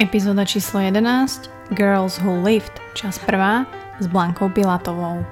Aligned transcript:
Epizóda 0.00 0.44
číslo 0.44 0.80
11 0.80 1.50
Girls 1.70 2.18
Who 2.18 2.42
Lived, 2.44 2.72
čas 2.94 3.18
prvá 3.18 3.66
s 4.00 4.06
Blankou 4.06 4.48
Pilatovou. 4.48 5.26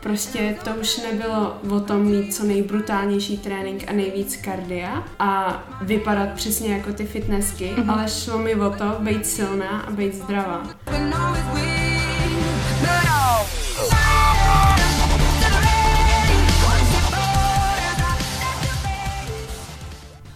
Prostě 0.00 0.56
to 0.64 0.70
už 0.70 0.96
nebylo 0.96 1.58
o 1.70 1.80
tom 1.80 2.02
mít 2.02 2.34
co 2.34 2.44
nejbrutálnější 2.44 3.38
trénink 3.38 3.84
a 3.88 3.92
nejvíc 3.92 4.36
kardia 4.36 5.04
a 5.18 5.62
vypadat 5.82 6.28
přesně 6.34 6.74
jako 6.74 6.92
ty 6.92 7.06
fitnessky, 7.06 7.74
mm-hmm. 7.76 7.92
ale 7.92 8.08
šlo 8.08 8.38
mi 8.38 8.54
o 8.54 8.70
to 8.70 8.96
být 8.98 9.26
silná 9.26 9.80
a 9.80 9.90
být 9.90 10.14
zdravá. 10.14 10.62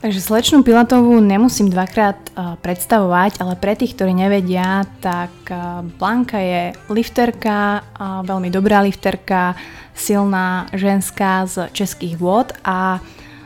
Takže 0.03 0.19
slečnú 0.19 0.67
Pilatovú 0.67 1.23
nemusím 1.23 1.71
dvakrát 1.71 2.19
uh, 2.35 2.59
predstavovať, 2.59 3.39
ale 3.39 3.55
pre 3.55 3.79
tých, 3.79 3.95
ktorí 3.95 4.11
nevedia, 4.11 4.83
tak 4.99 5.31
uh, 5.47 5.87
Blanka 5.95 6.43
je 6.43 6.75
lifterka, 6.91 7.87
uh, 7.87 8.27
veľmi 8.27 8.51
dobrá 8.51 8.83
lifterka, 8.83 9.55
silná 9.95 10.67
ženská 10.75 11.47
z 11.47 11.71
českých 11.71 12.19
vôd 12.19 12.51
a 12.67 12.99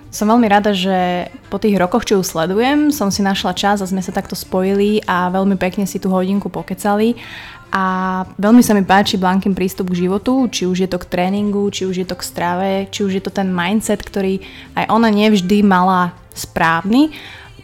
som 0.08 0.32
veľmi 0.32 0.48
rada, 0.48 0.72
že 0.72 1.28
po 1.52 1.60
tých 1.60 1.76
rokoch, 1.76 2.08
čo 2.08 2.16
ju 2.16 2.24
sledujem, 2.24 2.88
som 2.88 3.12
si 3.12 3.20
našla 3.20 3.52
čas 3.52 3.84
a 3.84 3.90
sme 3.90 4.00
sa 4.00 4.16
takto 4.16 4.32
spojili 4.32 5.04
a 5.04 5.28
veľmi 5.28 5.60
pekne 5.60 5.84
si 5.84 6.00
tú 6.00 6.08
hodinku 6.08 6.48
pokecali. 6.48 7.20
A 7.68 8.24
veľmi 8.40 8.64
sa 8.64 8.72
mi 8.72 8.80
páči 8.80 9.20
Blankin 9.20 9.52
prístup 9.52 9.92
k 9.92 10.08
životu, 10.08 10.48
či 10.48 10.64
už 10.64 10.86
je 10.86 10.88
to 10.88 10.96
k 10.96 11.10
tréningu, 11.12 11.68
či 11.68 11.84
už 11.84 12.00
je 12.00 12.06
to 12.08 12.16
k 12.16 12.24
strave, 12.24 12.88
či 12.88 13.04
už 13.04 13.20
je 13.20 13.22
to 13.22 13.28
ten 13.28 13.52
mindset, 13.52 14.00
ktorý 14.00 14.40
aj 14.72 14.88
ona 14.88 15.12
nevždy 15.12 15.60
mala 15.60 16.16
správny. 16.36 17.10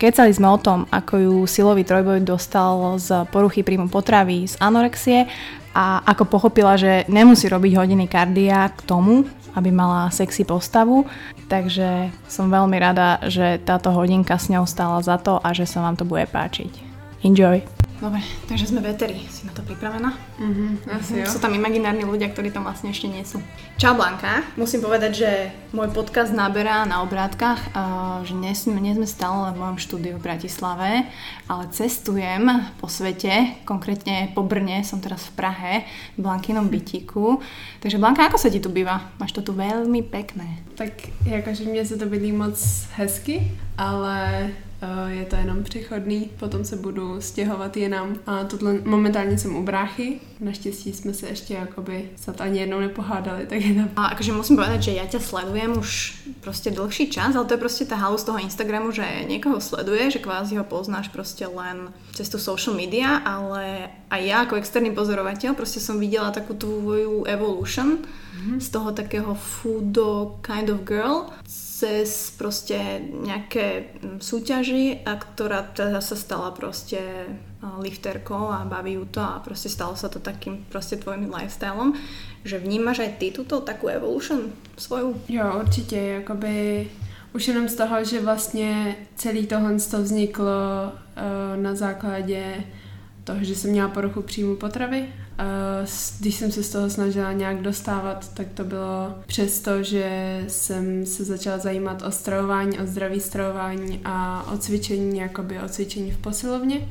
Kecali 0.01 0.35
sme 0.35 0.51
o 0.51 0.59
tom, 0.59 0.89
ako 0.91 1.15
ju 1.15 1.37
silový 1.47 1.87
trojboj 1.87 2.27
dostal 2.27 2.99
z 2.99 3.23
poruchy 3.31 3.63
príjmu 3.63 3.87
potravy, 3.87 4.51
z 4.51 4.59
anorexie 4.59 5.31
a 5.77 6.03
ako 6.03 6.27
pochopila, 6.27 6.75
že 6.75 7.07
nemusí 7.07 7.47
robiť 7.47 7.73
hodiny 7.79 8.11
kardia 8.11 8.73
k 8.73 8.81
tomu, 8.83 9.29
aby 9.55 9.71
mala 9.71 10.09
sexy 10.11 10.43
postavu. 10.43 11.05
Takže 11.47 12.11
som 12.27 12.49
veľmi 12.49 12.77
rada, 12.81 13.21
že 13.29 13.61
táto 13.63 13.93
hodinka 13.93 14.41
s 14.41 14.49
ňou 14.49 14.65
stála 14.65 14.99
za 15.05 15.21
to 15.21 15.39
a 15.39 15.53
že 15.53 15.69
sa 15.69 15.85
vám 15.85 15.95
to 15.95 16.09
bude 16.09 16.25
páčiť. 16.33 16.73
Enjoy! 17.23 17.82
Dobre, 18.03 18.19
takže 18.51 18.67
sme 18.67 18.83
veteri. 18.83 19.31
Si 19.31 19.47
na 19.47 19.55
to 19.55 19.63
pripravená? 19.63 20.11
Mhm, 20.43 20.91
asi 20.91 21.23
jo. 21.23 21.27
Sú 21.31 21.39
tam 21.39 21.55
imaginárni 21.55 22.03
ľudia, 22.03 22.35
ktorí 22.35 22.51
tam 22.51 22.67
vlastne 22.67 22.91
ešte 22.91 23.07
nie 23.07 23.23
sú. 23.23 23.39
Čau 23.79 23.95
Blanka. 23.95 24.43
Musím 24.59 24.83
povedať, 24.83 25.23
že 25.23 25.31
môj 25.71 25.95
podcast 25.95 26.35
naberá 26.35 26.83
na 26.83 27.07
obrátkach, 27.07 27.63
že 28.27 28.35
nie, 28.35 28.51
nie 28.83 28.99
sme 28.99 29.07
stále 29.07 29.47
len 29.47 29.55
v 29.55 29.63
mojom 29.63 29.79
štúdiu 29.79 30.19
v 30.19 30.25
Bratislave, 30.27 31.07
ale 31.47 31.65
cestujem 31.71 32.43
po 32.83 32.91
svete, 32.91 33.63
konkrétne 33.63 34.35
po 34.35 34.43
Brne, 34.43 34.83
som 34.83 34.99
teraz 34.99 35.31
v 35.31 35.39
Prahe, 35.39 35.73
v 36.19 36.27
Blankinom 36.27 36.67
bytíku. 36.67 37.39
Takže 37.79 38.03
Blanka, 38.03 38.27
ako 38.27 38.35
sa 38.35 38.51
ti 38.51 38.59
tu 38.59 38.67
býva? 38.67 39.15
Máš 39.23 39.31
to 39.31 39.47
tu 39.47 39.55
veľmi 39.55 40.03
pekné. 40.11 40.59
Tak 40.75 40.91
jakože 41.23 41.71
mě 41.71 41.87
se 41.87 41.95
to 41.97 42.11
bydlí 42.11 42.33
moc 42.35 42.59
hezky, 42.99 43.55
ale 43.79 44.51
je 45.07 45.25
to 45.25 45.37
jenom 45.37 45.63
přechodný, 45.63 46.31
potom 46.39 46.65
se 46.65 46.77
budu 46.77 47.21
stěhovat 47.21 47.77
jinam. 47.77 48.17
A 48.27 48.45
tohle 48.45 48.79
momentálně 48.85 49.39
jsem 49.39 49.57
u 49.57 49.63
bráchy, 49.63 50.21
naštěstí 50.41 50.93
jsme 50.93 51.15
se 51.15 51.29
ještě 51.29 51.55
jakoby 51.55 52.11
snad 52.17 52.41
ani 52.41 52.61
jednou 52.61 52.81
nepohádali, 52.81 53.47
tak 53.47 53.61
je 53.61 53.75
tam. 53.75 53.89
A 53.97 54.07
akože 54.07 54.33
musím 54.33 54.57
povedať, 54.57 54.83
že 54.83 54.93
ja 54.93 55.07
ťa 55.07 55.21
sledujem 55.21 55.79
už 55.79 56.19
prostě 56.41 56.71
dlhší 56.71 57.11
čas, 57.11 57.37
ale 57.37 57.45
to 57.45 57.55
je 57.55 57.59
prostě 57.59 57.85
ta 57.85 57.97
halus 57.97 58.25
toho 58.25 58.39
Instagramu, 58.39 58.91
že 58.91 59.05
někoho 59.29 59.61
sleduje, 59.61 60.11
že 60.11 60.19
kvázi 60.19 60.57
ho 60.57 60.65
poznáš 60.65 61.09
prostě 61.09 61.47
len 61.47 61.93
cez 62.13 62.29
tu 62.29 62.39
social 62.39 62.77
media, 62.77 63.17
ale 63.17 63.89
aj 64.11 64.21
ja 64.27 64.41
ako 64.45 64.57
externý 64.57 64.91
pozorovateľ 64.91 65.55
prostě 65.55 65.81
som 65.81 66.01
videla 66.01 66.31
takú 66.31 66.55
tvoju 66.55 67.25
evolution 67.25 67.99
mm-hmm. 67.99 68.61
z 68.61 68.69
toho 68.69 68.93
takého 68.93 69.35
foodo 69.35 70.37
kind 70.43 70.71
of 70.71 70.85
girl 70.85 71.33
cez 71.83 72.31
proste 72.39 72.79
nejaké 73.03 73.91
mm, 73.99 74.23
súťaži, 74.23 75.03
a 75.03 75.19
ktorá 75.19 75.67
teda 75.75 75.99
sa 75.99 76.15
stala 76.15 76.55
proste 76.55 77.27
lifterkou 77.83 78.55
a 78.55 78.63
baví 78.63 78.95
ju 78.95 79.05
to 79.11 79.19
a 79.19 79.43
proste 79.43 79.67
stalo 79.67 79.99
sa 79.99 80.07
to 80.07 80.23
takým 80.23 80.63
proste 80.71 80.99
tvojim 80.99 81.27
lifestylem, 81.27 81.99
že 82.47 82.63
vnímaš 82.63 83.03
aj 83.03 83.11
ty 83.19 83.27
túto 83.35 83.63
takú 83.63 83.91
evolution 83.91 84.55
svoju? 84.79 85.15
Jo, 85.29 85.59
určitě, 85.63 85.97
jakoby 85.97 86.87
už 87.35 87.49
jenom 87.49 87.69
z 87.69 87.75
toho, 87.75 88.05
že 88.05 88.21
vlastně 88.21 88.97
celý 89.17 89.47
tohle 89.47 89.79
to 89.91 90.03
vzniklo 90.03 90.47
uh, 90.93 91.63
na 91.63 91.75
základě 91.75 92.65
toho, 93.25 93.45
že 93.45 93.55
jsem 93.55 93.71
měla 93.71 93.89
poruchu 93.89 94.23
příjmu 94.23 94.57
potravy 94.57 95.09
když 96.21 96.35
jsem 96.35 96.53
se 96.53 96.63
z 96.63 96.69
toho 96.69 96.91
snažila 96.91 97.33
nějak 97.33 97.63
dostávat, 97.63 98.35
tak 98.35 98.47
to 98.55 98.65
bylo 98.65 99.15
přesto, 99.27 99.83
že 99.83 100.45
jsem 100.49 101.07
se 101.07 101.25
začala 101.25 101.59
zajímat 101.59 102.03
o 102.03 102.11
stravování, 102.11 102.79
o 102.79 102.87
zdravý 102.87 103.21
stravování 103.21 104.01
a 104.05 104.47
o 104.53 104.59
cvičení, 104.59 105.19
jakoby 105.19 105.61
o 105.61 105.69
cvičení 105.69 106.11
v 106.11 106.19
posilovně. 106.19 106.89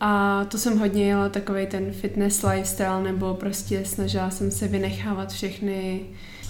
A 0.00 0.44
to 0.44 0.58
jsem 0.58 0.78
hodně 0.78 1.08
jela 1.08 1.28
takový 1.28 1.66
ten 1.66 1.92
fitness 1.92 2.42
lifestyle, 2.42 3.02
nebo 3.02 3.34
prostě 3.34 3.84
snažila 3.84 4.30
jsem 4.30 4.50
se 4.50 4.68
vynechávat 4.68 5.32
všechny 5.32 6.00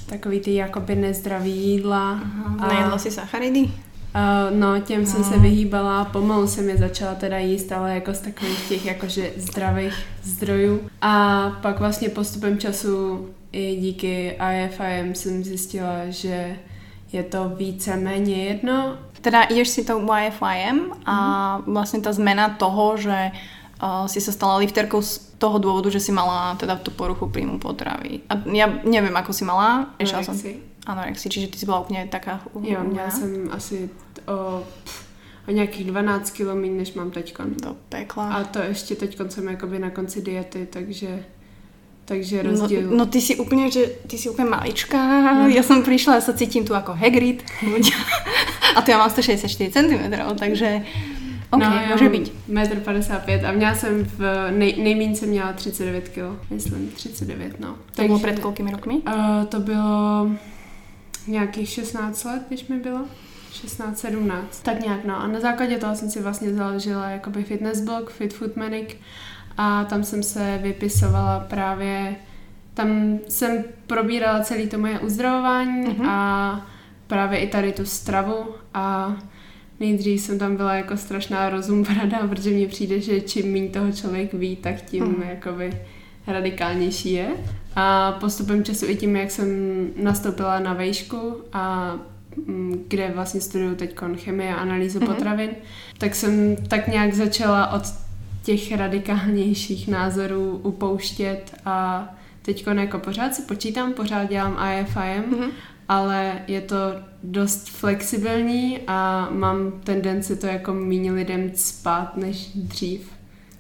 takový 0.07 0.41
ty 0.41 0.55
jakoby 0.55 0.95
nezdravý 0.95 1.53
jídla. 1.53 2.11
Aha, 2.11 2.57
a 2.59 2.69
nejedla 2.69 2.99
si 2.99 3.11
sacharidy? 3.11 3.71
Uh, 4.13 4.59
no, 4.59 4.81
těm 4.81 5.01
no. 5.01 5.07
jsem 5.07 5.25
se 5.25 5.39
vyhýbala, 5.39 6.05
pomalu 6.05 6.47
jsem 6.47 6.69
je 6.69 6.77
začala 6.77 7.15
teda 7.15 7.39
jíst, 7.39 7.73
ale 7.73 7.95
jako 7.95 8.15
z 8.15 8.21
takových 8.21 8.69
těch 8.69 8.87
jakože 8.87 9.33
zdravých 9.37 9.95
zdrojů. 10.23 10.81
A 11.01 11.51
pak 11.63 11.81
vlastně 11.81 12.09
postupem 12.09 12.59
času 12.59 13.29
i 13.53 13.77
díky 13.77 14.39
IFIM 14.65 15.15
jsem 15.15 15.45
zjistila, 15.45 15.93
že 16.09 16.57
je 17.13 17.23
to 17.23 17.49
více 17.49 17.97
méně 17.97 18.45
jedno. 18.45 18.99
Teda 19.21 19.43
ideš 19.43 19.69
si 19.69 19.85
tou 19.85 20.09
YFIM 20.17 20.93
a 21.07 21.59
mm. 21.59 21.75
vlastně 21.75 22.01
ta 22.01 22.13
zmena 22.13 22.49
toho, 22.49 22.97
že 22.97 23.31
uh, 23.83 24.07
si 24.07 24.21
sa 24.21 24.33
stala 24.33 24.57
lifterkou 24.57 25.03
z 25.03 25.19
toho 25.39 25.59
dôvodu, 25.59 25.91
že 25.91 26.01
si 26.01 26.13
mala 26.13 26.55
teda 26.55 26.79
tú 26.79 26.91
poruchu 26.91 27.27
príjmu 27.27 27.59
potravy. 27.59 28.23
A 28.31 28.39
ja 28.55 28.71
neviem, 28.87 29.15
ako 29.15 29.35
si 29.35 29.43
mala. 29.43 29.95
Išla 29.99 30.23
som 30.23 30.39
anorexii, 30.87 31.31
čiže 31.31 31.49
ty 31.49 31.59
jsi 31.59 31.67
byla 31.67 31.81
úplně 31.81 32.09
taká 32.11 32.41
Jo, 32.63 32.81
měla 32.85 33.11
jsem 33.11 33.49
asi 33.51 33.91
o, 34.27 34.63
o 35.49 35.51
nějakých 35.51 35.87
12 35.87 36.31
kg 36.31 36.55
méně, 36.55 36.79
než 36.79 36.93
mám 36.95 37.11
teďkon. 37.11 37.55
Do 37.63 37.77
pekla. 37.89 38.33
A 38.33 38.45
to 38.45 38.59
ještě 38.59 38.95
teďkon 38.95 39.31
jsem 39.31 39.49
jakoby 39.49 39.79
na 39.79 39.91
konci 39.91 40.23
diety, 40.23 40.69
takže 40.71 41.25
takže 42.05 42.43
rozdíl. 42.43 42.83
No, 42.83 42.97
no 42.97 43.07
ty 43.07 43.21
si 43.21 43.37
úplně, 43.37 43.71
že 43.71 43.87
ty 44.07 44.19
si 44.19 44.31
úplně 44.31 44.49
maličká, 44.49 45.35
no. 45.35 45.49
já 45.49 45.63
jsem 45.63 45.83
přišla, 45.83 46.15
já 46.15 46.21
se 46.21 46.35
cítím 46.35 46.65
tu 46.65 46.73
jako 46.73 46.93
Hagrid. 46.93 47.45
a 48.77 48.83
ty 48.83 48.91
já 48.91 48.99
mám 48.99 49.11
164 49.11 49.71
cm, 49.71 50.15
takže 50.39 50.83
OK, 51.51 51.61
no, 51.61 51.71
může 51.93 52.09
být. 52.09 52.33
1,55 52.49 53.39
m 53.39 53.47
a 53.47 53.53
měla 53.53 53.75
jsem 53.75 54.05
v, 54.05 54.51
nej, 54.51 54.75
nejméně 54.83 55.17
jsem 55.17 55.29
měla 55.29 55.53
39 55.53 56.09
kg, 56.09 56.51
myslím 56.51 56.89
39, 56.89 57.61
no. 57.61 57.69
To 57.69 57.77
takže, 57.95 58.07
bylo 58.07 58.19
před 58.19 58.39
kolikými 58.39 58.71
rokmi? 58.71 58.95
Uh, 58.95 59.45
to 59.49 59.61
bylo 59.61 60.31
nějakých 61.27 61.69
16 61.69 62.25
let, 62.25 62.43
když 62.49 62.67
mi 62.69 62.79
bylo. 62.79 63.07
16, 63.53 63.99
17, 63.99 64.63
tak 64.63 64.81
nějak 64.81 65.05
no. 65.05 65.17
A 65.17 65.27
na 65.27 65.41
základě 65.41 65.79
toho 65.79 65.97
jsem 65.97 66.11
si 66.11 66.21
vlastně 66.21 66.55
založila 66.55 67.09
jakoby 67.09 67.45
fitness 67.45 67.81
blog 67.81 68.11
Fit 68.11 68.35
Food 68.35 68.57
Manic 68.57 68.89
a 69.57 69.85
tam 69.85 70.05
jsem 70.05 70.23
se 70.23 70.59
vypisovala 70.63 71.41
právě, 71.41 72.17
tam 72.75 73.19
jsem 73.29 73.65
probírala 73.87 74.41
celý 74.41 74.69
to 74.69 74.79
moje 74.79 74.99
uzdravování 74.99 75.87
mm-hmm. 75.87 76.09
a 76.09 76.67
právě 77.07 77.39
i 77.39 77.47
tady 77.47 77.73
tu 77.73 77.85
stravu 77.85 78.55
a 78.75 79.17
nejdřív 79.81 80.21
jsem 80.21 80.39
tam 80.39 80.57
byla 80.57 80.75
jako 80.75 80.97
strašná 80.97 81.49
rozumbrada, 81.49 82.19
protože 82.29 82.51
mně 82.51 82.69
přijde, 82.69 83.01
že 83.01 83.21
čím 83.21 83.53
méně 83.53 83.69
toho 83.69 83.93
člověk 83.93 84.35
ví, 84.35 84.57
tak 84.57 84.81
tím 84.83 85.05
mm. 85.05 85.23
jakoby 85.23 85.81
radikálnější 86.27 87.13
je. 87.13 87.29
A 87.77 88.13
postupem 88.13 88.65
času 88.65 88.87
i 88.87 88.97
tím, 88.97 89.17
jak 89.17 89.31
jsem 89.31 89.49
nastoupila 90.03 90.59
na 90.59 90.73
vejšku 90.73 91.37
a 91.53 91.95
mm, 92.47 92.85
kde 92.89 93.11
vlastně 93.15 93.41
studuju 93.41 93.75
teď 93.75 93.97
chemie 94.17 94.55
a 94.55 94.59
analýzu 94.59 94.99
mm-hmm. 94.99 95.15
potravin, 95.15 95.51
tak 95.99 96.15
jsem 96.15 96.57
tak 96.57 96.89
nějak 96.89 97.15
začala 97.15 97.73
od 97.73 97.83
těch 98.43 98.77
radikálnějších 98.77 99.89
názorů 99.89 100.61
upouštět 100.63 101.55
a 101.65 102.09
teď 102.43 102.67
jako 102.67 102.99
pořád 102.99 103.35
si 103.35 103.43
počítám, 103.43 103.93
pořád 103.93 104.25
dělám 104.25 104.59
IFIM, 104.81 105.23
mm-hmm. 105.33 105.51
ale 105.89 106.43
je 106.47 106.61
to 106.61 106.77
dost 107.23 107.69
flexibilní 107.69 108.79
a 108.87 109.29
mám 109.31 109.73
tendenci 109.85 110.37
to 110.37 110.47
jako 110.47 110.75
méně 110.75 111.13
lidem 111.13 111.51
spát 111.55 112.17
než 112.17 112.51
dřív. 112.55 113.13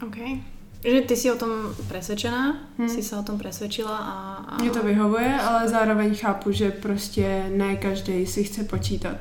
Okay. 0.06 0.51
Že 0.84 1.00
ty 1.00 1.16
si 1.16 1.30
o 1.30 1.36
tom 1.36 1.50
presvedčená, 1.88 2.58
hmm. 2.78 2.88
si 2.88 3.02
se 3.02 3.16
o 3.16 3.22
tom 3.22 3.38
presvedčila 3.38 3.96
a, 3.96 4.34
a... 4.34 4.62
Mě 4.62 4.70
to 4.70 4.82
vyhovuje, 4.82 5.34
ale 5.40 5.68
zároveň 5.68 6.14
chápu, 6.14 6.52
že 6.52 6.70
prostě 6.70 7.46
ne 7.54 7.76
každý 7.76 8.26
si 8.26 8.44
chce 8.44 8.64
počítat. 8.64 9.16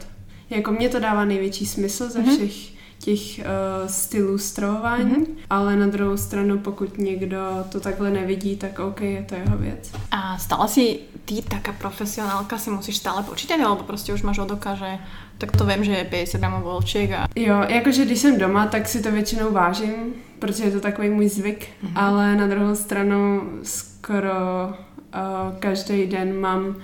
Jako 0.49 0.71
mě 0.71 0.89
to 0.89 0.99
dává 0.99 1.25
největší 1.25 1.65
smysl 1.65 2.09
ze 2.09 2.19
mhm. 2.19 2.35
všech 2.35 2.81
těch 3.01 3.39
uh, 3.39 3.87
stylů 3.87 4.37
stravování, 4.37 5.15
mm-hmm. 5.15 5.35
ale 5.49 5.75
na 5.75 5.87
druhou 5.87 6.17
stranu, 6.17 6.57
pokud 6.57 6.97
někdo 6.97 7.37
to 7.71 7.79
takhle 7.79 8.11
nevidí, 8.11 8.55
tak 8.55 8.79
OK, 8.79 9.01
je 9.01 9.23
to 9.23 9.35
jeho 9.35 9.57
věc. 9.57 9.91
A 10.11 10.37
stala 10.37 10.67
si 10.67 10.99
ty 11.25 11.41
taká 11.41 11.71
profesionálka, 11.71 12.57
si 12.57 12.69
musíš 12.69 12.97
stále 12.97 13.23
počítat, 13.23 13.59
alebo 13.65 13.83
prostě 13.83 14.13
už 14.13 14.21
máš 14.21 14.37
od 14.37 14.51
oka, 14.51 14.75
že 14.75 14.97
tak 15.37 15.57
to 15.57 15.65
vím, 15.65 15.83
že 15.83 15.91
je 15.91 16.03
50 16.05 16.37
gramů 16.37 16.63
volček 16.63 17.11
a... 17.11 17.27
Jo, 17.35 17.65
jakože 17.67 18.05
když 18.05 18.19
jsem 18.19 18.39
doma, 18.39 18.65
tak 18.65 18.87
si 18.87 19.03
to 19.03 19.11
většinou 19.11 19.51
vážím, 19.51 20.13
protože 20.41 20.63
je 20.63 20.71
to 20.71 20.79
takový 20.79 21.09
můj 21.09 21.29
zvyk, 21.29 21.65
mm-hmm. 21.65 21.91
ale 21.95 22.35
na 22.35 22.47
druhou 22.47 22.75
stranu 22.75 23.49
skoro 23.63 24.31
uh, 24.69 25.59
každý 25.59 26.07
den 26.07 26.39
mám 26.39 26.75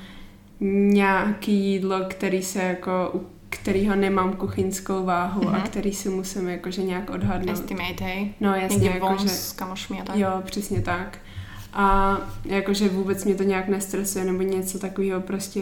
nějaký 0.59 1.53
jídlo, 1.53 1.99
který 2.09 2.43
se 2.43 2.63
jako 2.63 3.21
kterýho 3.49 3.95
nemám 3.95 4.33
kuchyňskou 4.33 5.05
váhu 5.05 5.41
mm-hmm. 5.41 5.55
a 5.55 5.57
mhm. 5.57 5.61
který 5.61 5.93
si 5.93 6.09
musím 6.09 6.47
jakože 6.47 6.83
nějak 6.83 7.09
odhadnout. 7.09 7.53
Estimate, 7.53 8.03
hej? 8.03 8.33
No 8.39 8.55
jasně, 8.55 8.89
jakože... 8.89 9.29
s 9.29 9.51
kamošmi 9.51 10.01
a 10.01 10.03
tak. 10.03 10.15
Jo, 10.15 10.29
přesně 10.45 10.81
tak. 10.81 11.17
A 11.73 12.17
jakože 12.45 12.89
vůbec 12.89 13.25
mě 13.25 13.35
to 13.35 13.43
nějak 13.43 13.67
nestresuje 13.67 14.25
nebo 14.25 14.41
něco 14.41 14.79
takového, 14.79 15.21
prostě 15.21 15.61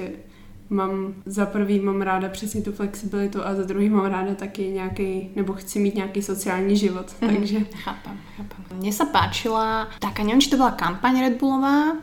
mám 0.69 1.13
za 1.25 1.45
prvý 1.45 1.79
mám 1.79 2.01
ráda 2.01 2.29
přesně 2.29 2.61
tu 2.61 2.71
flexibilitu 2.71 3.45
a 3.45 3.55
za 3.55 3.63
druhý 3.63 3.89
mám 3.89 4.05
ráda 4.05 4.35
taky 4.35 4.67
nějaký, 4.67 5.29
nebo 5.35 5.53
chci 5.53 5.79
mít 5.79 5.95
nějaký 5.95 6.21
sociální 6.21 6.77
život, 6.77 7.05
mm-hmm. 7.05 7.35
takže... 7.35 7.59
Chápem, 7.59 8.19
chápem. 8.37 8.77
Mně 8.77 8.93
se 8.93 9.05
páčila 9.05 9.87
taká, 9.99 10.23
nevím, 10.23 10.41
či 10.41 10.49
to 10.49 10.55
byla 10.55 10.71
kampaň 10.71 11.19
Red 11.21 11.39
Bullová, 11.39 11.95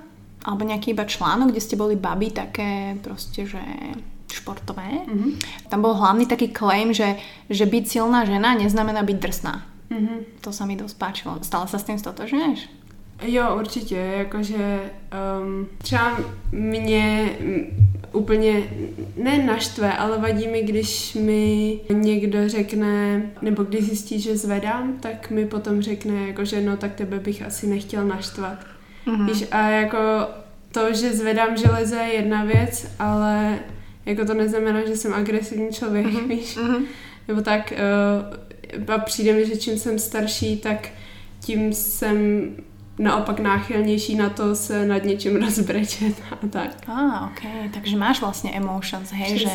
alebo 0.44 0.64
nějaký 0.64 0.90
iba 0.90 1.04
článok, 1.04 1.50
kde 1.50 1.60
ste 1.60 1.76
boli 1.76 1.96
baby 1.96 2.30
také 2.30 2.98
prostě, 3.00 3.46
že 3.46 3.58
športové. 4.32 4.90
Mm-hmm. 5.06 5.32
Tam 5.68 5.82
bol 5.82 5.94
hlavný 5.94 6.26
taký 6.26 6.48
claim, 6.48 6.92
že, 6.92 7.16
že 7.50 7.66
byť 7.66 7.84
silná 7.88 8.24
žena 8.24 8.54
neznamená 8.54 9.02
byť 9.02 9.16
drsná. 9.16 9.62
Mm-hmm. 9.90 10.18
To 10.40 10.50
sa 10.52 10.64
mi 10.64 10.74
dosť 10.76 10.96
páčilo. 10.98 11.38
Stále 11.44 11.68
sa 11.68 11.78
s 11.78 11.84
tým 11.84 12.00
stotožňuješ? 12.00 12.81
Jo, 13.24 13.56
určitě, 13.60 13.96
jakože 13.96 14.80
um, 15.42 15.66
třeba 15.78 16.20
mě 16.52 17.30
úplně 18.12 18.62
ne 19.16 19.46
naštve, 19.46 19.92
ale 19.92 20.18
vadí 20.18 20.48
mi, 20.48 20.62
když 20.62 21.14
mi 21.14 21.80
někdo 21.92 22.48
řekne, 22.48 23.22
nebo 23.42 23.62
když 23.62 23.84
zjistí, 23.84 24.20
že 24.20 24.36
zvedám, 24.36 24.98
tak 25.00 25.30
mi 25.30 25.46
potom 25.46 25.82
řekne, 25.82 26.26
jakože 26.26 26.60
no 26.60 26.76
tak 26.76 26.94
tebe 26.94 27.18
bych 27.18 27.42
asi 27.42 27.66
nechtěl 27.66 28.04
naštvat. 28.04 28.58
Mm-hmm. 29.06 29.26
Víš, 29.26 29.44
a 29.50 29.68
jako 29.68 29.98
to, 30.72 30.94
že 30.94 31.12
zvedám 31.12 31.56
železo 31.56 31.94
je 31.94 32.12
jedna 32.12 32.44
věc, 32.44 32.86
ale 32.98 33.58
jako 34.06 34.24
to 34.24 34.34
neznamená, 34.34 34.86
že 34.86 34.96
jsem 34.96 35.14
agresivní 35.14 35.72
člověk, 35.72 36.06
mm-hmm. 36.06 36.28
víš? 36.28 36.56
Mm-hmm. 36.56 36.82
Nebo 37.28 37.40
tak, 37.40 37.72
uh, 38.78 38.94
a 38.94 38.98
přijde 38.98 39.32
mi, 39.32 39.46
že 39.46 39.56
čím 39.56 39.78
jsem 39.78 39.98
starší, 39.98 40.56
tak 40.56 40.88
tím 41.40 41.72
jsem 41.72 42.50
naopak 42.98 43.40
náchylnější 43.40 44.14
na 44.14 44.30
to 44.30 44.54
se 44.54 44.86
nad 44.86 45.04
něčím 45.04 45.36
rozbrečet 45.46 46.14
a 46.30 46.46
tak. 46.46 46.70
A, 46.86 46.92
ah, 46.92 47.30
ok, 47.30 47.70
takže 47.74 47.96
máš 47.96 48.20
vlastně 48.20 48.50
emotions, 48.50 49.10
hej, 49.10 49.38
že, 49.38 49.48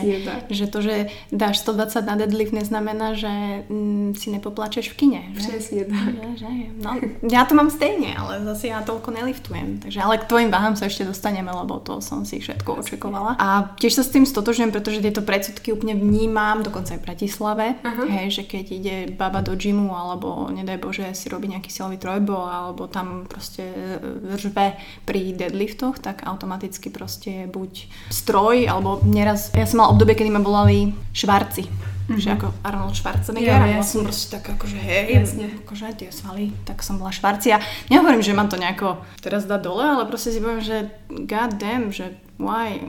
že 0.49 0.67
to, 0.67 0.81
že 0.81 1.05
dáš 1.31 1.57
120 1.57 2.05
na 2.05 2.15
deadlift 2.15 2.53
neznamená, 2.53 3.13
že 3.13 3.63
mm, 3.69 4.15
si 4.15 4.31
nepoplačeš 4.31 4.89
v 4.89 4.95
kine, 4.95 5.21
že? 5.33 5.47
Přesně 5.47 5.85
tak. 5.85 6.13
Že, 6.13 6.37
že, 6.37 6.45
no, 6.83 6.99
já 7.31 7.45
to 7.45 7.55
mám 7.55 7.69
stejně, 7.69 8.17
ale 8.17 8.43
zase 8.43 8.67
já 8.67 8.81
toľko 8.81 9.11
neliftujem, 9.11 9.79
takže 9.79 10.01
ale 10.01 10.17
k 10.17 10.23
tvojim 10.25 10.51
váhám 10.51 10.75
sa 10.75 10.85
ešte 10.85 11.05
dostaneme, 11.05 11.51
lebo 11.51 11.79
to 11.83 12.01
som 12.01 12.25
si 12.25 12.39
všetko 12.39 12.79
očekovala. 12.81 13.35
A 13.37 13.75
tiež 13.77 13.99
sa 13.99 14.03
s 14.03 14.13
tým 14.13 14.25
stotožujem, 14.25 14.71
pretože 14.71 15.03
tieto 15.03 15.21
predsudky 15.21 15.75
úplne 15.75 15.93
vnímam, 15.99 16.63
dokonca 16.63 16.95
aj 16.95 16.99
v 17.03 17.05
Bratislave, 17.05 17.65
Aha. 17.83 18.03
hej, 18.07 18.41
že 18.41 18.43
keď 18.47 18.65
ide 18.71 18.95
baba 19.13 19.43
do 19.43 19.53
gymu, 19.59 19.91
alebo 19.91 20.47
nedaj 20.49 20.77
Bože 20.79 21.05
si 21.13 21.27
robí 21.29 21.51
nejaký 21.51 21.69
silový 21.69 21.99
trojbo, 21.99 22.47
alebo 22.47 22.87
tam 22.87 23.26
proste 23.27 23.63
řve 24.35 24.73
pri 25.05 25.33
deadliftoch, 25.35 25.99
tak 25.99 26.23
automaticky 26.25 26.89
proste 26.89 27.47
buď 27.47 27.87
stroj, 28.09 28.65
alebo 28.67 29.03
neraz, 29.03 29.51
ja 29.53 29.67
som 29.67 29.83
mala 29.83 29.93
obdobie, 29.93 30.15
kedy 30.15 30.31
ma 30.31 30.39
volali 30.39 30.95
švarci. 31.13 31.67
Mm-hmm. 32.07 32.23
Že 32.23 32.29
ako 32.39 32.47
Arnold 32.63 32.95
Schwarzenegger. 32.95 33.67
Ja, 33.67 33.67
ja 33.67 33.83
som 33.83 34.07
proste 34.07 34.39
tak 34.39 34.47
akože 34.55 34.79
hej, 34.79 35.11
Jasne. 35.11 35.51
akože 35.67 35.91
tie 35.99 36.07
svaly, 36.07 36.55
tak 36.63 36.79
som 36.79 36.95
bola 36.95 37.11
švarci. 37.11 37.51
A 37.51 37.59
nehovorím, 37.91 38.23
že 38.23 38.31
mám 38.31 38.47
to 38.47 38.55
nejako 38.55 39.03
teraz 39.19 39.43
dať 39.43 39.59
dole, 39.59 39.83
ale 39.83 40.07
proste 40.07 40.31
si 40.31 40.39
poviem, 40.39 40.63
že 40.63 40.87
god 41.27 41.59
damn, 41.59 41.91
že 41.91 42.15
why? 42.39 42.79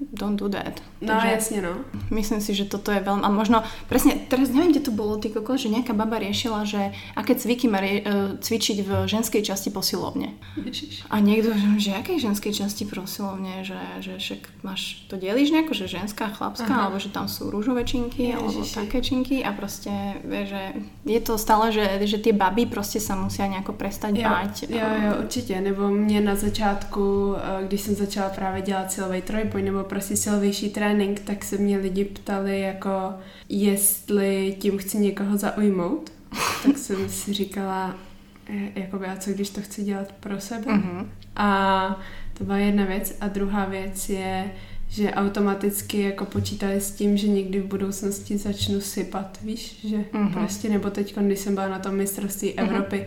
Don't 0.00 0.36
do 0.36 0.48
that. 0.48 0.82
No 1.00 1.08
Takže 1.08 1.28
jasne, 1.28 1.58
no. 1.62 1.72
Myslím 2.10 2.40
si, 2.40 2.54
že 2.54 2.64
toto 2.64 2.92
je 2.92 3.00
veľmi... 3.00 3.24
A 3.24 3.28
možno, 3.28 3.64
presne, 3.88 4.16
teraz 4.28 4.48
neviem, 4.48 4.72
kde 4.72 4.88
to 4.88 4.92
bolo, 4.92 5.16
ty 5.16 5.28
koko, 5.28 5.56
že 5.56 5.68
nejaká 5.68 5.92
baba 5.92 6.20
riešila, 6.20 6.64
že 6.64 6.92
aké 7.16 7.36
cviky 7.36 7.68
má 7.68 7.80
rie, 7.80 8.00
uh, 8.04 8.36
cvičiť 8.40 8.84
v 8.84 8.90
ženskej 9.08 9.44
časti 9.44 9.68
posilovne. 9.72 10.36
Ježiš. 10.56 11.04
A 11.12 11.20
niekto, 11.20 11.52
že, 11.52 11.68
že 11.80 11.90
akej 11.96 12.20
ženskej 12.20 12.52
časti 12.52 12.84
posilovne, 12.88 13.64
že, 13.64 13.80
že 14.00 14.16
však 14.16 14.64
máš, 14.64 15.04
to 15.08 15.20
delíš 15.20 15.52
nejako, 15.52 15.72
že 15.72 15.88
ženská, 15.88 16.32
chlapská, 16.32 16.68
Aha. 16.68 16.82
alebo 16.88 17.00
že 17.00 17.12
tam 17.12 17.28
sú 17.28 17.48
rúžové 17.52 17.84
činky, 17.84 18.32
Ježiši. 18.32 18.40
alebo 18.40 18.60
také 18.64 18.98
činky 19.04 19.44
a 19.44 19.52
proste, 19.52 20.20
že 20.24 20.60
je 21.04 21.20
to 21.20 21.36
stále, 21.36 21.72
že, 21.72 22.04
že 22.04 22.20
tie 22.20 22.32
baby 22.32 22.68
proste 22.68 23.00
sa 23.00 23.16
musia 23.16 23.48
nejako 23.48 23.72
prestať 23.76 24.12
jo, 24.16 24.28
báť. 24.28 24.54
Jo, 24.68 24.88
jo, 25.04 25.12
určitě. 25.24 25.60
Nebo 25.60 25.88
mě 25.88 26.20
na 26.20 26.34
začátku, 26.34 27.34
eh, 27.36 27.64
když 27.66 27.80
jsem 27.80 27.94
začala 27.94 28.28
právě 28.30 28.62
dělat 28.62 28.92
silový 28.92 29.22
trojboj, 29.22 29.62
nebo 29.62 29.85
prostě 29.88 30.16
silovější 30.16 30.70
trénink, 30.70 31.20
tak 31.20 31.44
se 31.44 31.58
mě 31.58 31.78
lidi 31.78 32.04
ptali 32.04 32.60
jako, 32.60 33.14
jestli 33.48 34.56
tím 34.58 34.78
chci 34.78 34.98
někoho 34.98 35.36
zaujmout. 35.36 36.12
tak 36.66 36.78
jsem 36.78 37.08
si 37.08 37.32
říkala, 37.32 37.96
jakoby, 38.74 39.06
a 39.06 39.16
co 39.16 39.30
když 39.30 39.50
to 39.50 39.60
chci 39.60 39.82
dělat 39.82 40.12
pro 40.12 40.40
sebe? 40.40 40.72
Mm-hmm. 40.72 41.06
A 41.36 42.00
to 42.38 42.44
byla 42.44 42.58
jedna 42.58 42.84
věc. 42.84 43.16
A 43.20 43.28
druhá 43.28 43.64
věc 43.64 44.08
je, 44.08 44.50
že 44.88 45.14
automaticky 45.14 46.02
jako 46.02 46.24
počítali 46.24 46.80
s 46.80 46.90
tím, 46.90 47.16
že 47.16 47.28
někdy 47.28 47.60
v 47.60 47.66
budoucnosti 47.66 48.38
začnu 48.38 48.80
sypat, 48.80 49.38
víš, 49.42 49.80
že 49.84 49.96
mm-hmm. 49.96 50.32
prostě, 50.32 50.68
nebo 50.68 50.90
teď, 50.90 51.16
když 51.18 51.38
jsem 51.38 51.54
byla 51.54 51.68
na 51.68 51.78
tom 51.78 51.94
mistrovství 51.94 52.52
mm-hmm. 52.52 53.04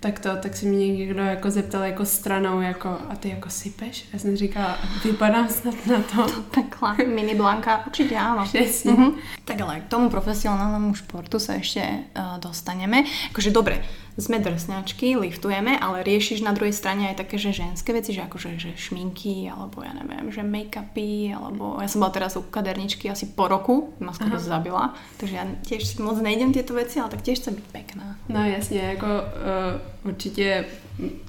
Tak 0.00 0.18
to, 0.18 0.36
tak 0.36 0.56
se 0.56 0.66
mě 0.66 0.92
někdo 0.92 1.22
jako 1.22 1.50
zeptal 1.50 1.82
jako 1.82 2.04
stranou, 2.04 2.60
jako 2.60 2.88
a 2.88 3.16
ty 3.16 3.28
jako 3.28 3.50
sypeš? 3.50 4.04
Já 4.12 4.18
jsem 4.18 4.36
říkala, 4.36 4.78
vypadám 5.04 5.48
snad 5.48 5.86
na 5.86 6.02
to. 6.02 6.32
Takhle, 6.54 7.06
mini 7.06 7.34
Blanka, 7.34 7.86
určitě 7.86 8.16
áno. 8.16 8.44
Přesně. 8.44 8.92
Mm-hmm. 8.92 9.12
Tak 9.44 9.60
ale 9.60 9.80
k 9.80 9.88
tomu 9.88 10.10
profesionálnemu 10.10 10.94
športu 10.94 11.38
se 11.38 11.54
ještě 11.54 11.88
uh, 12.18 12.40
dostaneme. 12.40 13.04
Akože 13.30 13.50
dobre, 13.50 13.84
sme 14.18 14.42
drsňačky, 14.42 15.14
liftujeme, 15.14 15.78
ale 15.78 16.02
riešiš 16.02 16.42
na 16.42 16.50
druhej 16.50 16.74
strane 16.74 17.06
aj 17.14 17.22
také, 17.22 17.38
že 17.38 17.54
ženské 17.54 17.94
veci, 17.94 18.10
že 18.10 18.26
akože 18.26 18.58
že 18.58 18.70
šminky, 18.74 19.46
alebo 19.46 19.86
ja 19.86 19.94
neviem, 19.94 20.26
že 20.34 20.42
make-upy, 20.42 21.30
alebo 21.30 21.78
ja 21.78 21.86
som 21.86 22.02
bola 22.02 22.10
teraz 22.10 22.34
u 22.34 22.42
kaderničky 22.42 23.06
asi 23.06 23.30
po 23.30 23.46
roku, 23.46 23.94
ma 24.02 24.10
skoro 24.10 24.34
Aha. 24.34 24.42
zabila, 24.42 24.84
takže 25.22 25.34
ja 25.38 25.46
tiež 25.62 25.86
si 25.86 25.96
moc 26.02 26.18
nejdem 26.18 26.50
tieto 26.50 26.74
veci, 26.74 26.98
ale 26.98 27.14
tak 27.14 27.22
tiež 27.22 27.38
chcem 27.38 27.54
byť 27.54 27.66
pekná. 27.70 28.18
No 28.28 28.42
jasně, 28.44 28.98
jako 28.98 29.06
uh, 29.06 30.10
určitě 30.10 30.64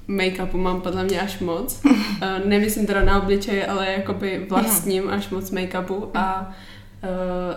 make-upu 0.08 0.58
mám 0.58 0.80
podle 0.80 1.04
mě 1.04 1.20
až 1.20 1.38
moc. 1.38 1.80
uh, 1.84 1.92
nemyslím 2.44 2.86
teda 2.86 3.04
na 3.04 3.22
obličej, 3.22 3.66
ale 3.70 3.86
jakoby 4.02 4.46
vlastním 4.50 5.08
až 5.08 5.30
moc 5.30 5.50
make-upu 5.50 6.10
a 6.14 6.40
uh, 6.42 6.54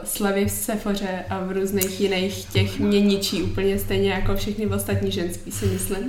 slevy 0.04 0.46
v 0.46 0.52
Sephoře 0.52 1.26
a 1.30 1.40
v 1.40 1.52
různých 1.52 2.02
jiných 2.02 2.46
těch 2.46 2.80
mě 2.80 3.02
ničí 3.02 3.44
úplně 3.44 3.80
stejně 3.80 4.12
jako 4.12 4.36
všechny 4.36 4.68
ostatní 4.68 5.12
ženský, 5.12 5.52
si 5.52 5.66
myslím. 5.66 6.08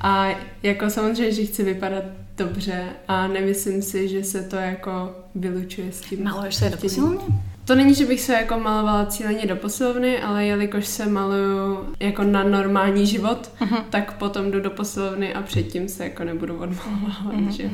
A 0.00 0.28
jako 0.62 0.90
samozřejmě, 0.90 1.32
že 1.32 1.44
chci 1.44 1.62
vypadat 1.64 2.04
dobře 2.36 2.84
a 3.08 3.28
nemyslím 3.28 3.82
si, 3.82 4.08
že 4.08 4.24
se 4.24 4.42
to 4.42 4.56
jako 4.56 5.14
vylučuje 5.34 5.92
s 5.92 6.00
tím. 6.00 6.24
Maluješ 6.24 6.54
se 6.54 6.70
do 6.70 6.76
posilovny? 6.76 7.18
To 7.64 7.74
není, 7.74 7.94
že 7.94 8.06
bych 8.06 8.20
se 8.20 8.32
jako 8.32 8.58
malovala 8.58 9.06
cíleně 9.06 9.46
do 9.46 9.56
posilovny, 9.56 10.22
ale 10.22 10.46
jelikož 10.46 10.86
se 10.86 11.06
maluju 11.06 11.94
jako 12.00 12.22
na 12.22 12.42
normální 12.42 13.06
život, 13.06 13.50
uh-huh. 13.60 13.82
tak 13.90 14.12
potom 14.12 14.50
jdu 14.50 14.60
do 14.60 14.70
posilovny 14.70 15.34
a 15.34 15.42
předtím 15.42 15.88
se 15.88 16.04
jako 16.04 16.24
nebudu 16.24 16.54
odmalovávat, 16.54 17.34
uh-huh. 17.34 17.50
že? 17.50 17.70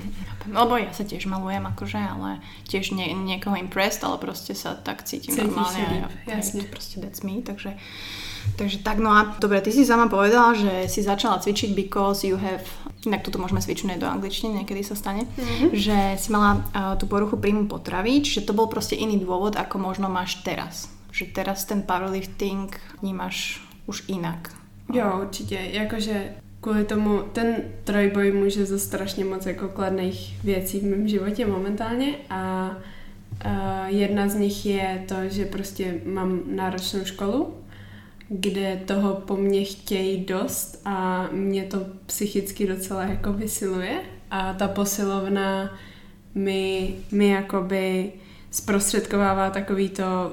Lebo 0.49 0.75
ja 0.81 0.91
sa 0.91 1.07
tiež 1.07 1.31
malujem 1.31 1.63
akože, 1.63 1.99
ale 1.99 2.43
tiež 2.67 2.97
nie, 2.97 3.15
niekoho 3.15 3.55
impressed, 3.55 4.03
ale 4.03 4.19
proste 4.19 4.55
sa 4.59 4.75
tak 4.75 5.07
cítim 5.07 5.35
Cítiš 5.35 5.47
normálne. 5.47 5.85
Líp, 5.87 6.11
jasne. 6.27 6.63
Proste 6.67 6.99
that's 6.99 7.23
me, 7.23 7.43
takže 7.43 7.79
Takže 8.57 8.83
tak, 8.83 8.99
no 8.99 9.15
a 9.15 9.39
dobre, 9.39 9.63
ty 9.63 9.71
si 9.71 9.87
sama 9.87 10.11
povedala, 10.11 10.51
že 10.59 10.91
si 10.91 10.99
začala 10.99 11.39
cvičiť 11.39 11.79
because 11.79 12.27
you 12.27 12.35
have, 12.35 12.67
inak 13.07 13.23
toto 13.23 13.39
môžeme 13.39 13.63
svičiť 13.63 14.03
do 14.03 14.11
angličtiny, 14.11 14.63
niekedy 14.63 14.83
sa 14.83 14.99
stane, 14.99 15.31
mm-hmm. 15.31 15.71
že 15.71 16.19
si 16.19 16.29
mala 16.35 16.59
uh, 16.59 16.99
tú 16.99 17.07
poruchu 17.07 17.39
príjmu 17.39 17.71
potravy, 17.71 18.19
čiže 18.19 18.51
to 18.51 18.53
bol 18.53 18.67
proste 18.67 18.99
iný 18.99 19.23
dôvod, 19.23 19.55
ako 19.55 19.79
možno 19.79 20.11
máš 20.11 20.43
teraz. 20.43 20.91
Že 21.15 21.25
teraz 21.31 21.63
ten 21.71 21.87
powerlifting 21.87 22.75
vnímaš 22.99 23.63
už 23.87 24.11
inak. 24.11 24.51
Jo, 24.93 25.19
určitě. 25.23 25.55
Jakože 25.55 26.35
kvůli 26.63 26.85
tomu 26.85 27.23
ten 27.33 27.57
trojboj 27.85 28.33
může 28.33 28.67
za 28.67 28.79
strašně 28.79 29.25
moc 29.25 29.47
jako 29.47 29.69
kladných 29.69 30.45
věcí 30.45 30.81
v 30.81 30.85
mém 30.85 31.09
životě 31.09 31.47
momentálně 31.47 32.15
a 32.31 32.71
uh, 33.45 33.51
jedna 33.87 34.29
z 34.29 34.35
nich 34.35 34.67
je 34.67 35.05
to, 35.09 35.15
že 35.29 35.45
prostě 35.45 36.01
mám 36.05 36.41
náročnou 36.47 37.05
školu, 37.05 37.55
kde 38.29 38.81
toho 38.85 39.15
po 39.15 39.37
mně 39.37 39.65
chtějí 39.65 40.25
dost 40.25 40.81
a 40.85 41.29
mě 41.33 41.65
to 41.65 41.87
psychicky 42.07 42.67
docela 42.67 43.05
jako 43.05 43.33
vysiluje 43.33 44.01
a 44.31 44.53
ta 44.53 44.69
posilovna 44.69 45.79
mi, 46.35 46.95
mi 47.13 47.29
jakoby 47.29 48.13
zprostředkovává 48.51 49.51
takový 49.51 49.89
to 49.89 50.33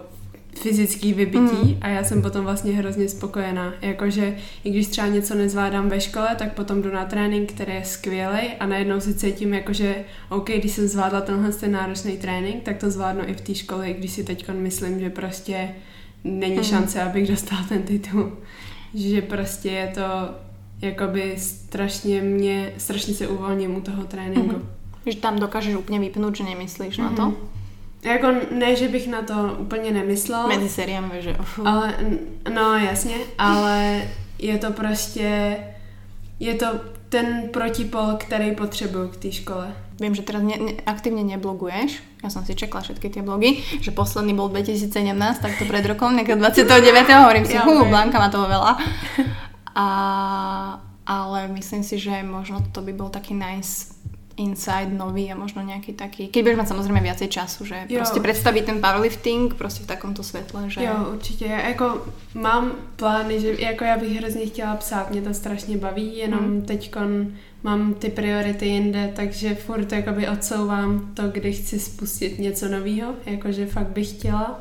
fyzický 0.60 1.13
vybití 1.13 1.68
mm. 1.68 1.78
a 1.82 1.88
já 1.88 2.04
jsem 2.04 2.22
potom 2.22 2.44
vlastně 2.44 2.74
hrozně 2.74 3.10
spokojená. 3.10 3.74
Jakože 3.82 4.38
i 4.63 4.70
když 4.70 4.88
třeba 4.88 5.08
něco 5.08 5.36
nezvládám 5.36 5.89
ve 5.89 6.01
škole, 6.01 6.36
tak 6.38 6.54
potom 6.54 6.82
jdu 6.82 6.92
na 6.92 7.06
trénink, 7.06 7.51
který 7.51 7.74
je 7.74 7.86
skvělý 7.86 8.48
a 8.60 8.66
najednou 8.66 9.00
si 9.00 9.13
cítím 9.13 9.54
jakože 9.54 9.96
OK, 10.30 10.50
když 10.50 10.72
jsem 10.72 10.88
zvládla 10.88 11.22
tenhle 11.22 11.51
ten 11.51 11.72
náročný 11.72 12.18
trénink, 12.18 12.63
tak 12.63 12.78
to 12.78 12.92
zvládnu 12.92 13.22
i 13.28 13.34
v 13.34 13.42
té 13.42 13.56
škole, 13.56 13.94
když 13.94 14.12
si 14.12 14.24
teď 14.24 14.50
myslím, 14.50 15.00
že 15.00 15.10
prostě 15.10 15.70
není 16.24 16.58
mm. 16.58 16.63
šance, 16.63 17.01
abych 17.01 17.28
dostala 17.28 17.63
ten 17.70 17.84
titul. 17.84 18.32
Že 18.94 19.22
prostě 19.22 19.70
je 19.70 19.88
to 19.88 20.01
jakoby 20.82 21.34
strašně 21.38 22.22
mě, 22.22 22.74
strašně 22.78 23.13
se 23.13 23.28
uvolním 23.28 23.75
u 23.75 23.82
toho 23.82 24.04
tréninku. 24.04 24.56
Mm. 24.56 24.70
Že 25.06 25.18
tam 25.18 25.39
dokážeš 25.39 25.75
úplně 25.75 26.00
vypnout, 26.00 26.36
že 26.36 26.44
nemyslíš 26.44 27.00
mm-hmm. 27.00 27.04
na 27.04 27.16
to? 27.16 27.59
Jako 28.03 28.27
ne, 28.51 28.75
že 28.75 28.88
bych 28.88 29.08
na 29.08 29.22
to 29.22 29.58
úplně 29.60 29.91
nemyslela. 29.91 30.48
Mezi 30.48 30.70
seriami, 30.70 31.22
že. 31.22 31.36
Ale, 31.65 31.96
no 32.53 32.77
jasně, 32.77 33.15
ale 33.38 34.01
je 34.39 34.58
to 34.58 34.72
prostě, 34.72 35.58
je 36.39 36.53
to 36.53 36.65
ten 37.10 37.50
protipol, 37.53 38.15
který 38.18 38.56
potřebuju 38.56 39.08
k 39.08 39.18
té 39.18 39.32
škole. 39.32 39.74
Vím, 40.00 40.15
že 40.15 40.22
teraz 40.22 40.44
ne, 40.44 40.58
ne, 40.65 40.72
aktivně 40.86 41.24
nebloguješ. 41.24 42.03
Já 42.24 42.29
jsem 42.29 42.46
si 42.46 42.56
čekla 42.56 42.82
všetky 42.82 43.10
ty 43.10 43.22
blogy, 43.22 43.63
že 43.82 43.91
posledný 43.91 44.34
byl 44.34 44.48
2017, 44.48 45.39
tak 45.39 45.51
to 45.60 45.65
před 45.65 45.86
rokom, 45.86 46.15
někde 46.15 46.36
29. 46.36 47.10
hovorím 47.10 47.46
si, 47.46 47.58
hu, 47.58 47.86
Blanka 47.86 48.20
má 48.20 48.29
toho 48.29 48.48
veľa. 48.48 48.77
A, 49.75 50.82
ale 51.06 51.48
myslím 51.48 51.84
si, 51.84 52.00
že 52.00 52.24
možno 52.24 52.60
to 52.72 52.82
by 52.82 52.94
byl 52.94 53.10
taký 53.10 53.34
nice 53.34 53.86
insight 54.39 54.89
nový 54.96 55.27
a 55.31 55.36
možno 55.36 55.60
nejaký 55.62 55.93
taký, 55.93 56.31
keď 56.31 56.41
budeš 56.43 56.60
mať 56.63 56.67
samozrejme 56.67 57.01
viacej 57.03 57.27
času, 57.27 57.65
že 57.65 57.75
jo. 57.89 58.00
prostě 58.00 58.19
představit 58.19 58.65
ten 58.65 58.81
powerlifting 58.81 59.53
prostě 59.53 59.84
v 59.84 59.88
takomto 59.88 60.24
světle, 60.24 60.69
že... 60.69 60.84
Jo, 60.84 60.93
určitě, 61.13 61.46
jako 61.46 62.05
mám 62.34 62.72
plány, 62.96 63.39
že 63.39 63.55
jako 63.60 63.84
já 63.84 63.98
bych 63.98 64.17
hrozně 64.17 64.46
chtěla 64.46 64.75
psát, 64.75 65.12
mě 65.12 65.22
to 65.22 65.34
strašně 65.34 65.77
baví, 65.77 66.17
jenom 66.17 66.39
hmm. 66.39 66.62
teďkon 66.62 67.27
mám 67.63 67.93
ty 67.93 68.10
priority 68.10 68.65
jinde, 68.65 69.12
takže 69.15 69.55
furt 69.55 69.91
jakoby 69.91 70.27
odsouvám 70.27 71.12
to, 71.13 71.27
kdy 71.27 71.53
chci 71.53 71.79
spustit 71.79 72.39
něco 72.39 72.67
nového, 72.67 73.13
jakože 73.25 73.65
fakt 73.65 73.88
bych 73.88 74.10
chtěla, 74.10 74.60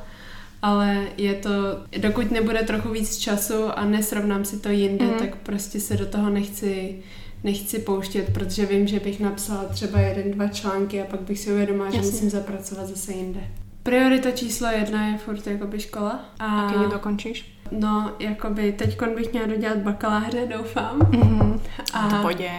ale 0.63 1.07
je 1.17 1.35
to, 1.35 1.51
dokud 1.99 2.31
nebude 2.31 2.63
trochu 2.63 2.89
víc 2.89 3.19
času 3.19 3.79
a 3.79 3.85
nesrovnám 3.85 4.45
si 4.45 4.59
to 4.59 4.69
jinde, 4.69 5.05
hmm. 5.05 5.19
tak 5.19 5.37
prostě 5.37 5.81
se 5.81 5.97
do 5.97 6.07
toho 6.07 6.31
nechci 6.31 6.99
nechci 7.45 7.79
pouštět, 7.79 8.33
protože 8.33 8.67
vím, 8.67 8.87
že 8.87 9.01
bych 9.01 9.21
napsala 9.21 9.65
třeba 9.65 10.01
jeden, 10.01 10.31
dva 10.31 10.49
články 10.49 11.03
a 11.03 11.05
pak 11.05 11.21
bych 11.21 11.39
si 11.39 11.53
uvědomila, 11.53 11.91
že 11.91 12.01
musím 12.01 12.31
zapracovat 12.31 12.87
zase 12.87 13.13
jinde. 13.13 13.41
Priorita 13.83 14.31
číslo 14.31 14.69
jedna 14.69 15.07
je 15.07 15.19
furt 15.19 15.47
jakoby 15.47 15.81
škola. 15.81 16.25
A, 16.39 16.61
a 16.61 16.73
kdy 16.73 16.91
dokončíš? 16.93 17.59
No, 17.71 18.13
jakoby 18.19 18.73
teď 18.73 19.03
bych 19.17 19.33
měla 19.33 19.47
dodělat 19.47 19.79
bakaláře, 19.79 20.47
doufám. 20.57 20.99
Mm-hmm. 20.99 21.61
A, 21.93 22.09
to 22.09 22.23
pojde 22.23 22.51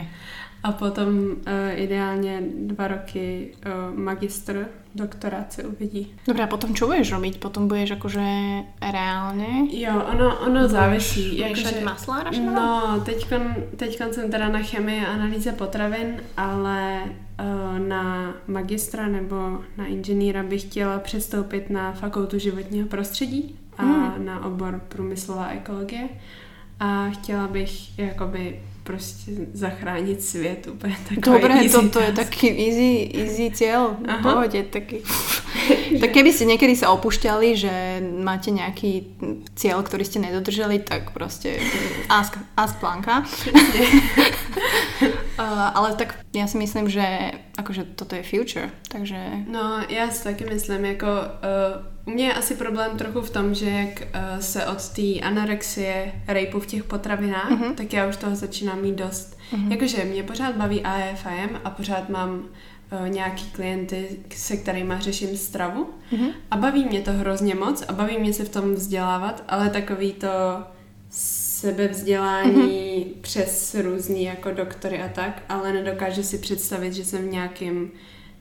a 0.63 0.71
potom 0.71 1.07
uh, 1.07 1.35
ideálně 1.75 2.41
dva 2.55 2.87
roky 2.87 3.51
uh, 3.65 3.99
magistr, 3.99 4.67
doktorát 4.95 5.53
se 5.53 5.63
uvidí. 5.63 6.13
Dobrá, 6.27 6.43
a 6.43 6.47
potom 6.47 6.73
čo 6.73 6.87
budeš 6.87 7.11
robiť? 7.11 7.39
Potom 7.39 7.67
budeš 7.67 7.89
jakože 7.89 8.25
reálně? 8.91 9.71
Jo, 9.71 10.03
ono, 10.11 10.39
ono 10.39 10.67
závisí. 10.67 11.37
Jakože, 11.37 11.81
masla 11.83 12.23
rašného? 12.23 12.55
No, 12.55 13.01
teďkon, 13.05 13.55
teďkon 13.75 14.13
jsem 14.13 14.31
teda 14.31 14.49
na 14.49 14.59
chemii 14.59 15.05
a 15.05 15.13
analýze 15.13 15.51
potravin, 15.51 16.21
ale 16.37 17.03
uh, 17.03 17.79
na 17.79 18.33
magistra 18.47 19.07
nebo 19.07 19.63
na 19.77 19.85
inženýra 19.85 20.43
bych 20.43 20.61
chtěla 20.61 20.99
přestoupit 20.99 21.69
na 21.69 21.91
fakultu 21.91 22.39
životního 22.39 22.87
prostředí 22.87 23.59
a 23.77 23.83
hmm. 23.83 24.25
na 24.25 24.45
obor 24.45 24.81
průmyslová 24.87 25.47
ekologie 25.47 26.09
a 26.79 27.09
chtěla 27.09 27.47
bych 27.47 27.99
jakoby 27.99 28.59
prostě 28.89 29.31
zachránit 29.53 30.23
svět 30.23 30.67
úplně 30.67 30.95
takový 31.09 31.21
Dobre, 31.21 31.69
to, 31.69 31.89
to 31.89 31.99
je 31.99 32.11
taký 32.11 32.49
easy, 32.49 33.11
easy 33.13 33.51
cieľ, 33.53 34.01
v 34.01 34.21
pohode, 34.23 34.63
taký. 34.63 35.05
tak 36.01 36.09
keby 36.09 36.33
ste 36.33 36.49
niekedy 36.49 36.73
sa 36.73 36.89
opúšťali, 36.97 37.53
že 37.53 38.01
máte 38.01 38.49
nejaký 38.49 39.13
cieľ, 39.53 39.85
ktorý 39.85 40.01
ste 40.05 40.19
nedodrželi, 40.25 40.81
tak 40.81 41.13
prostě 41.13 41.61
ask, 42.09 42.37
ask 42.57 42.81
Planka. 42.81 43.21
uh, 43.21 43.25
ale 45.77 45.93
tak 45.93 46.17
já 46.33 46.47
si 46.47 46.57
myslím, 46.57 46.89
že 46.89 47.31
akože 47.57 47.83
toto 47.93 48.15
je 48.15 48.23
future, 48.23 48.69
takže... 48.87 49.17
No, 49.47 49.81
já 49.89 50.09
si 50.09 50.23
taky 50.23 50.45
myslím, 50.45 50.85
jako 50.85 51.07
uh, 51.07 51.98
u 52.09 52.13
mě 52.13 52.25
je 52.25 52.33
asi 52.33 52.55
problém 52.55 52.97
trochu 52.97 53.21
v 53.21 53.29
tom, 53.29 53.55
že 53.55 53.69
jak 53.69 54.01
uh, 54.01 54.39
se 54.39 54.65
od 54.65 54.89
té 54.89 55.19
anorexie 55.19 56.11
rejpu 56.27 56.59
v 56.59 56.65
těch 56.65 56.83
potravinách, 56.83 57.51
uh-huh. 57.51 57.75
tak 57.75 57.93
já 57.93 58.07
už 58.07 58.17
toho 58.17 58.35
začínám 58.35 58.81
mít 58.81 58.95
dost. 58.95 59.37
Uh-huh. 59.53 59.71
Jakože 59.71 60.05
mě 60.05 60.23
pořád 60.23 60.55
baví 60.55 60.81
AFM 60.83 61.55
a 61.63 61.69
pořád 61.69 62.09
mám 62.09 62.39
uh, 62.39 63.09
nějaký 63.09 63.51
klienty, 63.51 64.07
se 64.35 64.57
kterými 64.57 64.93
řeším 64.99 65.37
stravu 65.37 65.89
uh-huh. 66.11 66.31
a 66.51 66.57
baví 66.57 66.85
mě 66.85 67.01
to 67.01 67.11
hrozně 67.11 67.55
moc 67.55 67.83
a 67.87 67.93
baví 67.93 68.17
mě 68.17 68.33
se 68.33 68.43
v 68.43 68.49
tom 68.49 68.73
vzdělávat, 68.73 69.43
ale 69.47 69.69
takový 69.69 70.13
to 70.13 70.27
sebevzdělání 71.09 72.53
mm-hmm. 72.53 73.21
přes 73.21 73.75
různý 73.75 74.23
jako 74.23 74.51
doktory 74.51 75.01
a 75.01 75.09
tak, 75.09 75.43
ale 75.49 75.73
nedokážu 75.73 76.23
si 76.23 76.37
představit, 76.37 76.93
že 76.93 77.05
jsem 77.05 77.27
v 77.27 77.31
nějakým 77.31 77.91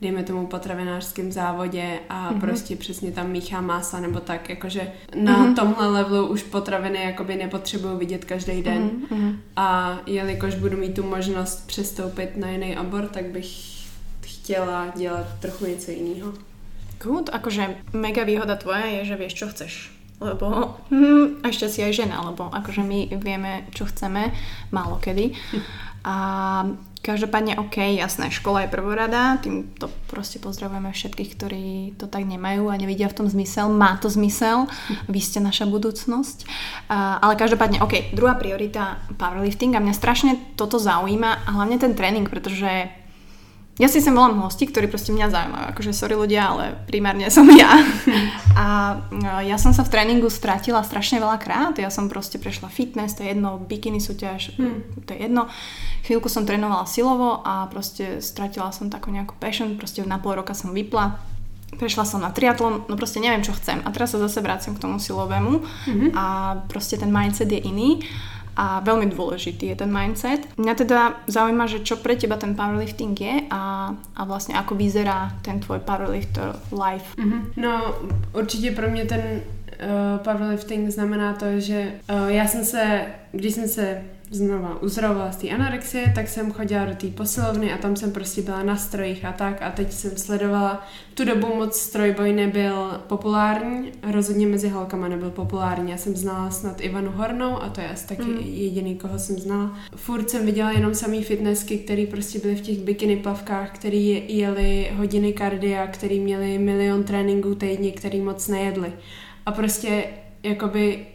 dejme 0.00 0.22
tomu 0.22 0.46
potravinářském 0.46 1.32
závodě 1.32 1.98
a 2.08 2.32
mm-hmm. 2.32 2.40
prostě 2.40 2.76
přesně 2.76 3.12
tam 3.12 3.30
míchá 3.30 3.60
masa 3.60 4.00
nebo 4.00 4.20
tak, 4.20 4.48
jakože 4.48 4.92
na 5.14 5.46
mm-hmm. 5.46 5.54
tomhle 5.54 5.86
levelu 5.88 6.26
už 6.26 6.42
potraviny 6.42 7.02
jakoby 7.02 7.36
nepotřebuju 7.36 7.98
vidět 7.98 8.24
každý 8.24 8.62
den 8.62 8.90
mm-hmm. 9.10 9.36
a 9.56 9.98
jelikož 10.06 10.54
budu 10.54 10.76
mít 10.76 10.94
tu 10.94 11.02
možnost 11.02 11.66
přestoupit 11.66 12.36
na 12.36 12.50
jiný 12.50 12.78
obor, 12.78 13.06
tak 13.06 13.24
bych 13.24 13.78
chtěla 14.20 14.92
dělat 14.96 15.26
trochu 15.40 15.66
něco 15.66 15.90
jiného. 15.90 16.32
Good, 17.02 17.30
akože 17.32 17.76
mega 17.92 18.24
výhoda 18.24 18.56
tvoja 18.56 18.86
je, 18.86 19.04
že 19.04 19.16
vieš, 19.16 19.34
čo 19.34 19.46
chceš 19.48 19.98
lebo 20.20 20.74
hm, 20.90 21.46
ešte 21.46 21.70
si 21.70 21.80
aj 21.82 21.92
žena, 21.94 22.22
lebo 22.26 22.50
akože 22.50 22.82
my 22.82 23.14
vieme, 23.22 23.66
čo 23.70 23.86
chceme, 23.86 24.34
málo 24.74 24.98
kedy. 24.98 25.34
A 26.06 26.14
každopádne 27.00 27.58
OK, 27.58 27.78
jasné, 27.96 28.28
škola 28.30 28.66
je 28.66 28.72
prvorada, 28.74 29.38
tým 29.40 29.70
to 29.76 29.88
proste 30.10 30.42
pozdravujeme 30.42 30.90
všetkých, 30.90 31.30
ktorí 31.34 31.66
to 31.96 32.10
tak 32.10 32.26
nemajú 32.28 32.68
a 32.68 32.80
nevidia 32.80 33.08
v 33.08 33.24
tom 33.24 33.26
zmysel. 33.26 33.70
Má 33.72 33.96
to 34.02 34.12
zmysel, 34.12 34.68
vy 35.06 35.20
ste 35.22 35.40
naša 35.40 35.64
budúcnosť. 35.66 36.44
A, 36.90 37.22
ale 37.22 37.38
každopádne 37.38 37.80
OK, 37.80 38.12
druhá 38.12 38.36
priorita 38.36 39.00
powerlifting 39.16 39.74
a 39.76 39.82
mňa 39.82 39.94
strašne 39.94 40.32
toto 40.58 40.76
zaujíma 40.76 41.46
a 41.46 41.48
hlavne 41.56 41.78
ten 41.80 41.96
tréning, 41.96 42.28
pretože 42.28 42.90
ja 43.78 43.86
si 43.86 44.02
sem 44.02 44.10
volám 44.10 44.42
hosti, 44.42 44.66
ktorí 44.66 44.90
proste 44.90 45.14
mňa 45.14 45.30
zaujímajú. 45.30 45.64
Akože 45.70 45.94
sorry 45.94 46.18
ľudia, 46.18 46.50
ale 46.50 46.64
primárne 46.90 47.30
som 47.34 47.46
ja. 47.46 47.78
A 48.58 48.98
no, 49.14 49.38
ja 49.38 49.54
som 49.54 49.70
sa 49.70 49.86
v 49.86 49.94
tréningu 49.94 50.26
stratila 50.26 50.82
strašne 50.82 51.22
veľa 51.22 51.38
krát. 51.38 51.78
Ja 51.78 51.86
som 51.88 52.10
proste 52.10 52.42
prešla 52.42 52.66
fitness, 52.74 53.14
to 53.14 53.22
je 53.22 53.38
jedno, 53.38 53.62
bikini 53.62 54.02
súťaž, 54.02 54.58
hmm. 54.58 55.06
to 55.06 55.14
je 55.14 55.30
jedno. 55.30 55.46
Chvíľku 56.02 56.26
som 56.26 56.42
trénovala 56.42 56.90
silovo 56.90 57.38
a 57.46 57.70
proste 57.70 58.18
stratila 58.18 58.74
som 58.74 58.90
takú 58.90 59.14
nejakú 59.14 59.38
passion, 59.38 59.78
proste 59.78 60.02
na 60.02 60.18
pol 60.18 60.34
roka 60.34 60.58
som 60.58 60.74
vypla. 60.74 61.14
Prešla 61.68 62.08
som 62.08 62.24
na 62.24 62.32
triatlon, 62.34 62.88
no 62.88 62.94
proste 62.96 63.22
neviem, 63.22 63.44
čo 63.44 63.54
chcem. 63.54 63.78
A 63.84 63.92
teraz 63.94 64.10
sa 64.10 64.18
zase 64.18 64.40
vraciam 64.40 64.74
k 64.74 64.82
tomu 64.82 64.96
silovému 64.98 65.62
mm-hmm. 65.62 66.10
a 66.16 66.24
proste 66.66 66.96
ten 66.96 67.12
mindset 67.12 67.52
je 67.52 67.60
iný 67.60 68.02
a 68.58 68.82
veľmi 68.82 69.14
dôležitý 69.14 69.70
je 69.70 69.76
ten 69.78 69.86
mindset. 69.86 70.42
Mňa 70.58 70.74
teda 70.74 71.00
zaujíma, 71.30 71.70
že 71.70 71.86
čo 71.86 71.94
pre 72.02 72.18
teba 72.18 72.34
ten 72.34 72.58
powerlifting 72.58 73.14
je 73.14 73.34
a, 73.50 73.94
a 74.16 74.24
vlastně 74.24 74.58
ako 74.58 74.74
vyzerá 74.74 75.32
ten 75.42 75.60
tvoj 75.60 75.78
powerlifter 75.78 76.58
life. 76.74 77.14
Mm-hmm. 77.14 77.42
No 77.56 77.94
určitě 78.34 78.70
pro 78.70 78.90
mě 78.90 79.04
ten 79.04 79.22
uh, 79.22 80.18
powerlifting 80.18 80.90
znamená 80.90 81.32
to, 81.32 81.60
že 81.60 81.92
uh, 82.10 82.28
já 82.28 82.46
jsem 82.46 82.64
se, 82.64 83.06
když 83.32 83.54
jsem 83.54 83.68
se 83.68 84.02
znova 84.30 84.82
uzdravovala 84.82 85.32
z 85.32 85.36
té 85.36 85.48
anorexie, 85.48 86.12
tak 86.14 86.28
jsem 86.28 86.52
chodila 86.52 86.84
do 86.84 86.94
té 86.94 87.06
posilovny 87.06 87.72
a 87.72 87.78
tam 87.78 87.96
jsem 87.96 88.12
prostě 88.12 88.42
byla 88.42 88.62
na 88.62 88.76
strojích 88.76 89.24
a 89.24 89.32
tak 89.32 89.62
a 89.62 89.70
teď 89.70 89.92
jsem 89.92 90.16
sledovala, 90.16 90.86
v 91.12 91.14
tu 91.14 91.24
dobu 91.24 91.54
moc 91.54 91.76
strojboj 91.76 92.32
nebyl 92.32 93.00
populární, 93.06 93.92
rozhodně 94.12 94.46
mezi 94.46 94.68
holkama 94.68 95.08
nebyl 95.08 95.30
populární, 95.30 95.90
já 95.90 95.96
jsem 95.96 96.16
znala 96.16 96.50
snad 96.50 96.80
Ivanu 96.80 97.10
Hornou 97.10 97.62
a 97.62 97.68
to 97.68 97.80
je 97.80 97.88
asi 97.88 98.06
taky 98.06 98.22
mm. 98.22 98.38
jediný, 98.40 98.94
koho 98.96 99.18
jsem 99.18 99.38
znala. 99.38 99.78
Furt 99.96 100.30
jsem 100.30 100.46
viděla 100.46 100.72
jenom 100.72 100.94
samý 100.94 101.22
fitnessky, 101.24 101.78
který 101.78 102.06
prostě 102.06 102.38
byly 102.38 102.54
v 102.56 102.60
těch 102.60 102.78
bikini 102.78 103.16
plavkách, 103.16 103.70
který 103.70 104.22
jeli 104.28 104.90
hodiny 104.96 105.32
kardia, 105.32 105.86
který 105.86 106.20
měli 106.20 106.58
milion 106.58 107.04
tréninků 107.04 107.54
týdně, 107.54 107.92
který 107.92 108.20
moc 108.20 108.48
nejedli. 108.48 108.92
A 109.46 109.52
prostě 109.52 110.04
jakoby 110.42 111.06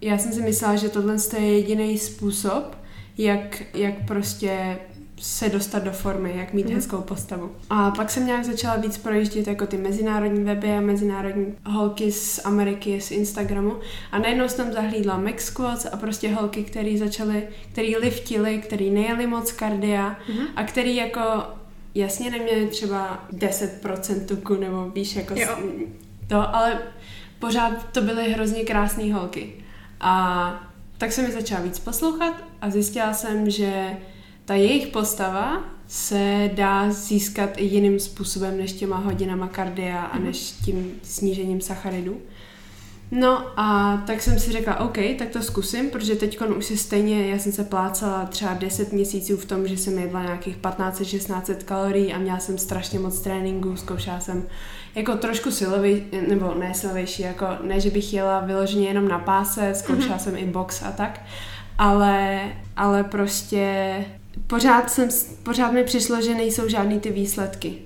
já 0.00 0.18
jsem 0.18 0.32
si 0.32 0.42
myslela, 0.42 0.76
že 0.76 0.88
tohle 0.88 1.16
je 1.38 1.56
jediný 1.56 1.98
způsob, 1.98 2.76
jak, 3.18 3.62
jak 3.74 3.94
prostě 4.06 4.78
se 5.20 5.48
dostat 5.48 5.84
do 5.84 5.92
formy, 5.92 6.32
jak 6.36 6.52
mít 6.52 6.68
mm. 6.68 6.74
hezkou 6.74 7.00
postavu. 7.00 7.50
A 7.70 7.90
pak 7.90 8.10
jsem 8.10 8.26
nějak 8.26 8.44
začala 8.44 8.76
víc 8.76 8.98
projíždět 8.98 9.46
jako 9.46 9.66
ty 9.66 9.76
mezinárodní 9.76 10.44
weby 10.44 10.72
a 10.72 10.80
mezinárodní 10.80 11.54
holky 11.66 12.12
z 12.12 12.40
Ameriky, 12.44 13.00
z 13.00 13.10
Instagramu 13.10 13.76
a 14.12 14.18
najednou 14.18 14.48
jsem 14.48 14.64
tam 14.64 14.74
zahlídla 14.74 15.18
Max 15.18 15.44
Squats 15.44 15.86
a 15.92 15.96
prostě 15.96 16.34
holky, 16.34 16.64
které 16.64 16.98
začaly, 16.98 17.48
který 17.72 17.96
liftili, 17.96 18.58
který 18.58 18.90
nejeli 18.90 19.26
moc 19.26 19.52
kardia 19.52 20.18
mm. 20.28 20.46
a 20.56 20.64
který 20.64 20.96
jako 20.96 21.20
jasně 21.94 22.30
neměli 22.30 22.66
třeba 22.66 23.28
10% 23.32 24.26
tuku 24.26 24.54
nebo 24.54 24.90
víš 24.90 25.16
jako 25.16 25.34
jo. 25.36 25.58
to, 26.26 26.54
ale 26.54 26.78
pořád 27.38 27.92
to 27.92 28.00
byly 28.00 28.32
hrozně 28.32 28.64
krásné 28.64 29.14
holky. 29.14 29.52
A 30.00 30.70
tak 30.98 31.12
jsem 31.12 31.26
mi 31.26 31.32
začala 31.32 31.60
víc 31.60 31.78
poslouchat 31.78 32.34
a 32.60 32.70
zjistila 32.70 33.14
jsem, 33.14 33.50
že 33.50 33.96
ta 34.44 34.54
jejich 34.54 34.86
postava 34.86 35.64
se 35.86 36.50
dá 36.54 36.90
získat 36.90 37.50
i 37.56 37.64
jiným 37.64 38.00
způsobem 38.00 38.58
než 38.58 38.72
těma 38.72 38.96
hodinama 38.96 39.48
kardia 39.48 40.02
a 40.02 40.16
mhm. 40.16 40.26
než 40.26 40.38
tím 40.64 40.92
snížením 41.02 41.60
sacharidů. 41.60 42.20
No 43.10 43.60
a 43.60 43.96
tak 44.06 44.22
jsem 44.22 44.38
si 44.38 44.52
řekla, 44.52 44.80
OK, 44.80 44.98
tak 45.18 45.28
to 45.28 45.42
zkusím, 45.42 45.90
protože 45.90 46.14
teď 46.14 46.40
už 46.40 46.64
si 46.64 46.76
stejně, 46.76 47.26
já 47.26 47.38
jsem 47.38 47.52
se 47.52 47.64
plácala 47.64 48.26
třeba 48.26 48.54
10 48.54 48.92
měsíců 48.92 49.36
v 49.36 49.44
tom, 49.44 49.68
že 49.68 49.76
jsem 49.76 49.98
jedla 49.98 50.22
nějakých 50.22 50.56
15-16 50.56 51.54
kalorií 51.64 52.12
a 52.12 52.18
měla 52.18 52.38
jsem 52.38 52.58
strašně 52.58 52.98
moc 52.98 53.20
tréninku, 53.20 53.76
zkoušela 53.76 54.20
jsem 54.20 54.46
jako 54.94 55.16
trošku 55.16 55.50
silový, 55.50 56.04
nebo 56.28 56.54
ne 56.54 56.74
silovější, 56.74 57.22
jako 57.22 57.46
ne, 57.62 57.80
že 57.80 57.90
bych 57.90 58.14
jela 58.14 58.40
vyloženě 58.40 58.88
jenom 58.88 59.08
na 59.08 59.18
páse, 59.18 59.74
zkoušela 59.74 60.16
mm-hmm. 60.16 60.22
jsem 60.22 60.36
i 60.36 60.44
box 60.44 60.82
a 60.82 60.90
tak, 60.92 61.20
ale, 61.78 62.40
ale 62.76 63.04
prostě 63.04 63.94
pořád, 64.46 64.90
jsem, 64.90 65.08
pořád 65.42 65.72
mi 65.72 65.84
přišlo, 65.84 66.22
že 66.22 66.34
nejsou 66.34 66.68
žádný 66.68 67.00
ty 67.00 67.10
výsledky. 67.10 67.78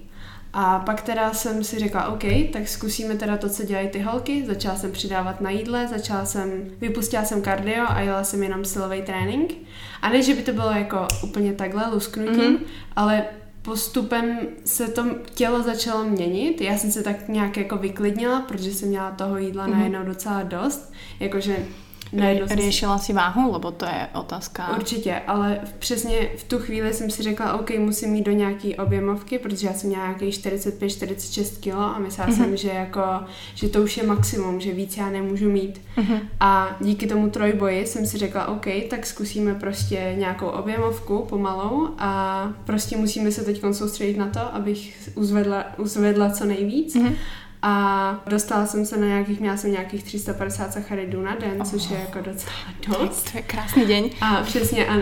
A 0.57 0.79
pak 0.79 1.03
teda 1.03 1.33
jsem 1.33 1.65
si 1.65 1.79
řekla, 1.79 2.09
OK, 2.09 2.25
tak 2.53 2.69
zkusíme 2.69 3.15
teda 3.15 3.37
to, 3.37 3.49
co 3.49 3.65
dělají 3.65 3.89
ty 3.89 4.01
holky. 4.01 4.45
Začala 4.47 4.77
jsem 4.77 4.93
přidávat 4.93 5.41
na 5.41 5.51
jídle, 5.51 5.89
začala 5.89 6.25
jsem, 6.25 6.51
vypustila 6.81 7.25
jsem 7.25 7.43
kardio 7.43 7.85
a 7.89 8.01
jela 8.01 8.25
jsem 8.25 8.43
jenom 8.43 8.65
silový 8.65 9.03
trénink. 9.03 9.55
A 10.03 10.09
ne, 10.09 10.23
že 10.23 10.35
by 10.35 10.43
to 10.43 10.53
bylo 10.53 10.71
jako 10.71 11.07
úplně 11.23 11.53
takhle 11.53 11.91
lusknutím, 11.91 12.57
mm-hmm. 12.57 12.67
ale 12.97 13.25
postupem 13.65 14.39
se 14.65 14.89
to 14.89 15.05
tělo 15.35 15.63
začalo 15.63 16.05
měnit. 16.05 16.61
Já 16.61 16.79
jsem 16.79 16.93
se 16.93 17.03
tak 17.03 17.29
nějak 17.29 17.57
jako 17.57 17.77
vyklidnila, 17.77 18.41
protože 18.41 18.75
jsem 18.75 18.89
měla 18.89 19.11
toho 19.11 19.39
jídla 19.39 19.67
mm-hmm. 19.67 19.71
najednou 19.71 20.05
docela 20.05 20.43
dost. 20.43 20.93
Jakože 21.21 21.57
najednou 22.15 22.47
Řešila 22.47 22.99
si 22.99 23.13
váhu, 23.13 23.53
lebo 23.53 23.71
to 23.71 23.85
je 23.85 24.09
otázka. 24.15 24.77
Určitě, 24.77 25.21
ale 25.27 25.61
přesně 25.79 26.29
v 26.37 26.45
tu 26.45 26.59
chvíli 26.59 26.95
jsem 26.95 27.11
si 27.11 27.23
řekla, 27.23 27.55
OK, 27.55 27.71
musím 27.79 28.11
mít 28.11 28.23
do 28.23 28.33
nějaký 28.33 28.75
objemovky, 28.75 29.39
protože 29.39 29.67
já 29.67 29.73
jsem 29.73 29.89
měla 29.89 30.05
nějaký 30.05 30.27
45-46 30.27 31.61
kg 31.61 31.75
a 31.75 31.99
myslela 31.99 32.31
mm-hmm. 32.31 32.37
jsem, 32.37 32.57
že 32.57 32.69
jako, 32.69 33.03
že 33.55 33.69
to 33.69 33.83
už 33.83 33.97
je 33.97 34.07
maximum, 34.07 34.61
že 34.61 34.73
víc 34.73 34.97
já 34.97 35.11
nemůžu 35.11 35.51
mít. 35.51 35.81
Mm-hmm. 35.97 36.21
A 36.41 36.77
díky 36.81 37.07
tomu 37.07 37.31
trojboji 37.31 37.87
jsem 37.87 38.07
si 38.07 38.19
řekla, 38.19 38.49
OK, 38.49 38.67
tak 38.91 39.07
zkusíme 39.07 39.55
prostě 39.55 40.15
nějakou 40.19 40.47
objemovku 40.47 41.27
pomalou 41.29 41.89
a 41.99 42.49
prostě 42.65 42.97
musíme 42.97 43.33
se 43.33 43.45
teď 43.45 43.63
soustředit 43.73 44.17
na 44.17 44.27
to, 44.27 44.55
abych 44.55 45.11
uzvedla, 45.15 45.65
uzvedla 45.79 46.31
co 46.31 46.45
nejvíc. 46.45 46.97
Mm-hmm 46.97 47.15
a 47.67 48.23
dostala 48.27 48.67
jsem 48.67 48.87
se 48.87 48.97
na 48.97 49.07
nějakých, 49.07 49.41
měla 49.41 49.57
jsem 49.57 49.73
nějakých 49.73 50.05
350 50.05 50.73
sacharidů 50.73 51.23
na 51.23 51.35
den, 51.35 51.57
oh. 51.61 51.67
což 51.67 51.91
je 51.91 51.99
jako 51.99 52.21
docela 52.21 52.55
dost. 52.89 53.31
To 53.33 53.39
je 53.39 53.43
krásný 53.43 53.87
den. 53.87 54.05
A 54.21 54.43
přesně, 54.43 54.87
a, 54.87 54.95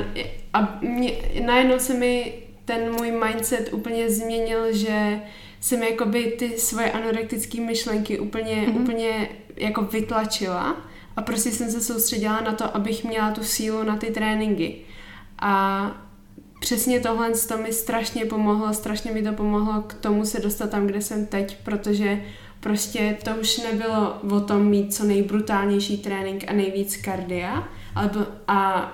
a 0.52 0.78
mě, 0.80 1.12
najednou 1.46 1.78
se 1.78 1.94
mi 1.94 2.34
ten 2.64 2.92
můj 2.92 3.10
mindset 3.10 3.72
úplně 3.72 4.10
změnil, 4.10 4.72
že 4.72 5.20
jsem 5.60 5.82
jakoby 5.82 6.24
ty 6.38 6.58
svoje 6.58 6.92
anorektické 6.92 7.60
myšlenky 7.60 8.18
úplně, 8.18 8.54
mm-hmm. 8.54 8.82
úplně 8.82 9.28
jako 9.56 9.82
vytlačila 9.82 10.76
a 11.16 11.22
prostě 11.22 11.50
jsem 11.50 11.70
se 11.70 11.80
soustředila 11.80 12.40
na 12.40 12.52
to, 12.52 12.76
abych 12.76 13.04
měla 13.04 13.30
tu 13.30 13.44
sílu 13.44 13.82
na 13.82 13.96
ty 13.96 14.06
tréninky. 14.06 14.76
A 15.38 15.84
přesně 16.60 17.00
tohle 17.00 17.30
to 17.48 17.58
mi 17.58 17.72
strašně 17.72 18.24
pomohlo, 18.24 18.74
strašně 18.74 19.12
mi 19.12 19.22
to 19.22 19.32
pomohlo 19.32 19.82
k 19.82 19.94
tomu 19.94 20.24
se 20.24 20.40
dostat 20.40 20.70
tam, 20.70 20.86
kde 20.86 21.00
jsem 21.00 21.26
teď, 21.26 21.56
protože 21.64 22.20
Prostě 22.62 23.16
to 23.24 23.30
už 23.30 23.58
nebylo 23.58 24.16
o 24.30 24.40
tom 24.40 24.66
mít 24.66 24.94
co 24.94 25.04
nejbrutálnější 25.04 25.98
trénink 25.98 26.44
a 26.48 26.52
nejvíc 26.52 26.96
kardia, 26.96 27.68
ale 27.94 28.10
a 28.48 28.92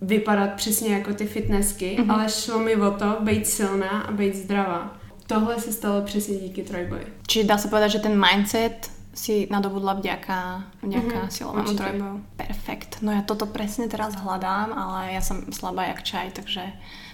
vypadat 0.00 0.52
přesně 0.52 0.94
jako 0.94 1.14
ty 1.14 1.26
fitnessky, 1.26 1.96
mm-hmm. 1.98 2.12
ale 2.12 2.28
šlo 2.28 2.58
mi 2.58 2.76
o 2.76 2.90
to 2.90 3.16
být 3.20 3.46
silná 3.46 4.00
a 4.00 4.12
být 4.12 4.34
zdravá. 4.34 4.96
Tohle 5.26 5.60
se 5.60 5.72
stalo 5.72 6.02
přesně 6.02 6.36
díky 6.36 6.62
trojboji. 6.62 7.06
Čiže 7.26 7.48
dá 7.48 7.58
se 7.58 7.68
povedat, 7.68 7.88
že 7.88 7.98
ten 7.98 8.24
mindset 8.26 8.90
si 9.14 9.48
nadobudla 9.50 9.92
vďaka, 9.92 10.64
vďaka 10.82 11.06
mm-hmm, 11.06 11.28
silovému 11.28 11.74
trojboju. 11.74 12.24
Perfekt. 12.36 12.96
No 13.02 13.12
já 13.12 13.22
toto 13.22 13.46
přesně 13.46 13.88
teraz 13.88 14.14
hledám, 14.14 14.72
ale 14.72 15.12
já 15.12 15.20
jsem 15.20 15.44
slabá 15.52 15.82
jak 15.82 16.02
čaj, 16.02 16.30
takže... 16.30 16.62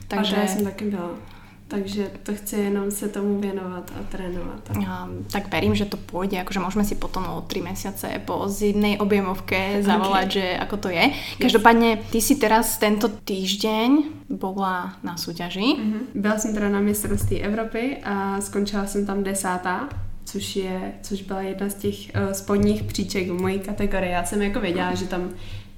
takže... 0.08 0.36
A 0.36 0.40
já 0.40 0.46
jsem 0.46 0.64
taky 0.64 0.84
byla. 0.84 1.10
Takže 1.68 2.10
to 2.22 2.34
chci 2.34 2.56
jenom 2.56 2.90
se 2.90 3.08
tomu 3.08 3.40
věnovat 3.40 3.92
a 4.00 4.02
trénovat. 4.02 4.70
A, 4.88 5.08
tak 5.32 5.52
verím, 5.52 5.74
že 5.74 5.84
to 5.84 5.98
pôjde, 5.98 6.38
akože 6.38 6.62
môžeme 6.62 6.86
si 6.86 6.94
potom 6.94 7.26
o 7.26 7.42
3 7.42 7.58
mesiace 7.58 8.06
po 8.22 8.46
zimnej 8.46 9.02
objemovke 9.02 9.82
zavolať, 9.82 10.30
okay. 10.30 10.36
že 10.38 10.44
ako 10.62 10.76
to 10.76 10.88
je. 10.88 11.04
Každopádně 11.42 11.98
ty 12.10 12.22
si 12.22 12.36
teraz 12.38 12.78
tento 12.78 13.08
týždeň 13.08 13.90
bola 14.30 14.94
na 15.02 15.16
súťaži. 15.18 15.74
Mm-hmm. 15.74 16.02
Byla 16.14 16.38
jsem 16.38 16.54
teda 16.54 16.68
na 16.68 16.80
mistrovství 16.80 17.42
Evropy 17.42 17.96
a 18.04 18.40
skončila 18.40 18.86
jsem 18.86 19.06
tam 19.06 19.22
desátá 19.22 19.88
což, 20.26 20.56
je, 20.56 20.92
což 21.02 21.22
byla 21.22 21.42
jedna 21.42 21.68
z 21.68 21.74
těch 21.74 21.94
uh, 21.94 22.32
spodních 22.32 22.82
příček 22.82 23.30
v 23.30 23.40
mojí 23.40 23.58
kategorii. 23.58 24.10
Já 24.10 24.24
jsem 24.24 24.42
jako 24.42 24.60
věděla, 24.60 24.94
že 24.94 25.06
tam 25.06 25.30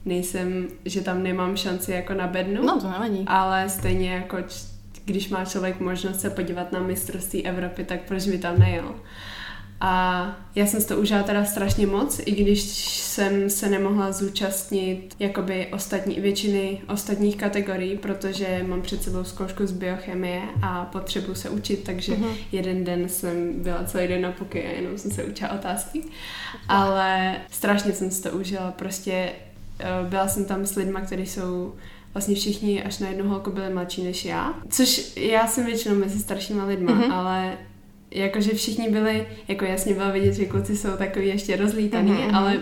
nejsem, 0.05 0.69
že 0.85 1.01
tam 1.01 1.23
nemám 1.23 1.57
šanci 1.57 1.93
jako 1.93 2.15
na 2.15 2.27
bednu. 2.27 2.67
No 2.67 2.81
to 2.81 2.91
nevadí. 2.91 3.25
Ale 3.27 3.69
stejně 3.69 4.11
jako 4.11 4.37
když 5.09 5.29
má 5.29 5.45
člověk 5.45 5.81
možnost 5.81 6.21
se 6.21 6.31
podívat 6.31 6.73
na 6.73 6.81
mistrovství 6.81 7.47
Evropy, 7.47 7.85
tak 7.85 8.01
proč 8.01 8.27
by 8.27 8.39
tam 8.39 8.59
nejel? 8.59 8.95
A 9.81 10.37
já 10.55 10.67
jsem 10.67 10.85
to 10.85 10.97
užila 10.97 11.23
teda 11.23 11.45
strašně 11.45 11.87
moc, 11.87 12.21
i 12.27 12.31
když 12.31 12.63
jsem 12.97 13.51
se 13.51 13.69
nemohla 13.69 14.13
zúčastnit 14.13 15.15
jakoby 15.19 15.67
ostatní, 15.73 16.21
většiny 16.21 16.81
ostatních 16.89 17.37
kategorií, 17.37 17.99
protože 17.99 18.65
mám 18.69 18.83
před 18.83 19.03
sebou 19.03 19.25
zkoušku 19.25 19.67
z 19.67 19.73
biochemie 19.73 20.43
a 20.63 20.85
potřebuji 20.85 21.35
se 21.35 21.51
učit, 21.51 21.85
takže 21.85 22.13
mm-hmm. 22.13 22.35
jeden 22.53 22.85
den 22.85 23.09
jsem 23.09 23.63
byla 23.63 23.85
celý 23.85 24.09
den 24.09 24.23
na 24.23 24.33
poky 24.33 24.67
a 24.67 24.71
jenom 24.71 24.99
jsem 24.99 25.11
se 25.11 25.25
učila 25.25 25.53
otázky. 25.53 26.03
Ale 26.69 27.37
strašně 27.51 27.93
jsem 27.93 28.11
si 28.11 28.23
to 28.23 28.31
užila, 28.31 28.71
prostě 28.71 29.33
eh, 29.81 29.87
byla 30.09 30.29
jsem 30.29 30.45
tam 30.45 30.67
s 30.67 30.77
lidma, 30.77 31.01
kteří 31.01 31.27
jsou 31.27 31.75
vlastně 32.15 32.35
všichni 32.35 32.83
až 32.83 32.99
na 32.99 33.09
jednu 33.09 33.29
holku 33.29 33.51
byli 33.51 33.75
mladší 33.75 34.05
než 34.05 34.25
já. 34.25 34.55
Což 34.71 35.17
já 35.17 35.47
jsem 35.47 35.67
většinou 35.67 35.95
mezi 35.95 36.19
staršíma 36.19 36.65
lidma, 36.65 36.93
mm-hmm. 36.93 37.13
ale 37.13 37.59
jakože 38.11 38.51
všichni 38.55 38.89
byli, 38.91 39.27
jako 39.49 39.65
jasně 39.65 39.95
bylo 39.95 40.13
vidět, 40.13 40.33
že 40.33 40.45
kluci 40.45 40.77
jsou 40.77 40.89
takový 40.89 41.27
ještě 41.27 41.57
rozlítaný, 41.57 42.13
mm-hmm. 42.13 42.37
ale 42.37 42.59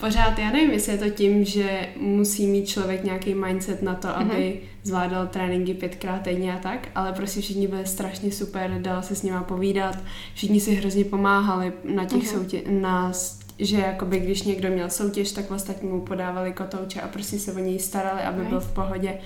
pořád, 0.00 0.38
já 0.38 0.50
nevím, 0.50 0.70
jestli 0.70 0.92
je 0.92 0.98
to 0.98 1.10
tím, 1.10 1.44
že 1.44 1.88
musí 1.96 2.46
mít 2.46 2.68
člověk 2.68 3.04
nějaký 3.04 3.34
mindset 3.34 3.82
na 3.82 3.94
to, 3.94 4.08
aby 4.08 4.34
mm-hmm. 4.34 4.60
zvládal 4.82 5.26
tréninky 5.26 5.74
pětkrát 5.74 6.22
týdně 6.22 6.54
a 6.54 6.58
tak, 6.58 6.88
ale 6.94 7.12
prostě 7.12 7.40
všichni 7.40 7.68
byli 7.68 7.86
strašně 7.86 8.32
super, 8.32 8.70
dalo 8.78 9.02
se 9.02 9.14
s 9.14 9.22
nima 9.22 9.42
povídat, 9.42 9.98
všichni 10.34 10.60
si 10.60 10.74
hrozně 10.74 11.04
pomáhali 11.04 11.72
na 11.84 12.04
těch 12.04 12.22
mm-hmm. 12.22 12.38
soutě- 12.38 12.62
na 12.70 13.12
že 13.58 13.76
jakoby 13.76 14.18
když 14.18 14.42
někdo 14.42 14.68
měl 14.68 14.90
soutěž, 14.90 15.32
tak 15.32 15.50
ostatní 15.50 15.88
mu 15.88 16.00
podávali 16.00 16.52
kotouče 16.52 17.00
a 17.00 17.08
prostě 17.08 17.38
se 17.38 17.52
o 17.52 17.58
něj 17.58 17.78
starali, 17.78 18.22
aby 18.22 18.44
byl 18.44 18.60
v 18.60 18.72
pohodě. 18.72 19.18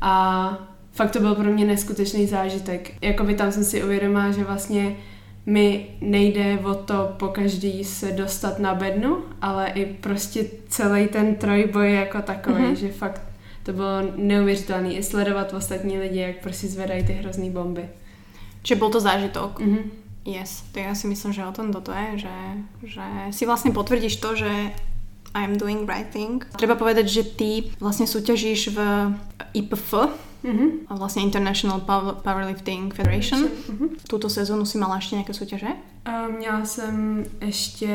A 0.00 0.58
fakt 0.92 1.10
to 1.10 1.20
byl 1.20 1.34
pro 1.34 1.52
mě 1.52 1.64
neskutečný 1.64 2.26
zážitek. 2.26 2.92
Jakoby 3.02 3.34
tam 3.34 3.52
jsem 3.52 3.64
si 3.64 3.84
uvědomila, 3.84 4.30
že 4.30 4.44
vlastně 4.44 4.96
mi 5.46 5.86
nejde 6.00 6.58
o 6.58 6.74
to 6.74 7.14
po 7.16 7.28
každý 7.28 7.84
se 7.84 8.12
dostat 8.12 8.58
na 8.58 8.74
bednu, 8.74 9.18
ale 9.42 9.68
i 9.68 9.84
prostě 9.84 10.44
celý 10.68 11.08
ten 11.08 11.34
trojboj 11.34 11.92
jako 11.92 12.22
takový, 12.22 12.62
mm-hmm. 12.62 12.76
že 12.76 12.92
fakt 12.92 13.22
to 13.62 13.72
bylo 13.72 14.02
neuvěřitelné 14.16 14.92
i 14.92 15.02
sledovat 15.02 15.52
ostatní 15.52 15.98
lidi, 15.98 16.18
jak 16.18 16.36
prostě 16.36 16.66
zvedají 16.66 17.04
ty 17.04 17.12
hrozný 17.12 17.50
bomby. 17.50 17.88
Čiže 18.62 18.80
bol 18.80 18.90
to 18.90 19.00
zážitok. 19.00 19.60
Mhm. 19.60 19.78
Yes, 20.24 20.62
tak 20.72 20.84
ja 20.84 20.94
si 20.94 21.08
myslím, 21.08 21.32
že 21.32 21.46
o 21.46 21.52
tom 21.52 21.72
toto 21.72 21.92
je, 21.92 22.28
že, 22.28 22.36
že 22.84 23.04
si 23.32 23.48
vlastne 23.48 23.72
potvrdíš 23.72 24.20
to, 24.20 24.36
že 24.36 24.50
I 25.32 25.40
am 25.46 25.56
doing 25.56 25.88
right 25.88 26.10
thing. 26.10 26.42
Treba 26.58 26.74
povedať, 26.74 27.06
že 27.08 27.22
ty 27.24 27.50
vlastne 27.80 28.04
súťažíš 28.04 28.74
v 28.74 28.78
IPF, 29.54 29.94
Mhm. 30.40 30.88
a 30.88 30.96
vlastne 30.96 31.20
International 31.20 31.84
Power- 31.84 32.16
Powerlifting 32.24 32.88
Federation. 32.96 33.44
Mhm. 33.68 34.08
Túto 34.08 34.32
sezónu 34.32 34.64
si 34.64 34.80
mala 34.80 34.96
ešte 34.96 35.20
nejaké 35.20 35.36
súťaže? 35.36 35.68
A 36.08 36.28
měla 36.32 36.64
jsem 36.64 37.24
ještě, 37.44 37.92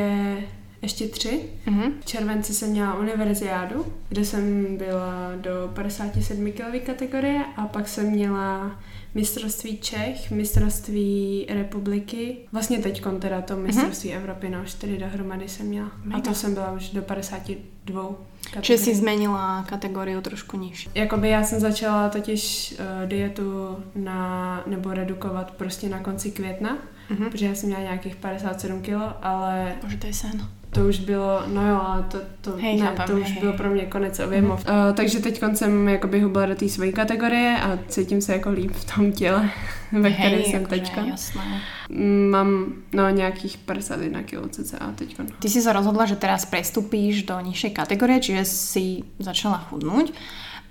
ještě 0.82 1.08
tři. 1.08 1.50
Mhm. 1.66 1.92
V 2.02 2.06
červenci 2.06 2.54
jsem 2.54 2.70
měla 2.70 2.94
univerziádu, 3.02 3.86
kde 4.10 4.26
jsem 4.26 4.78
byla 4.78 5.32
do 5.42 5.70
57 5.74 6.52
kg 6.54 6.86
kategorie 6.86 7.42
a 7.58 7.66
pak 7.68 7.88
jsem 7.88 8.06
měla 8.14 8.78
mistrovství 9.16 9.78
Čech, 9.78 10.32
mistrovství 10.32 11.46
republiky, 11.50 12.38
vlastně 12.52 12.78
teď 12.78 13.04
teda 13.20 13.42
to 13.42 13.56
mistrovství 13.58 14.14
Evropy, 14.14 14.50
no 14.50 14.66
čtyři 14.66 14.98
dohromady 14.98 15.48
jsem 15.50 15.66
měla. 15.66 15.92
A 16.14 16.20
to 16.22 16.34
jsem 16.34 16.54
byla 16.54 16.72
už 16.72 16.90
do 16.90 17.02
52 17.02 18.16
Čiže 18.62 18.78
si 18.78 18.96
zmenila 18.96 19.64
kategóriu 19.70 20.22
trošku 20.22 20.58
niž. 20.58 20.90
Jakoby 20.96 21.30
já 21.30 21.44
jsem 21.44 21.60
začala 21.60 22.10
totiž 22.10 22.74
uh, 22.80 23.10
dietu 23.10 23.78
na, 23.96 24.64
nebo 24.68 24.94
redukovat 24.94 25.52
prostě 25.52 25.90
na 25.90 26.00
konci 26.00 26.32
května, 26.32 26.78
Mhm. 27.10 27.30
protože 27.30 27.46
já 27.46 27.56
jsem 27.56 27.68
měla 27.70 27.84
nějakých 27.84 28.16
57 28.16 28.82
kg, 28.82 28.90
ale 29.22 29.76
Bože, 29.82 29.98
to 29.98 30.08
je 30.08 30.14
sen. 30.14 30.48
to 30.76 30.88
už 30.88 31.00
bylo, 31.00 31.44
no 31.48 31.68
jo, 31.68 31.82
ale 31.86 32.04
to, 32.04 32.18
to, 32.42 32.58
Hej, 32.58 32.80
ne, 32.80 32.86
chápem, 32.86 33.06
to 33.08 33.14
už 33.22 33.32
hej, 33.32 33.40
byl 33.40 33.50
hej. 33.50 33.58
pro 33.58 33.70
mě 33.70 33.86
konec 33.86 34.20
objemov. 34.20 34.66
Uh, 34.66 34.96
takže 34.96 35.20
teď 35.20 35.42
jsem 35.54 35.88
jakoby 35.88 36.20
hubla 36.20 36.46
do 36.46 36.56
té 36.56 36.70
své 36.70 36.92
kategorie 36.92 37.58
a 37.62 37.80
cítím 37.88 38.22
se 38.22 38.34
jako 38.34 38.50
líp 38.50 38.72
v 38.72 38.96
tom 38.96 39.12
těle, 39.12 39.50
ve 39.92 40.12
kterém 40.12 40.42
jsem 40.44 40.66
akože 40.66 40.82
teďka. 40.82 41.02
jasné. 41.02 41.62
Mm, 41.90 42.30
Mám 42.30 42.74
no 42.94 43.10
nějakých 43.10 43.58
51 43.58 44.24
kg 44.24 44.52
cca 44.52 44.92
teďka. 44.96 45.24
Ty 45.40 45.50
si 45.50 45.62
sa 45.62 45.74
rozhodla, 45.74 46.06
že 46.06 46.16
teraz 46.16 46.46
prestúpíš 46.46 47.24
do 47.24 47.40
nižšej 47.40 47.72
kategórie, 47.72 48.20
čiže 48.20 48.44
si 48.46 48.86
začala 49.20 49.58
chudnúť. 49.70 50.12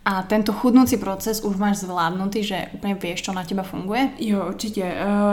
A 0.04 0.22
tento 0.22 0.52
chudnúci 0.52 0.96
proces 1.00 1.40
už 1.40 1.56
máš 1.56 1.76
zvládnutý, 1.88 2.44
že 2.44 2.68
úplne 2.76 2.92
vieš, 2.94 3.24
čo 3.24 3.32
na 3.32 3.40
teba 3.40 3.62
funguje? 3.64 4.12
Jo, 4.20 4.44
určitě. 4.48 4.84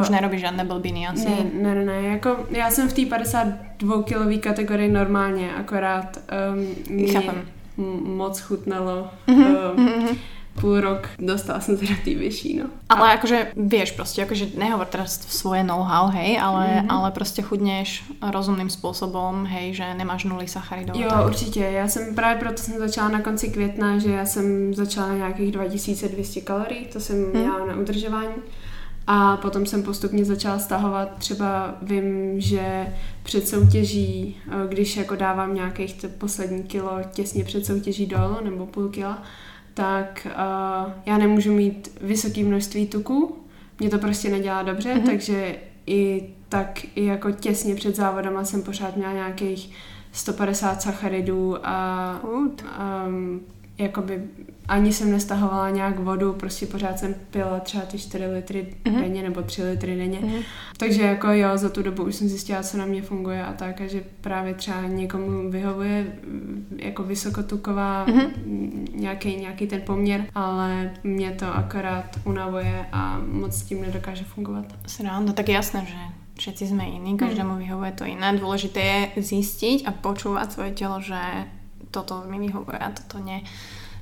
Už 0.02 0.08
Uh, 0.10 0.16
nerobíš 0.16 0.42
žádné 0.42 0.64
blbiny 0.64 1.08
asi? 1.08 1.28
ne, 1.30 1.44
ne, 1.54 1.76
ne, 1.76 1.86
ne, 1.86 2.02
jako 2.02 2.38
já 2.50 2.72
jsem 2.72 2.90
v 2.90 2.94
té 2.94 3.06
52 3.06 4.04
kilový 4.04 4.40
kategorii 4.40 4.92
normálně, 4.92 5.52
akorát 5.56 6.18
um, 6.56 6.96
mě 6.96 7.14
Chápem. 7.14 7.42
m- 7.78 8.16
moc 8.18 8.40
chutnalo 8.40 9.08
Mhm, 9.28 9.46
um, 9.46 9.84
mhm. 9.86 10.08
Půl 10.62 10.82
rok, 10.82 11.10
dostala 11.20 11.60
jsem 11.60 11.78
se 11.78 11.86
do 11.86 11.96
té 12.06 12.16
vyšší, 12.16 12.58
no. 12.58 12.66
Ale 12.90 13.14
akože 13.14 13.52
vieš 13.58 13.92
proste, 13.92 14.22
akože 14.24 14.46
nehovor 14.58 14.86
teraz 14.88 15.20
svoje 15.28 15.64
know-how, 15.64 16.08
hej, 16.14 16.40
ale, 16.40 16.68
Mhm. 16.68 16.78
mm-hmm. 16.88 16.92
ale 16.94 17.12
proste 17.12 17.42
chudneš 17.42 18.04
rozumným 18.22 18.70
spôsobom, 18.70 19.46
hej, 19.50 19.74
že 19.74 19.94
nemáš 19.94 20.24
nuly 20.24 20.48
sacharidov. 20.48 20.96
Jo, 20.96 21.10
tak. 21.10 21.26
určitě. 21.26 21.60
Já 21.60 21.88
jsem 21.88 22.16
právě 22.16 22.40
proto 22.40 22.58
jsem 22.64 22.78
začala 22.80 23.10
na 23.10 23.22
konci 23.22 23.50
května, 23.50 23.98
že 24.00 24.12
já 24.12 24.26
jsem 24.26 24.74
začala 24.74 25.08
na 25.08 25.16
nějakých 25.16 25.52
2200 25.52 26.42
kalorií, 26.42 26.86
to 26.86 27.00
jsem 27.00 27.18
Mhm. 27.22 27.40
měla 27.42 27.66
na 27.66 27.76
udržování. 27.76 28.36
A 29.08 29.38
potom 29.38 29.66
jsem 29.66 29.84
postupně 29.84 30.26
začala 30.26 30.60
stahovat. 30.60 31.10
Třeba 31.18 31.76
vím, 31.82 32.42
že 32.42 32.88
před 33.24 33.48
soutěží, 33.48 34.38
eh, 34.48 34.68
když 34.70 34.98
jako 34.98 35.16
dávám 35.16 35.56
nějakých 35.56 36.06
poslední 36.18 36.64
kilo 36.64 36.92
těsně 37.12 37.44
před 37.44 37.66
soutěží 37.66 38.06
dolů, 38.06 38.38
nebo 38.44 38.66
půl 38.66 38.88
kila, 38.90 39.24
tak 39.74 40.28
uh, 40.28 40.92
já 41.06 41.18
nemůžu 41.18 41.54
mít 41.54 41.98
vysoké 42.02 42.44
množství 42.44 42.88
tuku. 42.88 43.38
Mě 43.80 43.90
to 43.90 44.00
prostě 44.00 44.30
nedělá 44.30 44.64
dobře, 44.64 44.96
mm-hmm. 44.96 45.06
takže 45.06 45.56
i 45.88 46.30
tak 46.50 46.80
i 46.96 47.06
jako 47.06 47.32
těsně 47.32 47.76
před 47.76 47.96
závodama 47.96 48.44
jsem 48.46 48.62
pořád 48.62 48.96
měla 48.96 49.14
nějakých 49.14 49.72
150 50.12 50.82
sacharidů 50.82 51.68
a 51.68 52.20
um, 53.08 53.42
jakoby 53.82 54.22
ani 54.68 54.94
jsem 54.94 55.12
nestahovala 55.12 55.70
nějak 55.70 56.00
vodu, 56.00 56.34
prostě 56.34 56.66
pořád 56.66 57.00
jsem 57.00 57.16
pila 57.32 57.60
třeba 57.60 57.86
ty 57.86 57.98
4 58.00 58.26
litry 58.28 58.62
Mhm. 58.86 58.96
mm-hmm. 58.96 59.02
denně 59.02 59.22
nebo 59.24 59.42
3 59.42 59.64
litry 59.64 59.96
denně. 59.98 60.20
Mhm. 60.20 60.42
Takže 60.78 61.02
jako 61.02 61.28
jo, 61.32 61.58
za 61.58 61.70
tu 61.70 61.84
dobu 61.84 62.04
už 62.04 62.16
jsem 62.16 62.28
zjistila, 62.30 62.64
co 62.64 62.78
na 62.78 62.86
mě 62.86 63.02
funguje 63.02 63.44
a 63.46 63.54
tak, 63.54 63.82
a 63.82 63.88
že 63.88 64.04
právě 64.22 64.54
třeba 64.54 64.82
někomu 64.88 65.52
vyhovuje 65.52 66.08
jako 66.78 67.04
vysokotuková 67.04 68.06
Mhm. 68.06 68.22
mm, 68.46 68.86
nějaký, 68.96 69.36
nějaký 69.36 69.68
ten 69.68 69.82
poměr, 69.82 70.26
ale 70.36 70.92
mě 71.04 71.32
to 71.32 71.56
akorát 71.56 72.06
unavuje 72.26 72.86
a 72.92 73.20
moc 73.32 73.54
s 73.56 73.62
tím 73.62 73.82
nedokáže 73.82 74.24
fungovat. 74.24 74.66
Sranda, 74.88 75.34
tak 75.34 75.50
je 75.50 75.56
jasné, 75.56 75.86
že 75.86 75.98
všetci 76.40 76.74
sme 76.74 76.84
iní, 76.90 77.18
každému 77.22 77.54
vyhovuje 77.62 77.92
to 77.92 78.04
iné. 78.10 78.34
Dôležité 78.34 78.82
je 78.82 79.22
zistiť 79.22 79.86
a 79.86 79.92
počúvať 79.94 80.48
svoje 80.52 80.72
telo, 80.74 80.98
že 80.98 81.14
toto 81.92 82.24
mi 82.24 82.40
vyhovuje 82.40 82.78
a 82.78 82.90
toto 82.90 83.20
nie. 83.20 83.44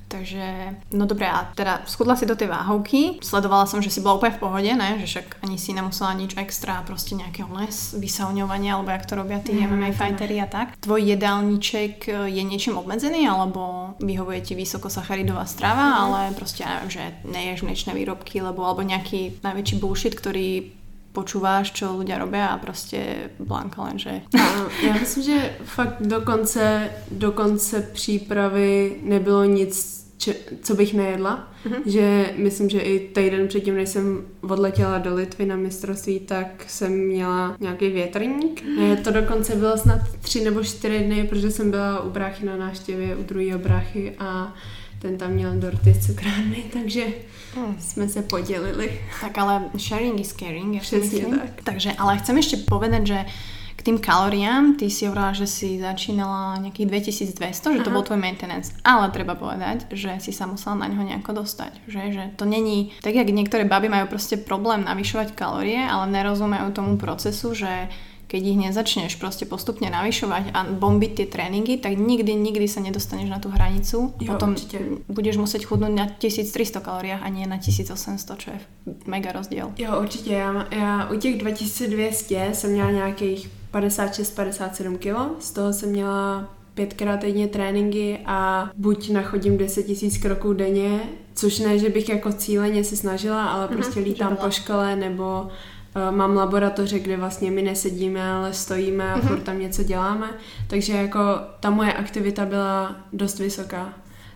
Takže, 0.08 0.42
no 0.90 1.06
dobré, 1.06 1.30
a 1.30 1.46
teda 1.46 1.86
schudla 1.86 2.18
si 2.18 2.26
do 2.26 2.34
tej 2.34 2.50
váhovky, 2.50 3.22
sledovala 3.22 3.62
som, 3.62 3.78
že 3.78 3.94
si 3.94 4.02
bola 4.02 4.18
úplne 4.18 4.34
v 4.34 4.42
pohode, 4.42 4.66
ne? 4.68 4.98
že 4.98 5.06
však 5.06 5.38
ani 5.38 5.54
si 5.54 5.70
nemusela 5.70 6.10
nič 6.14 6.34
extra, 6.34 6.82
proste 6.82 7.14
nejakého 7.14 7.46
les, 7.54 7.94
vysauňovania, 7.94 8.74
alebo 8.74 8.90
jak 8.90 9.06
to 9.06 9.14
robia 9.14 9.38
tí 9.38 9.54
Ne, 9.54 9.70
MMA 9.70 9.88
ne. 9.88 9.94
fightery 9.94 10.42
a 10.42 10.50
tak. 10.50 10.74
Tvoj 10.78 11.14
jedálniček 11.14 11.94
e, 12.04 12.26
je 12.26 12.42
niečím 12.42 12.74
obmedzený, 12.74 13.22
alebo 13.24 13.94
vyhovuje 13.98 14.42
ti 14.42 14.58
vysokosacharidová 14.58 15.46
strava, 15.46 15.86
Mhm. 15.86 15.98
ale 16.00 16.20
proste, 16.34 16.60
ja 16.60 16.74
neviem, 16.74 16.90
že 16.90 17.02
neješ 17.22 17.62
mliečne 17.62 17.94
výrobky, 17.94 18.42
lebo, 18.42 18.66
alebo 18.66 18.82
nejaký 18.82 19.38
najväčší 19.38 19.78
bullshit, 19.78 20.18
ktorý 20.18 20.74
počúváš, 21.12 21.72
čo 21.74 21.98
ľudia 21.98 22.18
robia 22.18 22.46
a 22.54 22.58
proste 22.58 23.30
Blanka 23.38 23.82
lenže... 23.82 24.22
Já 24.86 24.92
myslím, 24.92 25.24
že 25.24 25.56
fakt 25.64 25.96
do 26.00 26.20
konce, 26.20 26.90
do 27.10 27.32
konce 27.32 27.82
přípravy 27.92 28.96
nebylo 29.02 29.44
nic, 29.44 30.00
če, 30.18 30.34
co 30.62 30.74
bych 30.74 30.94
nejedla. 30.94 31.48
Mhm. 31.64 31.82
Že 31.86 32.34
myslím, 32.36 32.70
že 32.70 32.80
i 32.80 33.08
týden 33.08 33.48
předtím, 33.48 33.74
než 33.74 33.88
jsem 33.88 34.26
odletěla 34.40 34.98
do 34.98 35.14
Litvy 35.14 35.46
na 35.46 35.56
mistrovství, 35.56 36.20
tak 36.20 36.64
jsem 36.68 36.92
měla 36.92 37.56
nějaký 37.60 37.88
větrník. 37.88 38.62
Ne, 38.78 38.96
To 38.96 39.10
dokonce 39.10 39.56
bylo 39.56 39.78
snad 39.78 40.00
tři 40.20 40.44
nebo 40.44 40.64
čtyři 40.64 40.98
dny, 40.98 41.24
protože 41.24 41.50
jsem 41.50 41.70
byla 41.70 42.00
u 42.02 42.10
bráchy 42.10 42.46
na 42.46 42.56
návštěvě, 42.56 43.16
u 43.16 43.22
druhého 43.22 43.58
bráchy 43.58 44.14
a 44.18 44.54
ten 45.00 45.18
tam 45.18 45.30
měl 45.30 45.52
dorty 45.56 45.94
z 45.94 46.06
cukrárny, 46.06 46.64
takže 46.72 47.04
Hmm. 47.54 47.76
jsme 47.80 48.08
se 48.08 48.22
podělili. 48.22 49.00
Tak 49.20 49.38
ale 49.38 49.64
sharing 49.78 50.20
is 50.20 50.32
caring, 50.32 50.74
ja 50.74 50.80
Přesně 50.80 51.26
tak. 51.26 51.50
Takže, 51.64 51.92
ale 51.98 52.18
chcem 52.18 52.38
ešte 52.38 52.56
povedať, 52.62 53.02
že 53.06 53.18
k 53.76 53.82
tým 53.82 53.98
kalóriám, 53.98 54.76
ty 54.76 54.92
si 54.92 55.08
hovorila, 55.08 55.32
že 55.32 55.48
si 55.48 55.80
začínala 55.80 56.60
nejakých 56.60 56.86
2200, 56.86 57.74
že 57.74 57.80
to 57.80 57.90
Aha. 57.90 57.96
bol 57.96 58.04
tvoj 58.04 58.20
maintenance. 58.20 58.76
Ale 58.84 59.08
treba 59.10 59.34
povedať, 59.34 59.88
že 59.90 60.20
si 60.20 60.36
sa 60.36 60.44
musela 60.46 60.76
na 60.76 60.86
ňo 60.92 61.02
nejako 61.02 61.32
dostať. 61.42 61.88
Že, 61.88 62.02
že 62.12 62.24
to 62.36 62.44
není, 62.44 62.92
tak 63.00 63.16
jak 63.16 63.32
niektoré 63.32 63.64
baby 63.64 63.88
majú 63.88 64.06
proste 64.12 64.36
problém 64.36 64.84
navyšovať 64.84 65.32
kalórie, 65.32 65.80
ale 65.80 66.12
nerozumejú 66.12 66.70
tomu 66.76 67.00
procesu, 67.00 67.56
že 67.56 67.88
keď 68.30 68.42
ich 68.46 68.58
nezačneš 68.62 69.18
proste 69.18 69.42
postupne 69.42 69.90
navyšovať 69.90 70.54
a 70.54 70.70
bombiť 70.70 71.12
tie 71.18 71.26
tréningy, 71.26 71.82
tak 71.82 71.98
nikdy, 71.98 72.30
nikdy 72.38 72.70
sa 72.70 72.78
nedostaneš 72.78 73.26
na 73.26 73.42
tú 73.42 73.50
hranicu. 73.50 74.14
Jo, 74.22 74.30
Potom 74.30 74.54
určite. 74.54 74.78
budeš 75.10 75.36
musieť 75.36 75.66
chudnúť 75.66 75.90
na 75.90 76.06
1300 76.06 76.78
kalóriách 76.78 77.22
a 77.22 77.28
nie 77.28 77.42
na 77.50 77.58
1800, 77.58 78.38
čo 78.38 78.48
je 78.54 78.58
mega 79.10 79.34
rozdiel. 79.34 79.74
Jo, 79.74 79.98
určitě. 80.00 80.32
Já, 80.32 80.66
já 80.70 81.10
u 81.10 81.16
těch 81.18 81.38
2200 81.42 82.50
jsem 82.54 82.70
měla 82.70 82.90
nějakých 82.90 83.50
56-57 83.74 84.96
kg, 84.98 85.42
z 85.42 85.50
toho 85.50 85.72
jsem 85.72 85.88
měla 85.90 86.48
pětkrát 86.74 87.20
týdně 87.20 87.48
tréninky 87.48 88.18
a 88.26 88.70
buď 88.76 89.10
nachodím 89.10 89.58
10 89.58 89.88
000 89.88 89.98
kroků 90.22 90.52
denně, 90.52 91.00
což 91.34 91.58
ne, 91.58 91.78
že 91.78 91.88
bych 91.88 92.08
jako 92.08 92.32
cíleně 92.32 92.84
se 92.84 92.96
snažila, 92.96 93.46
ale 93.48 93.66
Mhm, 93.66 93.74
prostě 93.76 94.00
lítám 94.00 94.30
že 94.30 94.36
po 94.36 94.50
škole 94.50 94.96
nebo 94.96 95.48
mám 96.10 96.36
laboratoře, 96.36 96.98
kde 96.98 97.16
vlastně 97.16 97.50
my 97.50 97.62
nesedíme, 97.62 98.32
ale 98.32 98.52
stojíme 98.52 99.12
a 99.12 99.16
Mhm. 99.16 99.28
furt 99.28 99.40
tam 99.42 99.58
něco 99.58 99.82
děláme, 99.82 100.30
takže 100.66 100.92
jako 100.92 101.18
ta 101.60 101.70
moje 101.70 101.92
aktivita 101.92 102.46
byla 102.46 102.96
dost 103.12 103.38
vysoká. 103.38 103.92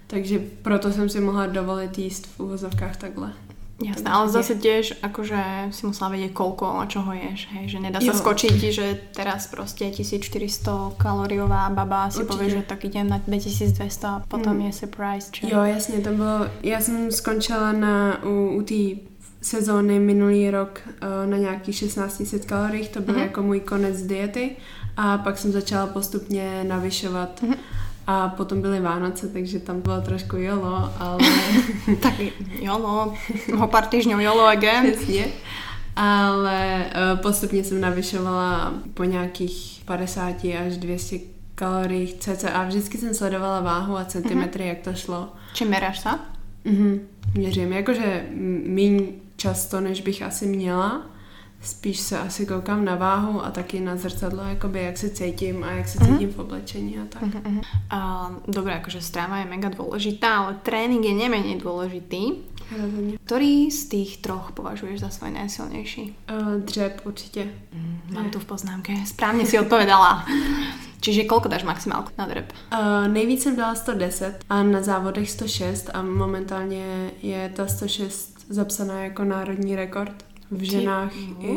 Takže 0.06 0.40
proto 0.62 0.92
jsem 0.92 1.08
si 1.08 1.20
mohla 1.20 1.46
dovolit 1.46 1.98
jíst 1.98 2.26
v 2.26 2.40
úvozovkách 2.40 2.96
takhle. 2.96 3.32
Jasné, 3.84 4.10
ale 4.10 4.28
zase 4.30 4.54
tiež 4.54 4.94
akože 5.02 5.34
si 5.74 5.82
musela 5.86 6.14
vedieť 6.14 6.30
koľko 6.30 6.78
a 6.78 6.86
čoho 6.86 7.10
ješ, 7.10 7.50
hej, 7.58 7.68
že 7.74 7.78
nedá 7.82 7.98
sa 7.98 8.14
Jo. 8.14 8.22
skočiť, 8.22 8.54
že 8.70 8.86
teraz 9.18 9.50
proste 9.50 9.90
1400 9.90 10.94
kaloriová 10.94 11.66
baba 11.74 12.06
si 12.10 12.22
povie, 12.22 12.50
že 12.54 12.62
tak 12.62 12.84
idem 12.86 13.08
na 13.10 13.18
2200 13.18 14.06
a 14.08 14.22
potom 14.30 14.54
Mm. 14.56 14.60
je 14.70 14.72
surprise, 14.72 15.26
čo? 15.34 15.46
Jo, 15.50 15.64
jasně, 15.66 15.98
to 16.00 16.10
bylo, 16.14 16.46
já 16.62 16.80
jsem 16.80 17.12
skončila 17.12 17.72
na, 17.72 18.22
u, 18.24 18.48
u 18.56 18.62
té 18.62 18.80
sezóny 19.44 19.98
minulý 20.00 20.50
rok 20.50 20.80
uh, 20.86 21.30
na 21.30 21.36
nějaký 21.36 21.72
1600 21.72 22.44
kaloriích, 22.44 22.88
to 22.88 23.00
byl 23.00 23.14
Mhm. 23.14 23.22
jako 23.22 23.42
můj 23.42 23.60
konec 23.60 24.02
diety 24.02 24.50
a 24.96 25.18
pak 25.18 25.38
jsem 25.38 25.52
začala 25.52 25.86
postupně 25.86 26.64
navyšovat. 26.68 27.42
Mhm. 27.42 27.54
A 28.06 28.28
potom 28.28 28.62
byly 28.62 28.80
Vánoce, 28.80 29.28
takže 29.28 29.58
tam 29.58 29.80
bylo 29.80 30.00
trošku 30.00 30.36
jolo, 30.36 30.92
ale... 30.98 31.18
tak 32.02 32.14
jolo, 32.60 33.14
ho 33.56 33.66
pár 33.68 33.86
týždňov 33.86 34.20
jolo 34.20 34.46
again. 34.46 34.92
Přesně. 34.92 35.26
Ale 35.96 36.84
uh, 37.14 37.20
postupně 37.20 37.64
jsem 37.64 37.80
navyšovala 37.80 38.74
po 38.94 39.04
nějakých 39.04 39.82
50 39.84 40.34
až 40.66 40.76
200 40.76 41.16
kaloriích 41.54 42.14
cca. 42.14 42.64
Vždycky 42.64 42.98
jsem 42.98 43.14
sledovala 43.14 43.60
váhu 43.60 43.96
a 43.96 44.04
centimetry, 44.04 44.64
mm-hmm. 44.64 44.68
jak 44.68 44.78
to 44.78 44.94
šlo. 44.94 45.28
Či 45.54 45.64
meráš 45.64 46.00
se? 46.00 46.08
Mhm, 46.64 47.00
měřím. 47.34 47.72
Jakože 47.72 48.26
méně 48.66 49.02
často, 49.36 49.80
než 49.80 50.00
bych 50.00 50.22
asi 50.22 50.46
měla. 50.46 51.13
Spíš 51.64 52.00
se 52.00 52.18
asi 52.18 52.46
koukám 52.46 52.84
na 52.84 52.94
váhu 52.94 53.44
a 53.44 53.50
taky 53.50 53.80
na 53.80 53.96
zrcadlo, 53.96 54.42
jakoby 54.42 54.82
jak 54.82 54.98
se 54.98 55.10
cítím 55.10 55.64
a 55.64 55.70
jak 55.70 55.88
se 55.88 55.98
cítím 55.98 56.28
mm-hmm. 56.28 56.32
v 56.32 56.38
oblečení 56.38 56.98
a 56.98 57.04
tak. 57.08 57.22
Mm-hmm. 57.22 57.62
A, 57.90 58.30
dobré, 58.48 58.72
jakože 58.72 59.00
stráva 59.00 59.36
je 59.36 59.44
mega 59.44 59.68
důležitá, 59.68 60.36
ale 60.36 60.56
trénink 60.62 61.04
je 61.04 61.14
neméně 61.14 61.56
důležitý. 61.56 62.32
Rozhodně. 62.82 63.18
Který 63.24 63.70
z 63.70 63.88
těch 63.88 64.16
troch 64.16 64.52
považuješ 64.52 65.00
za 65.00 65.08
svoj 65.08 65.30
nejsilnější? 65.30 66.16
Uh, 66.40 66.60
dřep 66.60 67.00
určitě. 67.04 67.48
Mm, 67.72 68.00
mám 68.10 68.30
tu 68.30 68.38
v 68.38 68.44
poznámke. 68.44 68.92
Správně 69.06 69.46
si 69.46 69.58
odpovedala. 69.58 70.26
Čiže 71.00 71.24
kolko 71.24 71.48
dáš 71.48 71.62
maximálku 71.62 72.10
na 72.18 72.26
drep? 72.26 72.52
Uh, 72.72 73.08
nejvíc 73.08 73.42
jsem 73.42 73.56
dala 73.56 73.74
110 73.74 74.44
a 74.50 74.62
na 74.62 74.82
závodech 74.82 75.30
106 75.30 75.90
a 75.94 76.02
momentálně 76.02 77.10
je 77.22 77.52
ta 77.56 77.66
106 77.66 78.46
zapsaná 78.48 79.04
jako 79.04 79.24
národní 79.24 79.76
rekord 79.76 80.24
v 80.54 80.62
ženách 80.64 81.12
Ty... 81.12 81.46
i 81.46 81.54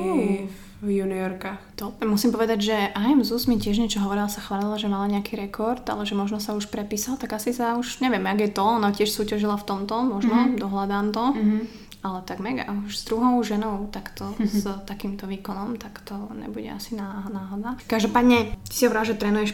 v 0.81 0.89
juniorkách. 1.01 1.57
To. 1.81 1.93
Musím 2.05 2.29
povedať, 2.29 2.59
že 2.61 2.75
IM 2.93 3.25
Zus 3.25 3.49
mi 3.49 3.57
tiež 3.57 3.81
niečo 3.81 3.97
hovorila, 3.97 4.29
sa 4.29 4.45
chválila, 4.45 4.77
že 4.77 4.85
mala 4.85 5.09
nejaký 5.09 5.33
rekord, 5.33 5.81
ale 5.89 6.05
že 6.05 6.13
možno 6.13 6.37
sa 6.37 6.53
už 6.53 6.69
prepísal, 6.69 7.17
tak 7.17 7.33
asi 7.33 7.49
sa 7.49 7.81
už, 7.81 7.97
neviem, 8.05 8.21
jak 8.21 8.39
je 8.45 8.51
to, 8.53 8.63
ona 8.77 8.93
tiež 8.93 9.09
súťažila 9.09 9.57
v 9.57 9.65
tomto, 9.65 9.95
možno, 10.05 10.37
mm-hmm. 10.37 10.61
dohľadám 10.61 11.05
to. 11.09 11.23
Mm-hmm. 11.33 11.61
Ale 12.05 12.21
tak 12.29 12.37
mega, 12.37 12.69
už 12.69 12.93
s 12.93 13.03
druhou 13.09 13.41
ženou 13.41 13.89
takto, 13.89 14.37
mm-hmm. 14.37 14.53
s 14.61 14.63
takýmto 14.85 15.25
výkonom, 15.25 15.81
tak 15.81 16.05
to 16.05 16.13
nebude 16.37 16.69
asi 16.69 16.93
náhoda. 16.93 17.73
Každopádne, 17.89 18.53
ty 18.69 18.73
si 18.73 18.85
hovorila, 18.85 19.09
že 19.09 19.17
trénuješ 19.17 19.51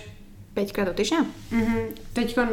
5 0.60 0.75
krát 0.75 0.91
do 0.91 0.95
týždňa? 0.99 1.21
Mm-hmm. 1.23 1.84
Teď, 2.13 2.27
uh, 2.38 2.45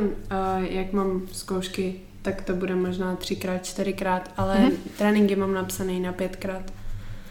jak 0.62 0.94
mám 0.94 1.26
zkoušky 1.34 2.06
tak 2.22 2.42
to 2.42 2.52
bude 2.52 2.74
možná 2.76 3.16
třikrát, 3.16 3.64
čtyřikrát, 3.64 4.30
ale 4.36 4.56
mm-hmm. 4.56 4.76
tréninky 4.98 5.36
mám 5.36 5.54
napsaný 5.54 6.00
na 6.00 6.12
pětkrát. 6.12 6.72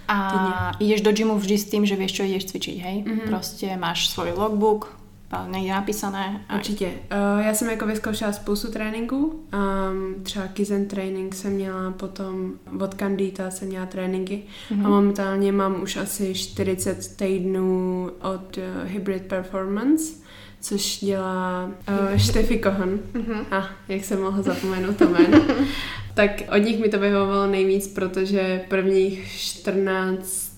A 0.10 0.32
týdně. 0.32 0.90
jdeš 0.90 1.02
do 1.02 1.12
gymu 1.12 1.38
vždy 1.38 1.58
s 1.58 1.70
tím, 1.70 1.86
že 1.86 1.96
víš, 1.96 2.18
co 2.18 2.24
jdeš 2.24 2.46
cvičit, 2.46 2.78
hej? 2.78 3.04
Mm-hmm. 3.08 3.28
Prostě 3.28 3.78
máš 3.78 4.08
svůj 4.08 4.32
logbook, 4.32 5.00
někde 5.48 5.74
napísané. 5.74 6.46
A... 6.50 6.56
Určitě. 6.56 6.86
Uh, 6.86 7.46
já 7.46 7.54
jsem 7.54 7.70
jako 7.70 7.86
vyzkoušela 7.86 8.34
spoustu 8.34 8.72
tréninků. 8.72 9.18
Um, 9.54 10.24
třeba 10.24 10.48
Kizen 10.48 10.86
training 10.86 11.36
jsem 11.36 11.54
měla, 11.54 11.92
potom 11.92 12.54
od 12.80 12.96
Candita 12.96 13.52
jsem 13.52 13.68
měla 13.68 13.86
tréninky 13.86 14.44
mm-hmm. 14.72 14.86
a 14.86 14.90
momentálně 14.90 15.52
mám 15.52 15.82
už 15.82 15.98
asi 15.98 16.34
40 16.34 17.16
týdnů 17.16 18.10
od 18.22 18.58
uh, 18.58 18.64
Hybrid 18.84 19.26
Performance 19.26 20.14
což 20.62 21.00
dělá 21.00 21.70
uh, 21.90 22.18
Štefy 22.18 22.58
Kohan. 22.58 23.00
Mm-hmm. 23.14 23.46
A 23.52 23.58
ah, 23.58 23.66
jak 23.88 24.06
jsem 24.06 24.22
mohla 24.22 24.42
zapomenout 24.42 24.98
to 24.98 25.10
jméno. 25.10 25.42
tak 26.20 26.32
od 26.56 26.58
nich 26.58 26.80
mi 26.80 26.90
to 26.90 27.00
vyhovovalo 27.00 27.48
nejvíc, 27.48 27.88
protože 27.88 28.62
prvních 28.68 29.32
14 29.32 30.50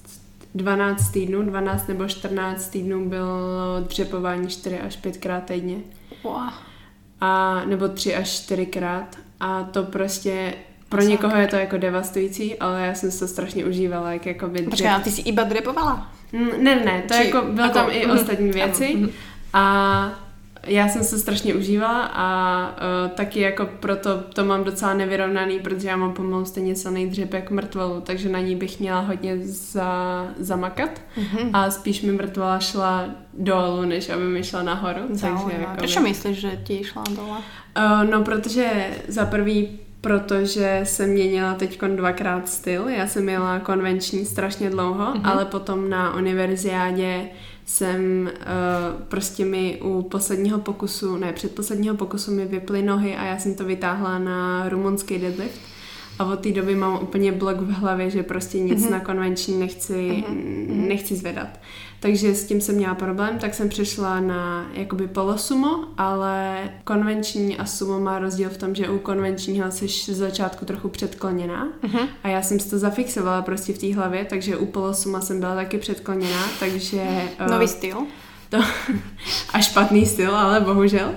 12 0.56 1.12
týdnů, 1.12 1.42
12 1.44 1.88
nebo 1.88 2.08
14 2.08 2.70
týdnů 2.70 3.10
bylo 3.10 3.30
dřepování 3.88 4.48
4 4.48 4.80
až 4.80 4.96
5 4.96 5.18
krát 5.18 5.44
týdně. 5.46 5.78
Wow. 6.24 6.42
A, 7.22 7.62
nebo 7.66 7.88
3 7.88 8.16
až 8.16 8.30
4 8.30 8.66
krát. 8.66 9.16
A 9.40 9.64
to 9.64 9.84
prostě 9.84 10.54
pro 10.90 11.02
někoho 11.02 11.36
je 11.36 11.48
to 11.48 11.56
jako 11.56 11.78
devastující, 11.78 12.60
ale 12.60 12.86
já 12.86 12.94
jsem 12.94 13.12
se 13.12 13.20
to 13.20 13.28
strašně 13.28 13.66
užívala, 13.66 14.14
jak 14.14 14.26
jako 14.26 14.48
by 14.48 14.62
Počkej, 14.62 14.92
ty 15.04 15.12
jsi 15.12 15.22
iba 15.22 15.44
drepovala? 15.44 16.12
Mm, 16.32 16.64
ne, 16.64 16.76
ne, 16.86 17.04
to 17.08 17.14
Či, 17.14 17.26
jako, 17.26 17.42
bylo 17.42 17.68
jako, 17.68 17.80
tam 17.80 17.88
i 17.92 18.06
uh, 18.06 18.12
ostatní 18.12 18.52
věci. 18.52 18.96
Uh, 18.96 19.08
a 19.54 20.31
já 20.68 20.88
jsem 20.88 21.04
se 21.04 21.20
strašně 21.20 21.56
užívala 21.56 22.04
a 22.14 22.68
uh, 22.70 23.12
taky 23.12 23.40
jako 23.40 23.70
proto 23.80 24.18
to 24.34 24.46
mám 24.46 24.64
docela 24.64 24.94
nevyrovnaný, 24.94 25.60
protože 25.60 25.88
já 25.88 25.98
mám 25.98 26.14
pomalu 26.14 26.46
stejně 26.46 26.76
silný 26.76 27.10
dřep 27.10 27.34
jak 27.34 27.52
mrtvolu, 27.52 28.02
takže 28.02 28.30
na 28.30 28.40
ní 28.40 28.56
bych 28.56 28.80
měla 28.80 29.00
hodně 29.00 29.38
za, 29.44 30.28
zamakat 30.38 30.90
mm-hmm. 31.18 31.50
a 31.54 31.72
spíš 31.72 32.02
mi 32.02 32.12
mrtvola 32.12 32.60
šla 32.60 33.06
dolů, 33.34 33.82
než 33.82 34.10
aby 34.10 34.24
mi 34.24 34.44
šla 34.44 34.64
nahoru. 34.64 35.02
Takže, 35.10 35.58
jako 35.60 35.76
Proč 35.78 35.98
myslíš, 35.98 36.38
že 36.38 36.60
ti 36.64 36.84
šla 36.84 37.04
dolů? 37.16 37.30
Uh, 37.30 38.10
no, 38.12 38.24
protože 38.24 38.88
za 39.08 39.26
prvý 39.26 39.80
protože 40.02 40.82
jsem 40.84 41.10
měnila 41.10 41.54
teď 41.54 41.82
dvakrát 41.82 42.50
styl. 42.50 42.90
Já 42.90 43.08
jsem 43.08 43.24
měla 43.24 43.60
konvenční 43.60 44.26
strašně 44.26 44.70
dlouho, 44.70 45.06
mm-hmm. 45.06 45.22
ale 45.24 45.46
potom 45.46 45.90
na 45.90 46.16
univerziádě 46.16 47.30
jsem 47.72 48.30
uh, 48.32 49.02
prostě 49.02 49.46
mi 49.46 49.80
u 49.84 50.02
posledního 50.02 50.60
pokusu, 50.60 51.18
ne, 51.18 51.34
předposledního 51.34 51.96
pokusu 51.96 52.32
mi 52.32 52.46
vyply 52.46 52.82
nohy 52.82 53.16
a 53.16 53.26
já 53.26 53.40
jsem 53.40 53.56
to 53.56 53.66
vytáhla 53.66 54.20
na 54.20 54.70
rumunský 54.70 55.18
deadlift. 55.18 55.60
A 56.22 56.26
od 56.26 56.40
té 56.40 56.52
doby 56.52 56.76
mám 56.76 57.00
úplně 57.04 57.32
blok 57.32 57.58
v 57.58 57.72
hlavě, 57.72 58.10
že 58.10 58.24
prostě 58.24 58.60
nic 58.60 58.86
mm-hmm. 58.86 58.92
na 58.92 59.00
konvenční 59.00 59.60
nechci, 59.60 59.94
mm-hmm. 59.94 60.88
nechci 60.88 61.16
zvedat. 61.16 61.60
Takže 62.00 62.36
s 62.36 62.46
tím 62.46 62.62
jsem 62.62 62.76
měla 62.76 62.96
problém, 62.96 63.40
tak 63.40 63.54
jsem 63.54 63.70
přešla 63.70 64.20
na 64.20 64.66
jakoby 64.74 65.08
polosumo, 65.08 65.84
ale 65.98 66.60
konvenční 66.84 67.58
a 67.58 67.66
sumo 67.66 68.00
má 68.00 68.20
rozdíl 68.20 68.50
v 68.50 68.58
tom, 68.58 68.76
že 68.76 68.90
u 68.90 69.00
konvenčního 69.00 69.72
jsi 69.72 69.88
z 69.88 70.10
začátku 70.10 70.66
trochu 70.66 70.90
předkloněná 70.90 71.68
uh-huh. 71.84 72.08
a 72.24 72.28
já 72.28 72.42
jsem 72.42 72.60
si 72.60 72.70
to 72.70 72.78
zafixovala 72.78 73.42
prostě 73.42 73.74
v 73.74 73.78
té 73.78 73.96
hlavě, 73.96 74.26
takže 74.26 74.58
u 74.58 74.66
polosuma 74.66 75.22
jsem 75.22 75.40
byla 75.40 75.56
taky 75.56 75.78
předkloněná, 75.78 76.44
takže... 76.60 77.04
Nový 77.50 77.66
uh, 77.66 77.72
styl? 77.72 77.98
To, 78.50 78.58
a 79.54 79.62
špatný 79.62 80.06
styl, 80.06 80.36
ale 80.36 80.60
bohužel. 80.62 81.12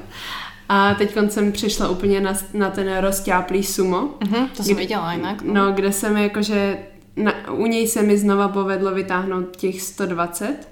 A 0.69 0.95
teď 0.95 1.17
jsem 1.29 1.53
přišla 1.53 1.89
úplně 1.89 2.21
na, 2.21 2.33
na 2.53 2.71
ten 2.71 2.99
rozťáplý 2.99 3.65
sumo. 3.65 4.09
Uh-huh, 4.21 4.49
to 4.57 4.63
jsem 4.63 4.77
viděla 4.77 5.13
jinak. 5.13 5.43
No, 5.43 5.55
no 5.55 5.73
kde 5.73 5.93
jsem 5.93 6.17
jakože, 6.17 6.79
na, 7.17 7.51
u 7.51 7.67
něj 7.67 7.89
se 7.89 8.03
mi 8.03 8.19
znova 8.19 8.49
povedlo 8.49 8.95
vytáhnout 8.95 9.57
těch 9.57 9.83
120 9.83 10.69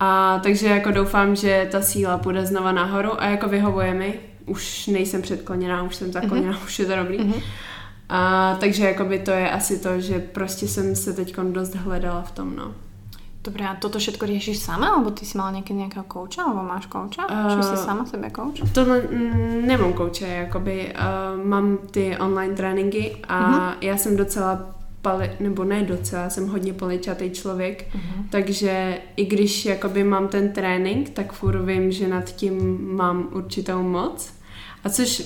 a 0.00 0.40
takže 0.42 0.66
jako 0.66 0.90
doufám, 0.90 1.36
že 1.36 1.68
ta 1.70 1.82
síla 1.82 2.18
půjde 2.18 2.46
znova 2.46 2.72
nahoru 2.72 3.22
a 3.22 3.26
jako 3.26 3.48
vyhovuje 3.48 3.94
mi. 3.94 4.20
Už 4.46 4.86
nejsem 4.86 5.22
předkloněná, 5.22 5.82
už 5.82 5.96
jsem 5.96 6.12
zakloněná, 6.12 6.52
mm-hmm. 6.52 6.64
už 6.64 6.78
je 6.78 6.86
to 6.86 6.96
dobrý. 6.96 7.18
Mm-hmm. 7.18 7.42
A, 8.08 8.56
takže 8.60 8.84
jako 8.84 9.04
by 9.04 9.18
to 9.18 9.30
je 9.30 9.50
asi 9.50 9.78
to, 9.78 10.00
že 10.00 10.18
prostě 10.18 10.68
jsem 10.68 10.96
se 10.96 11.12
teď 11.12 11.36
dost 11.36 11.74
hledala 11.74 12.22
v 12.22 12.30
tom, 12.30 12.56
no. 12.56 12.74
Dobré, 13.44 13.68
a 13.68 13.74
toto 13.74 13.98
všetko 13.98 14.26
řešíš 14.26 14.58
sama, 14.58 14.88
alebo 14.88 15.10
ty 15.10 15.26
jsi 15.26 15.38
mala 15.38 15.50
někdy 15.50 15.74
nějakého 15.74 16.04
kouča, 16.04 16.48
nebo 16.48 16.62
máš 16.62 16.86
kouča? 16.86 17.26
Uh, 17.26 17.56
Či 17.56 17.62
jsi 17.62 17.76
sama 17.76 18.06
sebe 18.06 18.30
kouč? 18.30 18.60
To 18.74 18.84
nemám 19.60 19.92
kouče, 19.92 20.28
jakoby 20.28 20.94
uh, 20.94 21.46
mám 21.46 21.78
ty 21.90 22.16
online 22.18 22.54
tréninky 22.54 23.16
a 23.28 23.52
uh-huh. 23.52 23.74
já 23.80 23.96
jsem 23.96 24.16
docela 24.16 24.74
pali, 25.02 25.32
nebo 25.40 25.64
ne 25.64 25.82
docela, 25.82 26.30
jsem 26.30 26.48
hodně 26.48 26.72
poličatý 26.72 27.30
člověk, 27.30 27.94
uh-huh. 27.94 28.24
takže 28.30 28.98
i 29.16 29.24
když 29.24 29.64
jakoby 29.64 30.04
mám 30.04 30.28
ten 30.28 30.52
trénink, 30.52 31.10
tak 31.10 31.32
furt 31.32 31.64
vím, 31.64 31.92
že 31.92 32.08
nad 32.08 32.24
tím 32.24 32.78
mám 32.96 33.28
určitou 33.32 33.82
moc. 33.82 34.32
A 34.84 34.88
což 34.88 35.22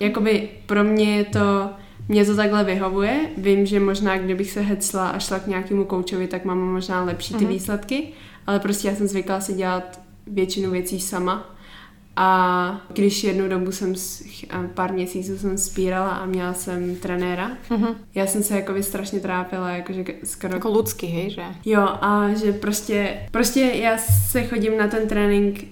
jakoby 0.00 0.48
pro 0.66 0.84
mě 0.84 1.16
je 1.16 1.24
to, 1.24 1.70
mě 2.08 2.24
to 2.24 2.36
takhle 2.36 2.64
vyhovuje. 2.64 3.20
Vím, 3.36 3.66
že 3.66 3.80
možná 3.80 4.18
kdybych 4.18 4.50
se 4.50 4.60
hecla 4.60 5.08
a 5.08 5.18
šla 5.18 5.38
k 5.38 5.46
nějakému 5.46 5.84
koučovi, 5.84 6.26
tak 6.26 6.44
mám 6.44 6.58
možná 6.58 7.04
lepší 7.04 7.34
ty 7.34 7.44
uh-huh. 7.44 7.48
výsledky, 7.48 8.08
ale 8.46 8.60
prostě 8.60 8.88
já 8.88 8.94
jsem 8.94 9.06
zvykla 9.06 9.40
si 9.40 9.54
dělat 9.54 10.00
většinu 10.26 10.70
věcí 10.70 11.00
sama 11.00 11.56
a 12.16 12.80
když 12.94 13.24
jednu 13.24 13.48
dobu 13.48 13.72
jsem, 13.72 13.94
pár 14.74 14.92
měsíců 14.92 15.38
jsem 15.38 15.58
spírala 15.58 16.10
a 16.10 16.26
měla 16.26 16.54
jsem 16.54 16.96
trenéra, 16.96 17.50
mm-hmm. 17.68 17.94
já 18.14 18.26
jsem 18.26 18.42
se 18.42 18.56
jako 18.56 18.82
strašně 18.82 19.20
trápila, 19.20 19.70
jakože 19.70 20.04
skoro... 20.24 20.54
Jako 20.54 20.78
lidsky, 20.78 21.06
hej, 21.06 21.30
že? 21.30 21.42
Jo, 21.64 21.80
a 21.82 22.28
že 22.34 22.52
prostě, 22.52 23.16
prostě 23.30 23.60
já 23.60 23.98
se 24.30 24.42
chodím 24.42 24.78
na 24.78 24.88
ten 24.88 25.08
trénink 25.08 25.64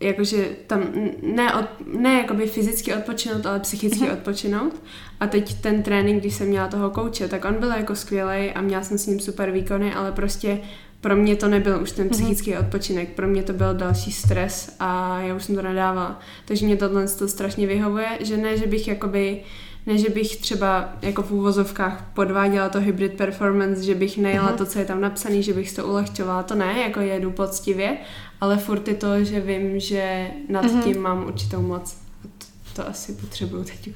jakože 0.00 0.48
tam 0.66 0.82
ne, 1.22 1.54
od, 1.54 1.64
ne 1.86 2.14
jakoby 2.14 2.46
fyzicky 2.46 2.94
odpočinout, 2.94 3.46
ale 3.46 3.60
psychicky 3.60 4.00
mm-hmm. 4.00 4.12
odpočinout. 4.12 4.82
A 5.20 5.26
teď 5.26 5.60
ten 5.60 5.82
trénink, 5.82 6.20
když 6.20 6.34
jsem 6.34 6.48
měla 6.48 6.68
toho 6.68 6.90
kouče, 6.90 7.28
tak 7.28 7.44
on 7.44 7.54
byl 7.54 7.68
jako 7.70 7.94
skvělý 7.96 8.50
a 8.50 8.60
měla 8.60 8.82
jsem 8.82 8.98
s 8.98 9.06
ním 9.06 9.20
super 9.20 9.50
výkony, 9.50 9.94
ale 9.94 10.12
prostě 10.12 10.60
pro 11.00 11.16
mě 11.16 11.36
to 11.36 11.48
nebyl 11.48 11.82
už 11.82 11.92
ten 11.92 12.04
mhm. 12.04 12.14
psychický 12.14 12.52
mm-hmm. 12.52 12.60
odpočinek, 12.60 13.08
pro 13.08 13.28
mě 13.28 13.42
to 13.42 13.52
byl 13.52 13.74
další 13.74 14.12
stres 14.12 14.76
a 14.78 15.20
já 15.20 15.34
už 15.34 15.44
jsem 15.44 15.54
to 15.54 15.62
nedávala. 15.62 16.20
Takže 16.44 16.66
mě 16.66 16.76
tohle 16.76 17.08
to 17.08 17.28
strašně 17.28 17.66
vyhovuje, 17.66 18.08
že 18.20 18.36
ne, 18.36 18.56
že 18.56 18.66
bych 18.66 18.88
jakoby 18.88 19.40
ne, 19.86 19.98
že 19.98 20.08
bych 20.08 20.36
třeba 20.36 20.92
jako 21.02 21.22
v 21.22 21.32
úvozovkách 21.32 22.10
podváděla 22.14 22.68
to 22.68 22.80
hybrid 22.80 23.12
performance, 23.12 23.82
že 23.82 23.94
bych 23.94 24.18
nejela 24.18 24.52
uh-huh. 24.52 24.56
to, 24.56 24.66
co 24.66 24.78
je 24.78 24.84
tam 24.84 25.00
napsané, 25.00 25.42
že 25.42 25.52
bych 25.52 25.72
to 25.72 25.86
ulehčovala, 25.86 26.42
to 26.42 26.54
ne, 26.54 26.80
jako 26.80 27.00
jedu 27.00 27.30
poctivě, 27.30 27.96
ale 28.40 28.56
furt 28.56 28.88
je 28.88 28.94
to, 28.94 29.24
že 29.24 29.40
vím, 29.40 29.80
že 29.80 30.30
nad 30.48 30.84
tím 30.84 31.00
mám 31.00 31.26
určitou 31.26 31.62
moc. 31.62 31.96
To, 32.22 32.82
to 32.82 32.88
asi 32.88 33.12
potřebuju 33.12 33.64
teď. 33.64 33.88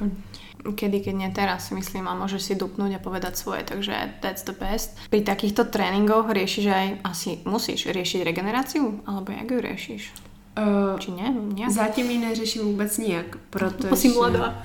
Kedy, 0.74 1.00
keď 1.00 1.14
nie 1.14 1.28
teraz 1.28 1.68
si 1.68 1.76
myslím 1.76 2.08
a 2.08 2.16
môžeš 2.16 2.40
si 2.40 2.54
dupnúť 2.56 2.96
a 2.96 3.04
povedať 3.04 3.36
svoje, 3.36 3.68
takže 3.68 3.92
that's 4.24 4.48
the 4.48 4.56
best. 4.56 4.96
Pri 5.12 5.20
takýchto 5.20 5.68
tréningoch 5.68 6.24
riešiš 6.32 6.66
aj, 6.72 6.86
asi 7.04 7.44
musíš 7.44 7.92
riešiť 7.92 8.24
regeneráciu, 8.24 9.04
alebo 9.04 9.28
jak 9.36 9.44
ju 9.44 9.60
riešiš? 9.60 10.02
Uh, 10.56 10.98
Či 10.98 11.10
ne? 11.10 11.34
Nějak? 11.54 11.70
Zatím 11.72 12.10
ji 12.10 12.18
neřeším 12.18 12.62
vůbec 12.62 12.98
nijak, 12.98 13.36
protože... 13.50 13.88
Musím 13.90 14.12
mladá. 14.14 14.62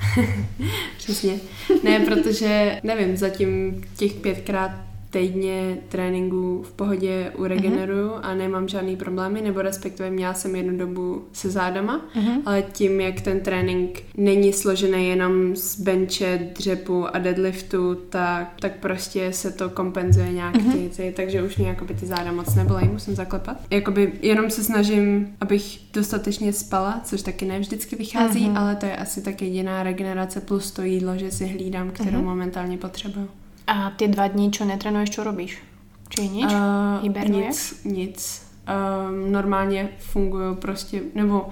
Přesně. 0.97 1.39
Ne, 1.83 1.99
protože, 1.99 2.79
nevím, 2.83 3.17
zatím 3.17 3.83
těch 3.97 4.13
pětkrát 4.13 4.71
týdně 5.09 5.77
tréninku 5.89 6.63
v 6.63 6.71
pohodě 6.71 7.31
uregeneruju 7.37 8.09
mm-hmm. 8.09 8.19
a 8.23 8.33
nemám 8.33 8.67
žádný 8.67 8.95
problémy, 8.95 9.41
nebo 9.41 9.61
respektive 9.61 10.09
měla 10.09 10.33
jsem 10.33 10.55
jednu 10.55 10.77
dobu 10.77 11.25
se 11.33 11.49
zádama, 11.49 12.05
mm-hmm. 12.15 12.41
ale 12.45 12.61
tím, 12.61 13.01
jak 13.01 13.21
ten 13.21 13.39
trénink 13.39 14.03
není 14.17 14.53
složený 14.53 15.07
jenom 15.07 15.55
z 15.55 15.79
benče, 15.79 16.49
dřepu 16.57 17.15
a 17.15 17.19
deadliftu, 17.19 17.95
tak, 17.95 18.53
tak 18.59 18.79
prostě 18.79 19.33
se 19.33 19.51
to 19.51 19.69
kompenzuje 19.69 20.31
nějak 20.31 20.55
mm-hmm. 20.55 20.89
ty, 20.89 21.13
takže 21.15 21.43
už 21.43 21.57
mě 21.57 21.67
jakoby 21.67 21.93
ty 21.93 22.05
záda 22.05 22.31
moc 22.31 22.55
nebyly, 22.55 22.89
musím 22.93 23.15
zaklepat. 23.15 23.57
Jakoby 23.69 24.13
jenom 24.21 24.49
se 24.49 24.63
snažím, 24.63 25.27
abych 25.41 25.79
dostatečně 25.93 26.53
spala, 26.53 27.01
což 27.03 27.21
taky 27.21 27.45
ne 27.45 27.59
vždycky 27.59 27.95
vychází, 27.95 28.47
mm-hmm. 28.47 28.57
ale 28.57 28.75
to 28.75 28.85
je 28.85 28.95
asi 28.95 29.21
tak 29.21 29.41
jediná 29.41 29.83
regenerace 29.83 30.41
plus 30.41 30.71
to 30.71 30.81
jídlo, 30.81 31.17
že 31.17 31.31
si 31.31 31.45
hlídám, 31.45 31.91
kterou 31.91 32.17
mm-hmm. 32.17 32.23
momentálně 32.23 32.77
potřebuju. 32.77 33.27
A 33.69 33.89
ty 33.95 34.07
dva 34.07 34.27
dní, 34.27 34.51
čo 34.51 34.65
netrenuješ, 34.65 35.09
čo 35.09 35.23
robíš? 35.23 35.61
Či 36.09 36.29
nič? 36.29 36.49
Uh, 36.49 37.05
Nic, 37.29 37.85
nic. 37.85 38.49
Um, 38.69 39.31
normálně 39.31 39.89
fungují 39.97 40.55
prostě, 40.55 41.01
nebo 41.15 41.49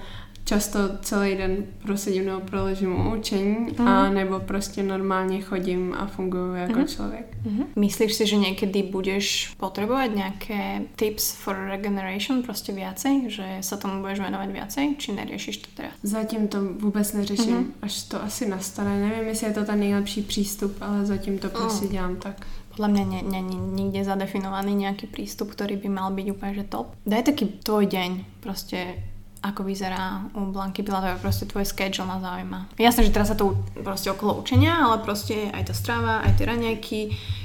často 0.48 0.78
celý 1.02 1.36
den 1.36 1.64
prosedím 1.82 2.26
nebo 2.26 2.40
proležím 2.40 2.92
u 2.96 3.16
učení, 3.16 3.56
mm. 3.78 3.88
a 3.88 4.10
nebo 4.10 4.40
prostě 4.40 4.82
normálně 4.82 5.40
chodím 5.40 5.94
a 5.98 6.06
funguju 6.06 6.54
jako 6.54 6.78
mm. 6.78 6.86
člověk. 6.86 7.36
Mm. 7.44 7.64
Myslíš 7.76 8.14
si, 8.14 8.26
že 8.26 8.36
někdy 8.36 8.82
budeš 8.82 9.54
potřebovat 9.56 10.06
nějaké 10.06 10.82
tips 10.96 11.32
for 11.32 11.56
regeneration 11.56 12.42
prostě 12.42 12.72
viacej? 12.72 13.24
Že 13.26 13.44
se 13.60 13.76
tomu 13.76 14.00
budeš 14.00 14.18
věnovat 14.18 14.50
viacej? 14.50 14.96
Či 14.96 15.12
neriešiš 15.12 15.56
to 15.56 15.68
teda? 15.74 15.88
Zatím 16.02 16.48
to 16.48 16.58
vůbec 16.64 17.12
neřeším. 17.12 17.56
Mm. 17.56 17.72
Až 17.82 18.02
to 18.02 18.22
asi 18.22 18.48
nastane. 18.48 19.08
Nevím, 19.08 19.28
jestli 19.28 19.46
je 19.46 19.52
to 19.52 19.64
ten 19.64 19.80
nejlepší 19.80 20.22
přístup, 20.22 20.76
ale 20.80 21.06
zatím 21.06 21.38
to 21.38 21.48
prostě 21.48 21.84
mm. 21.84 21.92
dělám 21.92 22.16
tak. 22.16 22.46
Podľa 22.78 22.94
mňa 22.94 23.04
není 23.26 23.58
nikde 23.58 24.06
zadefinovaný 24.06 24.86
nejaký 24.86 25.10
prístup, 25.10 25.50
ktorý 25.50 25.82
by 25.82 25.88
mal 25.90 26.14
byť 26.14 26.26
úplne 26.30 26.54
že 26.54 26.64
top. 26.70 26.94
Daj 27.02 27.26
taký 27.26 27.58
tvoj 27.66 27.90
deň, 27.90 28.38
proste 28.38 29.02
ako 29.42 29.62
vyzerá 29.62 30.26
u 30.34 30.50
Blanky 30.50 30.82
Pilatovej, 30.82 31.22
proste 31.22 31.46
tvoj 31.46 31.64
schedule 31.64 32.06
ma 32.06 32.18
zaujíma. 32.18 32.74
Jasné, 32.78 33.06
že 33.06 33.14
teraz 33.14 33.30
sa 33.30 33.38
to 33.38 33.54
proste 33.86 34.10
okolo 34.10 34.34
učenia, 34.42 34.82
ale 34.82 34.98
proste 34.98 35.54
aj 35.54 35.70
tá 35.70 35.74
strava, 35.74 36.26
aj 36.26 36.42
tie 36.42 36.46
raňajky, 36.46 37.00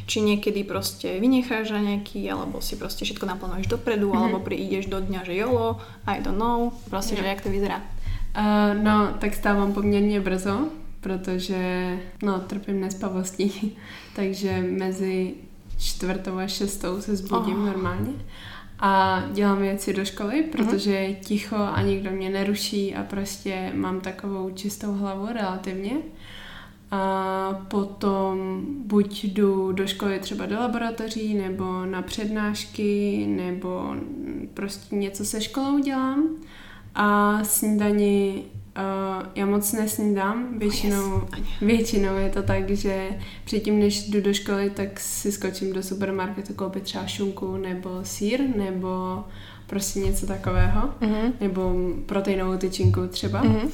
či 0.10 0.17
niekedy 0.25 0.65
proste 0.65 1.21
vynecháš 1.21 1.69
raňajky, 1.69 2.25
alebo 2.25 2.62
si 2.65 2.75
proste 2.75 3.06
všetko 3.06 3.29
naplánuješ 3.29 3.69
dopredu, 3.69 4.10
mm-hmm. 4.10 4.21
alebo 4.25 4.38
prídeš 4.41 4.89
do 4.89 4.97
dňa, 4.97 5.21
že 5.21 5.38
jolo, 5.38 5.77
I 6.10 6.17
don't 6.21 6.41
know, 6.41 6.73
proste, 6.89 7.13
že 7.13 7.25
jak 7.25 7.45
to 7.45 7.53
vyzerá. 7.53 7.82
Uh, 8.34 8.73
no, 8.73 9.13
tak 9.21 9.34
stávám 9.34 9.73
poměrně 9.73 10.21
brzo, 10.21 10.73
protože 11.01 11.93
no, 12.23 12.39
trpím 12.39 12.82
nespavostí, 12.82 13.77
takže 14.15 14.62
mezi 14.62 15.34
čtvrtou 15.77 16.38
a 16.38 16.47
šestou 16.47 17.01
se 17.01 17.15
zbudím 17.15 17.60
oh. 17.60 17.65
normálně 17.65 18.13
a 18.79 19.23
dělám 19.33 19.62
věci 19.62 19.93
do 19.93 20.05
školy, 20.05 20.43
protože 20.43 20.91
je 20.91 21.13
ticho 21.13 21.55
a 21.55 21.81
nikdo 21.81 22.12
mě 22.12 22.29
neruší 22.29 22.95
a 22.95 23.03
prostě 23.03 23.71
mám 23.73 24.01
takovou 24.01 24.49
čistou 24.49 24.93
hlavu 24.93 25.27
relativně. 25.33 25.91
A 26.91 27.65
potom 27.67 28.62
buď 28.86 29.23
jdu 29.23 29.71
do 29.71 29.88
školy 29.88 30.19
třeba 30.19 30.45
do 30.45 30.55
laboratoří, 30.55 31.33
nebo 31.33 31.86
na 31.86 32.01
přednášky, 32.01 33.25
nebo 33.27 33.95
prostě 34.53 34.95
něco 34.95 35.25
se 35.25 35.41
školou 35.41 35.79
dělám. 35.79 36.29
A 36.95 37.39
snídani 37.43 38.43
Uh, 38.77 39.25
já 39.36 39.45
moc 39.45 39.73
nesnídám, 39.73 40.59
většinou, 40.59 41.13
oh 41.13 41.38
yes. 41.38 41.47
většinou 41.62 42.15
je 42.15 42.29
to 42.29 42.43
tak, 42.43 42.69
že 42.69 43.09
předtím, 43.45 43.79
než 43.79 44.09
jdu 44.09 44.21
do 44.21 44.33
školy, 44.33 44.69
tak 44.69 44.99
si 44.99 45.31
skočím 45.31 45.73
do 45.73 45.83
supermarketu 45.83 46.53
koupit 46.53 46.83
třeba 46.83 47.07
šunku 47.07 47.57
nebo 47.57 47.99
sír, 48.03 48.41
nebo 48.57 49.23
prostě 49.67 49.99
něco 49.99 50.27
takového, 50.27 50.89
mm-hmm. 51.01 51.33
nebo 51.41 51.75
proteinovou 52.05 52.57
tyčinku 52.57 53.07
třeba. 53.07 53.43
Mm-hmm. 53.43 53.69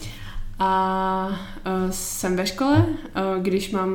A 0.59 1.27
uh, 1.27 1.91
jsem 1.91 2.35
ve 2.35 2.45
škole, 2.45 2.85
uh, 2.87 3.43
když 3.43 3.71
mám 3.71 3.91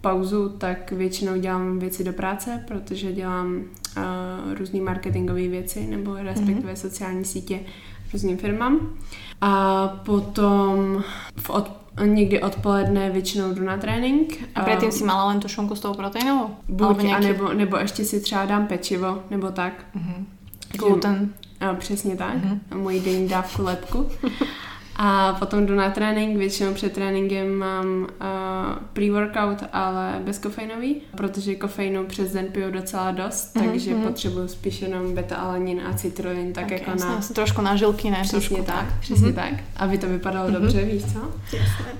pauzu, 0.00 0.48
tak 0.48 0.92
většinou 0.92 1.36
dělám 1.36 1.78
věci 1.78 2.04
do 2.04 2.12
práce, 2.12 2.64
protože 2.68 3.12
dělám 3.12 3.56
uh, 3.56 4.02
různé 4.58 4.80
marketingové 4.80 5.48
věci, 5.48 5.86
nebo 5.86 6.14
respektive 6.14 6.72
mm-hmm. 6.72 6.76
sociální 6.76 7.24
sítě 7.24 7.60
různým 8.12 8.38
firmám. 8.38 8.96
A 9.42 9.88
potom 9.88 11.02
v 11.36 11.50
od, 11.50 11.70
někdy 12.04 12.42
odpoledne 12.42 13.10
většinou 13.10 13.54
jdu 13.54 13.64
na 13.64 13.76
trénink. 13.76 14.44
A 14.54 14.60
předtím 14.60 14.92
si 14.92 15.04
mala 15.04 15.24
len 15.24 15.40
tu 15.40 15.48
šunku 15.48 15.74
s 15.74 15.80
tou 15.80 15.94
proteinovou? 15.94 16.50
Buď, 16.68 17.02
nějaký... 17.02 17.26
nebo, 17.26 17.52
nebo 17.52 17.76
ještě 17.76 18.04
si 18.04 18.20
třeba 18.20 18.44
dám 18.44 18.66
pečivo, 18.66 19.22
nebo 19.30 19.50
tak. 19.50 19.72
Mm-hmm. 19.96 20.24
Gluten. 20.78 21.34
A, 21.60 21.74
přesně 21.74 22.16
tak. 22.16 22.34
Mm-hmm. 22.34 22.78
Moji 22.78 23.00
denní 23.00 23.28
dávku 23.28 23.62
lepku. 23.62 24.08
A 24.96 25.32
potom 25.38 25.66
jdu 25.66 25.74
na 25.74 25.90
trénink, 25.90 26.36
většinou 26.36 26.74
před 26.74 26.92
tréninkem 26.92 27.54
mám 27.54 27.86
uh, 27.86 28.06
pre-workout, 28.92 29.64
ale 29.72 30.20
bezkofeinový, 30.24 30.96
protože 31.16 31.54
kofeinu 31.54 32.04
přes 32.04 32.32
den 32.32 32.46
piju 32.46 32.70
docela 32.70 33.10
dost, 33.10 33.56
mm-hmm. 33.56 33.70
takže 33.70 33.94
mm-hmm. 33.94 34.06
potřebuju 34.06 34.48
spíš 34.48 34.82
jenom 34.82 35.14
beta-alanin 35.14 35.80
a 35.90 35.94
citrulin, 35.94 36.52
tak 36.52 36.64
okay, 36.64 36.78
jako 36.78 36.90
jasně, 36.90 37.08
na... 37.08 37.20
trošku 37.34 37.62
na 37.62 37.76
žilky, 37.76 38.10
ne? 38.10 38.18
Přesně 38.22 38.38
trošku 38.38 38.64
tak, 38.64 38.76
tak. 38.76 39.00
přesně 39.00 39.28
mm-hmm. 39.28 39.34
tak, 39.34 39.52
aby 39.76 39.98
to 39.98 40.08
vypadalo 40.08 40.48
mm-hmm. 40.48 40.60
dobře, 40.60 40.84
víš 40.84 41.12
co? 41.12 41.32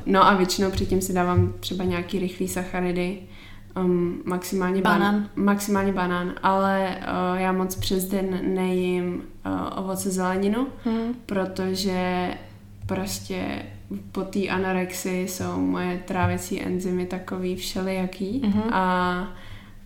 No 0.07 0.27
a 0.27 0.35
většinou 0.35 0.71
předtím 0.71 1.01
si 1.01 1.13
dávám 1.13 1.53
třeba 1.61 1.85
nějaký 1.85 2.19
rychlý 2.19 2.49
sacharidy, 2.49 3.19
um, 3.77 4.23
maximálně 4.25 4.83
banán. 4.83 5.15
Ban- 5.15 5.29
maximálně 5.37 5.93
banán, 5.93 6.33
ale 6.43 6.97
uh, 6.97 7.41
já 7.41 7.53
moc 7.53 7.75
přes 7.75 8.05
den 8.05 8.41
nejím 8.43 9.23
uh, 9.47 9.79
ovoce 9.79 10.11
zeleninu, 10.11 10.67
mm. 10.85 11.15
protože 11.27 12.29
prostě 12.87 13.63
po 14.13 14.21
té 14.21 14.49
anorexii 14.49 15.29
jsou 15.29 15.61
moje 15.61 16.03
trávicí 16.05 16.63
enzymy 16.63 17.07
takový 17.07 17.57
všelijaký 17.57 18.43
mm-hmm. 18.45 18.73
a 18.73 19.29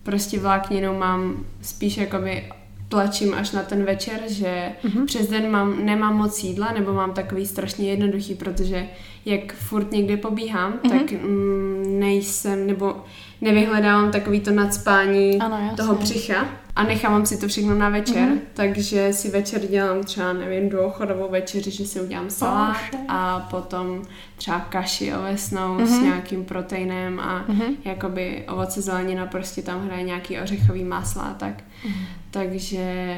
prostě 0.02 0.40
vlákninu 0.40 0.98
mám 0.98 1.44
spíš 1.62 1.96
jakoby 1.96 2.44
tlačím 2.88 3.34
až 3.34 3.52
na 3.52 3.62
ten 3.62 3.84
večer, 3.84 4.20
že 4.26 4.72
mm-hmm. 4.84 5.04
přes 5.06 5.28
den 5.28 5.50
mám, 5.50 5.86
nemám 5.86 6.16
moc 6.16 6.42
jídla, 6.42 6.72
nebo 6.72 6.92
mám 6.92 7.12
takový 7.12 7.46
strašně 7.46 7.90
jednoduchý, 7.90 8.34
protože 8.34 8.88
jak 9.24 9.52
furt 9.52 9.92
někde 9.92 10.16
pobíhám, 10.16 10.72
mm-hmm. 10.72 10.90
tak 10.90 11.12
mm, 11.12 12.00
nejsem, 12.00 12.66
nebo 12.66 12.96
nevyhledávám 13.40 14.10
takový 14.10 14.40
to 14.40 14.50
nadspání 14.50 15.38
ano, 15.38 15.72
toho 15.76 15.94
břicha 15.94 16.46
a 16.76 16.82
nechávám 16.82 17.26
si 17.26 17.36
to 17.36 17.48
všechno 17.48 17.74
na 17.74 17.88
večer, 17.88 18.28
mm-hmm. 18.28 18.40
takže 18.54 19.12
si 19.12 19.30
večer 19.30 19.60
dělám 19.66 20.04
třeba, 20.04 20.32
nevím, 20.32 20.68
dvouchodovou 20.68 21.30
večeři, 21.30 21.70
že 21.70 21.86
si 21.86 22.00
udělám 22.00 22.30
salát 22.30 22.76
oh, 22.94 23.00
a 23.08 23.40
potom 23.40 24.02
třeba 24.36 24.60
kaši 24.60 25.14
ovesnou 25.14 25.76
mm-hmm. 25.76 25.86
s 25.86 26.00
nějakým 26.00 26.44
proteinem 26.44 27.20
a 27.20 27.44
mm-hmm. 27.48 27.76
jakoby 27.84 28.44
ovoce 28.48 28.82
zelenina, 28.82 29.26
prostě 29.26 29.62
tam 29.62 29.86
hraje 29.86 30.02
nějaký 30.02 30.40
ořechový 30.40 30.84
másla 30.84 31.22
a 31.22 31.34
tak. 31.34 31.64
Mm-hmm. 31.86 32.06
Takže 32.30 33.16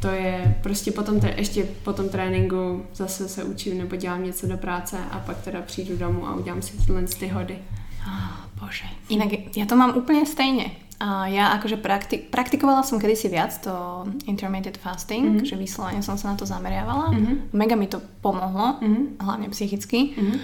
to 0.00 0.08
je 0.08 0.58
prostě 0.62 0.92
potom, 0.92 1.20
te, 1.20 1.34
ještě 1.36 1.64
po 1.82 1.92
tom 1.92 2.08
tréninku 2.08 2.86
zase 2.94 3.28
se 3.28 3.44
učím 3.44 3.78
nebo 3.78 3.96
dělám 3.96 4.24
něco 4.24 4.46
do 4.46 4.56
práce 4.56 4.98
a 5.10 5.18
pak 5.18 5.40
teda 5.40 5.62
přijdu 5.62 5.96
domů 5.96 6.26
a 6.26 6.34
udělám 6.34 6.62
si 6.62 6.76
tyhle 6.76 7.02
ty 7.02 7.28
hody. 7.28 7.58
Oh, 8.06 8.46
bože. 8.60 8.86
Inak 9.10 9.58
ja 9.58 9.66
to 9.66 9.74
mám 9.74 9.98
úplne 9.98 10.22
stejne. 10.22 10.85
Uh, 10.96 11.28
ja 11.28 11.52
akože 11.60 11.76
praktik- 11.76 12.32
praktikovala 12.32 12.80
som 12.80 12.96
kedysi 12.96 13.28
viac 13.28 13.52
to 13.60 14.08
intermittent 14.24 14.80
fasting, 14.80 15.28
mm-hmm. 15.28 15.44
že 15.44 15.60
vyslovene 15.60 16.00
som 16.00 16.16
sa 16.16 16.32
na 16.32 16.40
to 16.40 16.48
zameriavala. 16.48 17.12
Mm-hmm. 17.12 17.52
Mega 17.52 17.76
mi 17.76 17.84
to 17.84 18.00
pomohlo, 18.24 18.80
mm-hmm. 18.80 19.20
hlavne 19.20 19.52
psychicky. 19.52 20.16
Mm-hmm. 20.16 20.38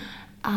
A 0.44 0.54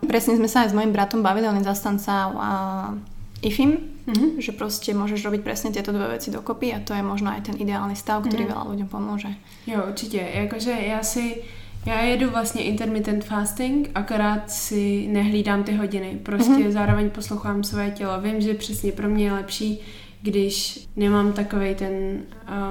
presne 0.00 0.40
sme 0.40 0.48
sa 0.48 0.64
aj 0.64 0.72
s 0.72 0.76
mojim 0.78 0.96
bratom 0.96 1.20
bavili, 1.20 1.44
on 1.44 1.60
je 1.60 1.68
zastanca 1.68 2.32
uh, 2.32 3.44
IFIM, 3.44 3.76
mm-hmm. 4.08 4.40
že 4.40 4.56
proste 4.56 4.96
môžeš 4.96 5.20
robiť 5.28 5.44
presne 5.44 5.68
tieto 5.76 5.92
dve 5.92 6.16
veci 6.16 6.32
dokopy 6.32 6.72
a 6.72 6.80
to 6.80 6.96
je 6.96 7.04
možno 7.04 7.28
aj 7.28 7.52
ten 7.52 7.56
ideálny 7.60 7.92
stav, 7.92 8.24
ktorý 8.24 8.48
mm-hmm. 8.48 8.54
veľa 8.56 8.64
ľuďom 8.72 8.88
pomôže. 8.88 9.28
Jo, 9.68 9.84
určitě. 9.92 10.24
Jakože 10.34 10.72
já 10.72 11.02
si 11.02 11.44
Já 11.86 12.00
jedu 12.00 12.30
vlastně 12.30 12.62
intermittent 12.62 13.24
fasting, 13.24 13.90
akorát 13.94 14.50
si 14.50 15.08
nehlídám 15.08 15.64
ty 15.64 15.74
hodiny. 15.74 16.20
Prostě 16.22 16.52
mm-hmm. 16.52 16.70
zároveň 16.70 17.10
poslouchám 17.10 17.64
své 17.64 17.90
tělo. 17.90 18.20
Vím, 18.20 18.40
že 18.40 18.54
přesně 18.54 18.92
pro 18.92 19.08
mě 19.08 19.24
je 19.24 19.32
lepší, 19.32 19.80
když 20.22 20.86
nemám 20.96 21.32
takový 21.32 21.74
ten, 21.74 21.92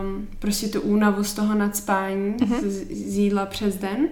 um, 0.01 0.27
prostě 0.39 0.67
tu 0.67 0.81
únavu 0.81 1.23
z 1.23 1.33
toho 1.33 1.55
nadspání, 1.55 2.33
mm-hmm. 2.33 2.67
z, 2.67 2.87
z 2.91 3.17
jídla 3.17 3.45
přes 3.45 3.77
den, 3.77 4.07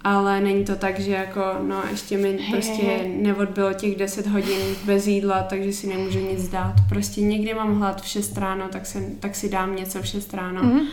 ale 0.00 0.40
není 0.40 0.64
to 0.64 0.76
tak, 0.76 1.00
že 1.00 1.12
jako, 1.12 1.40
no 1.68 1.82
ještě 1.90 2.16
mi 2.16 2.28
hey, 2.28 2.52
prostě 2.52 2.82
hey. 2.82 3.08
neodbylo 3.08 3.72
těch 3.72 3.96
10 3.96 4.26
hodin 4.26 4.60
bez 4.84 5.06
jídla, 5.06 5.42
takže 5.42 5.72
si 5.72 5.86
nemůžu 5.86 6.18
nic 6.18 6.48
dát. 6.48 6.74
Prostě 6.88 7.20
někdy 7.20 7.54
mám 7.54 7.78
hlad 7.78 8.02
v 8.02 8.06
6 8.06 8.38
ráno, 8.38 8.68
tak, 8.68 8.86
se, 8.86 9.04
tak 9.20 9.36
si 9.36 9.48
dám 9.48 9.76
něco 9.76 10.02
v 10.02 10.06
6 10.06 10.34
ráno 10.34 10.62
mm-hmm. 10.62 10.86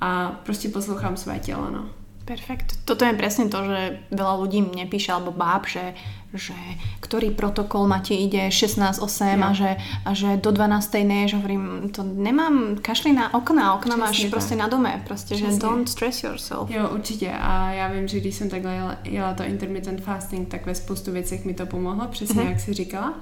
a 0.00 0.40
prostě 0.44 0.68
poslouchám 0.68 1.16
své 1.16 1.38
tělo, 1.38 1.70
no. 1.70 1.88
Perfekt. 2.24 2.88
Toto 2.88 3.04
je 3.04 3.12
presne 3.12 3.52
to, 3.52 3.68
že 3.68 4.00
veľa 4.08 4.34
ľudí 4.40 4.64
mne 4.64 4.88
píše, 4.88 5.12
alebo 5.12 5.28
báb, 5.28 5.68
že, 5.68 5.92
že 6.32 6.56
ktorý 7.04 7.36
protokol 7.36 7.84
ma 7.84 8.00
ti 8.00 8.16
ide 8.16 8.48
16-8 8.48 9.44
a 9.44 9.52
že, 9.52 9.76
a 10.08 10.10
že 10.16 10.40
do 10.40 10.48
12. 10.48 11.04
neješ, 11.04 11.36
hovorím, 11.36 11.92
to 11.92 12.00
nemám, 12.00 12.80
kašli 12.80 13.12
na 13.12 13.34
okna, 13.34 13.74
okna 13.74 13.96
Přesně 13.96 14.00
máš 14.00 14.20
tak. 14.20 14.30
prostě 14.30 14.56
na 14.56 14.68
dome, 14.68 15.02
prostě, 15.06 15.34
Přesně. 15.34 15.52
že 15.52 15.60
don't 15.60 15.88
stress 15.88 16.24
yourself. 16.24 16.70
Jo, 16.70 16.88
určitě 16.88 17.30
a 17.30 17.70
já 17.72 17.88
vím, 17.88 18.08
že 18.08 18.20
když 18.20 18.34
jsem 18.34 18.48
takhle 18.48 18.74
jela, 18.74 18.96
jela 19.04 19.34
to 19.34 19.44
intermittent 19.44 20.00
fasting, 20.00 20.48
tak 20.48 20.66
ve 20.66 20.74
spoustu 20.74 21.12
věcech 21.12 21.44
mi 21.44 21.54
to 21.54 21.66
pomohlo, 21.66 22.06
přesně 22.08 22.42
mm-hmm. 22.42 22.48
jak 22.48 22.60
jsi 22.60 22.72
říkala, 22.72 23.14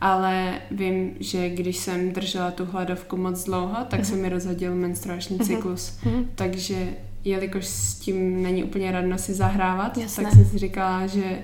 ale 0.00 0.60
vím, 0.70 1.16
že 1.20 1.48
když 1.48 1.76
jsem 1.76 2.12
držela 2.12 2.50
tu 2.50 2.64
hladovku 2.64 3.16
moc 3.16 3.44
dlouho, 3.44 3.76
tak 3.88 4.00
mm-hmm. 4.00 4.10
se 4.10 4.16
mi 4.16 4.28
rozhodil 4.28 4.74
menstruační 4.74 5.38
mm-hmm. 5.38 5.46
cyklus, 5.46 5.98
mm-hmm. 6.04 6.26
takže 6.34 6.76
jelikož 7.24 7.66
s 7.66 7.94
tím 7.94 8.42
není 8.42 8.64
úplně 8.64 8.92
radno 8.92 9.18
si 9.18 9.34
zahrávat, 9.34 9.98
Jasné. 9.98 10.24
tak 10.24 10.32
jsem 10.32 10.44
si 10.44 10.58
říkala, 10.58 11.06
že 11.06 11.38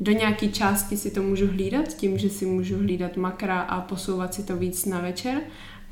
do 0.00 0.12
nějaké 0.12 0.48
části 0.48 0.96
si 0.96 1.10
to 1.10 1.22
můžu 1.22 1.46
hlídat, 1.46 1.88
tím, 1.88 2.18
že 2.18 2.30
si 2.30 2.46
můžu 2.46 2.78
hlídat 2.78 3.16
makra 3.16 3.60
a 3.60 3.80
posouvat 3.80 4.34
si 4.34 4.42
to 4.42 4.56
víc 4.56 4.86
na 4.86 5.00
večer, 5.00 5.40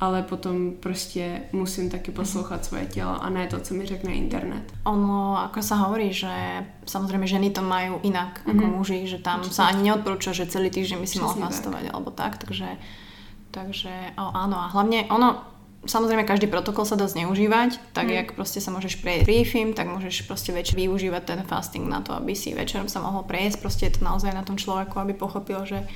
ale 0.00 0.22
potom 0.22 0.72
prostě 0.80 1.42
musím 1.52 1.90
taky 1.90 2.10
poslouchat 2.10 2.64
svoje 2.64 2.86
tělo 2.86 3.24
a 3.24 3.30
ne 3.30 3.46
to, 3.46 3.60
co 3.60 3.74
mi 3.74 3.86
řekne 3.86 4.12
internet. 4.12 4.72
Ono, 4.84 5.36
ako 5.44 5.60
sa 5.60 5.76
hovorí, 5.76 6.08
že 6.08 6.32
samozrejme 6.88 7.28
ženy 7.28 7.52
to 7.52 7.60
majú 7.60 8.00
inak 8.02 8.40
ako 8.48 8.64
mhm. 8.64 8.72
muži, 8.80 9.04
že 9.04 9.20
tam 9.20 9.44
Určite. 9.44 9.60
sa 9.60 9.68
ani 9.68 9.92
neodporúča, 9.92 10.32
že 10.32 10.48
celý 10.48 10.72
týždeň 10.72 10.98
by 11.04 11.06
si 11.06 11.20
mal 11.20 11.36
fastovať 11.36 11.84
tak. 11.84 11.92
alebo 11.92 12.10
tak, 12.10 12.32
takže, 12.40 12.80
takže 13.52 13.92
o, 14.16 14.24
áno 14.32 14.56
a 14.56 14.72
hlavne 14.72 15.04
ono, 15.12 15.36
Samozrejme, 15.80 16.28
každý 16.28 16.44
protokol 16.44 16.84
sa 16.84 16.92
dá 16.92 17.08
zneužívať, 17.08 17.80
tak 17.96 18.12
mm. 18.12 18.12
jak 18.12 18.28
proste 18.36 18.60
sa 18.60 18.68
môžeš 18.68 19.00
prejsť 19.00 19.24
briefing, 19.24 19.72
tak 19.72 19.88
môžeš 19.88 20.28
proste 20.28 20.52
večer 20.52 20.76
využívať 20.76 21.22
ten 21.24 21.40
fasting 21.48 21.88
na 21.88 22.04
to, 22.04 22.12
aby 22.12 22.36
si 22.36 22.52
večerom 22.52 22.84
sa 22.84 23.00
mohol 23.00 23.24
prejsť. 23.24 23.64
Proste 23.64 23.88
je 23.88 23.96
to 23.96 24.04
naozaj 24.04 24.36
na 24.36 24.44
tom 24.44 24.60
človeku, 24.60 25.00
aby 25.00 25.16
pochopil, 25.16 25.64
že, 25.64 25.88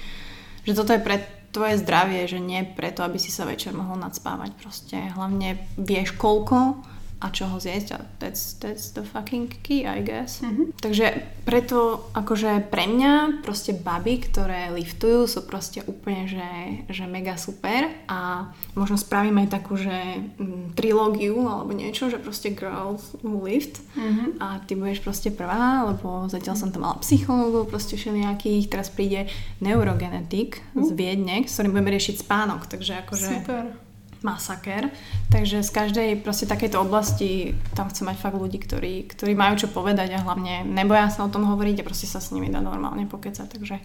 že 0.64 0.72
toto 0.72 0.96
je 0.96 1.04
pre 1.04 1.20
tvoje 1.52 1.84
zdravie, 1.84 2.24
že 2.24 2.40
nie 2.40 2.64
preto, 2.64 3.04
aby 3.04 3.20
si 3.20 3.28
sa 3.28 3.44
večer 3.44 3.76
mohol 3.76 4.00
nadspávať. 4.00 4.56
Proste 4.56 4.96
hlavne 5.12 5.60
vieš 5.76 6.16
koľko 6.16 6.80
a 7.24 7.32
čo 7.32 7.48
ho 7.48 7.56
zjesť 7.56 7.88
a 7.96 7.98
that's, 8.20 8.60
that's 8.60 8.92
the 8.92 9.00
fucking 9.00 9.48
key, 9.64 9.88
I 9.88 10.04
guess. 10.04 10.44
Mm-hmm. 10.44 10.76
Takže 10.76 11.24
preto 11.48 12.12
akože 12.12 12.68
pre 12.68 12.84
mňa 12.84 13.40
proste 13.40 13.72
baby, 13.72 14.20
ktoré 14.20 14.68
liftujú 14.76 15.24
sú 15.24 15.40
proste 15.48 15.80
úplne, 15.88 16.28
že, 16.28 16.48
že 16.92 17.08
mega 17.08 17.40
super 17.40 17.88
a 18.12 18.52
možno 18.76 19.00
spravím 19.00 19.40
aj 19.40 19.48
takú, 19.56 19.80
že 19.80 20.20
m, 20.36 20.76
trilógiu 20.76 21.40
alebo 21.48 21.72
niečo, 21.72 22.12
že 22.12 22.20
proste 22.20 22.52
girls 22.52 23.16
who 23.24 23.40
lift 23.40 23.80
mm-hmm. 23.96 24.44
a 24.44 24.60
ty 24.68 24.76
budeš 24.76 25.00
proste 25.00 25.32
prvá, 25.32 25.88
lebo 25.88 26.28
zatiaľ 26.28 26.60
som 26.60 26.68
tam 26.68 26.84
mala 26.84 27.00
psychológov 27.00 27.72
proste 27.72 27.96
všelijakých, 27.96 28.68
teraz 28.68 28.92
príde 28.92 29.32
neurogenetik 29.64 30.60
mm. 30.76 30.84
z 30.84 30.90
Viedne, 30.92 31.36
s 31.48 31.56
ktorým 31.56 31.72
budeme 31.72 31.96
riešiť 31.96 32.20
spánok, 32.20 32.68
takže 32.68 33.00
akože 33.08 33.26
super 33.40 33.83
masaker. 34.24 34.88
Takže 35.28 35.60
z 35.60 35.70
každej 35.70 36.08
proste 36.24 36.48
takejto 36.48 36.80
oblasti 36.80 37.52
tam 37.76 37.92
chcem 37.92 38.08
mať 38.08 38.16
fakt 38.18 38.40
ľudí, 38.40 38.58
ktorí, 38.58 39.06
ktorí 39.12 39.36
majú 39.36 39.60
čo 39.60 39.68
povedať 39.68 40.16
a 40.16 40.24
hlavne 40.24 40.64
neboja 40.64 41.12
sa 41.12 41.28
o 41.28 41.30
tom 41.30 41.44
hovoriť 41.44 41.84
a 41.84 41.86
proste 41.86 42.08
sa 42.08 42.18
s 42.18 42.32
nimi 42.32 42.48
dá 42.48 42.64
normálne 42.64 43.04
pokecať. 43.04 43.46
Takže, 43.46 43.76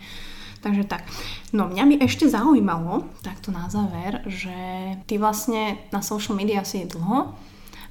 takže 0.64 0.84
tak. 0.88 1.04
No 1.52 1.68
mňa 1.68 1.84
by 1.84 1.96
ešte 2.08 2.32
zaujímalo, 2.32 3.06
takto 3.20 3.52
na 3.52 3.68
záver, 3.68 4.24
že 4.26 4.56
ty 5.06 5.20
vlastne 5.20 5.78
na 5.92 6.00
social 6.00 6.40
media 6.40 6.64
si 6.64 6.82
je 6.82 6.96
dlho 6.96 7.36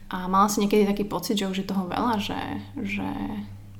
a 0.08 0.24
mala 0.24 0.48
si 0.48 0.64
niekedy 0.64 0.88
taký 0.88 1.04
pocit, 1.04 1.36
že 1.36 1.52
už 1.52 1.62
je 1.62 1.68
toho 1.68 1.84
veľa, 1.84 2.16
že, 2.16 2.40
že 2.80 3.08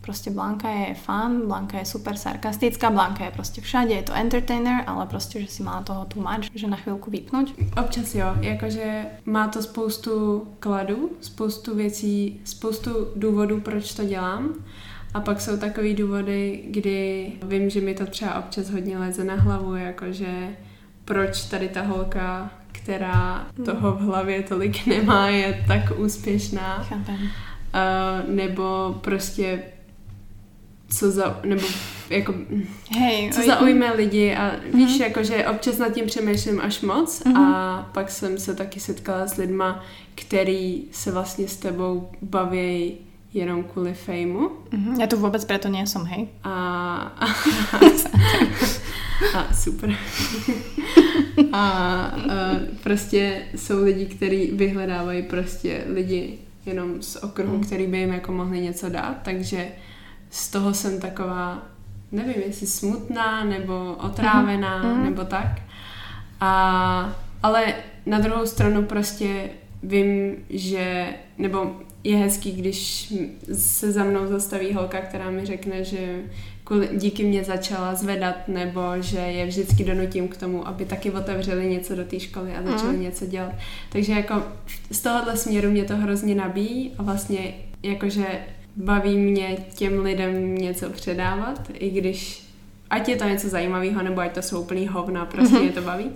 Proste 0.09 0.31
Blanka 0.31 0.71
je 0.71 0.95
fun, 0.95 1.47
Blanka 1.47 1.79
je 1.79 1.85
super 1.85 2.17
sarkastická, 2.17 2.91
Blanka 2.91 3.25
je 3.25 3.31
proste 3.31 3.61
všade, 3.61 3.95
je 3.95 4.03
to 4.03 4.15
entertainer, 4.15 4.85
ale 4.87 5.07
proste, 5.07 5.41
že 5.41 5.49
si 5.49 5.63
má 5.63 5.83
toho 5.83 6.05
tu 6.05 6.25
mať, 6.25 6.49
že 6.55 6.65
na 6.65 6.81
chvíľku 6.81 7.13
vypnúť. 7.13 7.77
Občas 7.77 8.17
jo, 8.17 8.33
jakože 8.41 9.05
má 9.29 9.49
to 9.53 9.63
spoustu 9.63 10.47
kladů, 10.61 11.11
spoustu 11.21 11.77
věcí, 11.77 12.41
spoustu 12.45 12.91
důvodů, 13.17 13.61
proč 13.61 13.95
to 13.95 14.05
dělám. 14.05 14.55
A 15.15 15.21
pak 15.21 15.41
jsou 15.41 15.57
takový 15.57 15.95
důvody, 15.95 16.65
kdy 16.71 17.33
vím, 17.43 17.71
že 17.71 17.81
mi 17.81 17.95
to 17.95 18.07
třeba 18.07 18.39
občas 18.39 18.71
hodně 18.71 18.99
leze 18.99 19.25
na 19.25 19.35
hlavu, 19.35 19.77
jakože 19.77 20.57
proč 21.05 21.45
tady 21.45 21.69
ta 21.69 21.83
holka, 21.83 22.51
která 22.73 23.47
hmm. 23.57 23.67
toho 23.67 23.93
v 23.93 24.01
hlavě 24.01 24.43
tolik 24.43 24.87
nemá, 24.87 25.29
je 25.29 25.65
tak 25.69 25.99
úspěšná. 25.99 26.83
Chápem. 26.83 27.21
Uh, 27.69 28.35
nebo 28.35 28.99
prostě 29.01 29.63
co 30.89 31.11
za, 31.11 31.41
nebo 31.45 31.67
jako, 32.11 32.35
hey, 32.91 33.31
co 33.33 33.43
zaujme 33.47 33.95
lidi 33.95 34.35
a 34.35 34.53
víš, 34.75 34.91
mm-hmm. 34.91 35.03
jako, 35.03 35.23
že 35.23 35.47
občas 35.47 35.79
nad 35.79 35.89
tím 35.89 36.07
přemýšlím 36.07 36.61
až 36.61 36.81
moc 36.81 37.23
mm-hmm. 37.23 37.39
a 37.39 37.91
pak 37.93 38.11
jsem 38.11 38.39
se 38.39 38.55
taky 38.55 38.81
setkala 38.81 39.27
s 39.27 39.37
lidma, 39.37 39.85
který 40.15 40.85
se 40.93 41.13
vlastně 41.13 41.49
s 41.49 41.57
tebou 41.57 42.11
baví 42.23 42.95
jenom 43.35 43.65
kvůli 43.65 43.95
fejmu. 43.95 44.49
Mm-hmm. 44.49 45.01
Já 45.01 45.07
tu 45.07 45.17
vůbec 45.17 45.45
proto 45.45 45.69
nejsem, 45.69 46.05
hej. 46.05 46.29
A, 46.45 46.53
a, 47.19 47.27
a 49.39 49.55
super. 49.55 49.91
a, 51.53 51.59
a 51.59 52.15
prostě 52.83 53.43
jsou 53.57 53.85
lidi, 53.85 54.07
kteří 54.07 54.51
vyhledávají 54.55 55.23
prostě 55.23 55.85
lidi 55.93 56.39
jenom 56.67 57.03
z 57.03 57.17
okruhu, 57.17 57.57
mm. 57.57 57.65
který 57.65 57.87
by 57.87 57.99
jim 57.99 58.13
jako 58.13 58.33
mohli 58.33 58.61
něco 58.61 58.89
dát, 58.89 59.17
takže 59.23 59.69
z 60.31 60.51
toho 60.51 60.75
jsem 60.75 61.01
taková, 61.01 61.63
nevím, 62.13 62.43
jestli 62.47 62.67
smutná, 62.67 63.45
nebo 63.45 63.97
otrávená, 64.01 64.85
mm-hmm. 64.85 65.05
nebo 65.05 65.25
tak. 65.25 65.61
A, 66.41 67.17
ale 67.43 67.75
na 68.07 68.19
druhou 68.19 68.47
stranu 68.47 68.83
prostě 68.83 69.51
vím, 69.83 70.37
že, 70.51 71.07
nebo 71.39 71.77
je 72.05 72.17
hezký, 72.17 72.53
když 72.53 73.13
se 73.53 73.93
za 73.93 74.05
mnou 74.05 74.27
zastaví 74.27 74.73
holka, 74.73 75.01
která 75.01 75.31
mi 75.31 75.47
řekne, 75.47 75.85
že 75.85 76.23
díky 76.93 77.25
mě 77.25 77.45
začala 77.45 77.95
zvedat, 77.95 78.49
nebo 78.49 78.81
že 79.01 79.19
je 79.19 79.47
vždycky 79.47 79.85
donutím 79.85 80.29
k 80.29 80.37
tomu, 80.37 80.69
aby 80.69 80.85
taky 80.85 81.11
otevřeli 81.11 81.67
něco 81.67 81.97
do 81.97 82.05
té 82.05 82.21
školy 82.21 82.53
a 82.53 82.63
začali 82.63 82.97
mm. 82.97 83.03
něco 83.03 83.27
dělat. 83.27 83.53
Takže 83.93 84.13
jako 84.13 84.43
z 84.91 85.01
tohohle 85.01 85.37
směru 85.37 85.71
mě 85.71 85.85
to 85.85 85.97
hrozně 85.97 86.35
nabíjí 86.35 86.93
a 86.99 87.03
vlastně 87.03 87.55
jakože 87.83 88.27
baví 88.79 89.19
mě 89.19 89.57
těm 89.75 90.01
lidem 90.01 90.55
něco 90.55 90.91
předávat, 90.91 91.71
i 91.75 91.91
když 91.91 92.49
ať 92.91 93.09
je 93.09 93.17
to 93.17 93.25
něco 93.25 93.49
zajímavého, 93.49 94.03
nebo 94.03 94.21
ať 94.21 94.35
to 94.35 94.43
jsou 94.43 94.61
úplný 94.61 94.87
hovna, 94.87 95.27
prostě 95.27 95.55
mm-hmm. 95.57 95.63
mě 95.63 95.73
to 95.73 95.83
baví. 95.83 96.11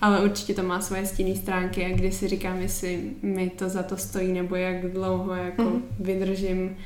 Ale 0.00 0.20
určitě 0.20 0.54
to 0.54 0.62
má 0.62 0.80
svoje 0.80 1.06
stinné 1.06 1.36
stránky 1.36 1.84
a 1.84 1.94
když 1.94 2.14
si 2.14 2.28
říkám, 2.28 2.60
jestli 2.60 3.10
mi 3.22 3.50
to 3.50 3.68
za 3.68 3.82
to 3.82 3.96
stojí, 3.96 4.32
nebo 4.32 4.56
jak 4.56 4.92
dlouho 4.92 5.34
jako 5.34 5.62
mm-hmm. 5.62 5.82
vydržím 6.00 6.76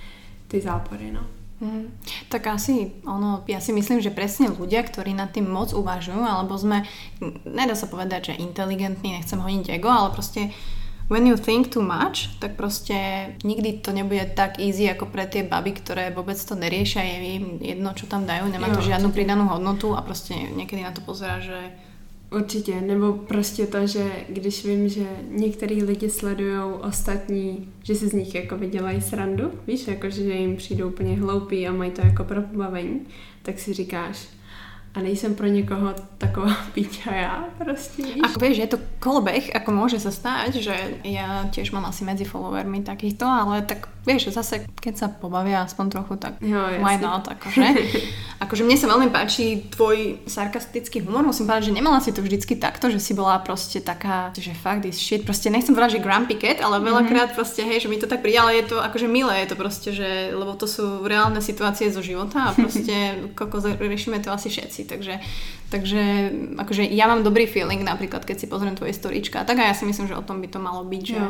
ty 0.48 0.60
zápory, 0.60 1.12
no. 1.12 1.26
Mm. 1.60 1.92
Tak 2.32 2.46
asi, 2.56 2.88
ono, 3.04 3.44
ja 3.44 3.60
si 3.60 3.76
myslím, 3.76 4.00
že 4.00 4.08
presne 4.08 4.48
ľudia, 4.48 4.80
ktorí 4.80 5.12
nad 5.12 5.28
tým 5.28 5.44
moc 5.44 5.76
uvažujú, 5.76 6.24
alebo 6.24 6.56
sme, 6.56 6.88
nedá 7.44 7.76
sa 7.76 7.84
povedať, 7.84 8.32
že 8.32 8.40
inteligentní, 8.40 9.12
nechcem 9.12 9.36
honiť 9.36 9.76
ego, 9.76 9.92
ale 9.92 10.08
proste 10.08 10.56
when 11.10 11.26
you 11.26 11.36
think 11.36 11.68
too 11.74 11.82
much, 11.82 12.30
tak 12.38 12.54
proste 12.54 12.94
nikdy 13.44 13.82
to 13.82 13.92
nebude 13.92 14.30
tak 14.38 14.62
easy 14.62 14.86
ako 14.86 15.10
pre 15.10 15.26
tie 15.26 15.42
baby, 15.42 15.74
ktoré 15.74 16.14
vôbec 16.14 16.38
to 16.38 16.54
neriešia, 16.54 17.02
je 17.02 17.18
im 17.34 17.46
jedno, 17.58 17.90
čo 17.98 18.06
tam 18.06 18.24
dajú, 18.24 18.46
nemá 18.46 18.70
jo, 18.70 18.78
to 18.78 18.86
žiadnu 18.86 19.10
pridanú 19.10 19.50
hodnotu 19.50 19.90
a 19.98 20.06
proste 20.06 20.38
niekedy 20.38 20.86
na 20.86 20.94
to 20.94 21.02
pozerá, 21.02 21.42
že 21.42 21.58
Určitě, 22.32 22.80
nebo 22.80 23.12
prostě 23.12 23.66
to, 23.66 23.86
že 23.86 24.10
když 24.28 24.64
vím, 24.64 24.88
že 24.88 25.06
některý 25.30 25.82
lidi 25.82 26.10
sledují 26.10 26.58
ostatní, 26.80 27.68
že 27.82 27.94
si 27.94 28.08
z 28.08 28.12
nich 28.12 28.34
jako 28.34 28.56
vydělají 28.56 29.00
srandu, 29.00 29.50
víš, 29.66 29.88
jako 29.88 30.10
že 30.10 30.22
jim 30.22 30.56
přijdou 30.56 30.88
úplně 30.88 31.16
hloupí 31.16 31.68
a 31.68 31.72
mají 31.72 31.90
to 31.90 32.06
jako 32.06 32.24
pro 32.24 32.42
pobavení, 32.42 33.00
tak 33.42 33.58
si 33.58 33.72
říkáš, 33.72 34.28
a 34.94 35.00
nejsem 35.00 35.34
pro 35.34 35.46
někoho 35.46 35.94
taková 36.18 36.54
piča 36.74 37.14
já 37.14 37.44
prostě. 37.58 38.02
Ako 38.24 38.40
vieš, 38.40 38.58
je 38.58 38.66
to 38.66 38.78
kolbeh, 38.98 39.50
ako 39.54 39.70
môže 39.72 40.00
sa 40.02 40.10
stať, 40.10 40.60
že 40.60 40.74
ja 41.04 41.48
tiež 41.54 41.72
mám 41.72 41.86
asi 41.86 42.04
medzi 42.04 42.24
followermi 42.24 42.82
takýchto, 42.82 43.24
ale 43.24 43.62
tak 43.62 43.88
vieš, 44.04 44.32
zase 44.32 44.64
keď 44.80 44.94
sa 44.96 45.06
pobavia 45.08 45.62
aspoň 45.62 45.86
trochu, 45.92 46.16
tak 46.16 46.32
jo, 46.40 46.60
why 46.80 46.96
not, 46.96 47.28
akože. 47.28 47.64
akože 48.44 48.62
mne 48.64 48.76
sa 48.80 48.88
veľmi 48.88 49.08
páči 49.12 49.68
tvoj 49.68 50.24
sarkastický 50.24 51.04
humor, 51.04 51.24
musím 51.24 51.44
povedať, 51.44 51.72
že 51.72 51.76
nemala 51.76 52.00
si 52.00 52.10
to 52.12 52.24
vždycky 52.24 52.56
takto, 52.56 52.88
že 52.88 53.00
si 53.00 53.12
bola 53.12 53.36
proste 53.44 53.84
taká, 53.84 54.32
že 54.32 54.56
fakt 54.56 54.88
this 54.88 54.96
shit, 54.96 55.24
proste 55.24 55.52
nechcem 55.52 55.76
povedať, 55.76 56.00
že 56.00 56.04
grumpy 56.04 56.40
cat, 56.40 56.64
ale 56.64 56.80
veľakrát 56.80 57.32
mm-hmm. 57.32 57.38
proste, 57.38 57.60
hej, 57.60 57.84
že 57.84 57.88
mi 57.92 58.00
to 58.00 58.08
tak 58.08 58.24
príde, 58.24 58.40
ale 58.40 58.56
je 58.60 58.72
to 58.72 58.76
akože 58.80 59.06
milé, 59.08 59.44
je 59.44 59.48
to 59.52 59.56
proste, 59.56 59.90
že, 59.92 60.32
lebo 60.32 60.56
to 60.56 60.64
sú 60.64 61.04
reálne 61.04 61.40
situácie 61.44 61.92
zo 61.92 62.00
života 62.00 62.50
a 62.50 62.56
proste 62.56 62.94
kokos, 63.38 63.68
riešime 63.76 64.24
to 64.24 64.32
asi 64.32 64.48
všetci, 64.48 64.79
takže, 64.84 65.20
takže 65.68 66.32
akože 66.56 66.86
ja 66.88 67.08
mám 67.10 67.26
dobrý 67.26 67.48
feeling 67.48 67.82
napríklad, 67.82 68.24
keď 68.24 68.36
si 68.40 68.46
pozriem 68.46 68.76
tvoje 68.76 68.94
storička, 68.94 69.44
tak 69.44 69.58
a 69.60 69.68
ja 69.70 69.74
si 69.74 69.88
myslím, 69.88 70.06
že 70.08 70.18
o 70.18 70.26
tom 70.26 70.38
by 70.38 70.48
to 70.48 70.60
malo 70.60 70.82
byť, 70.84 71.02
že, 71.02 71.20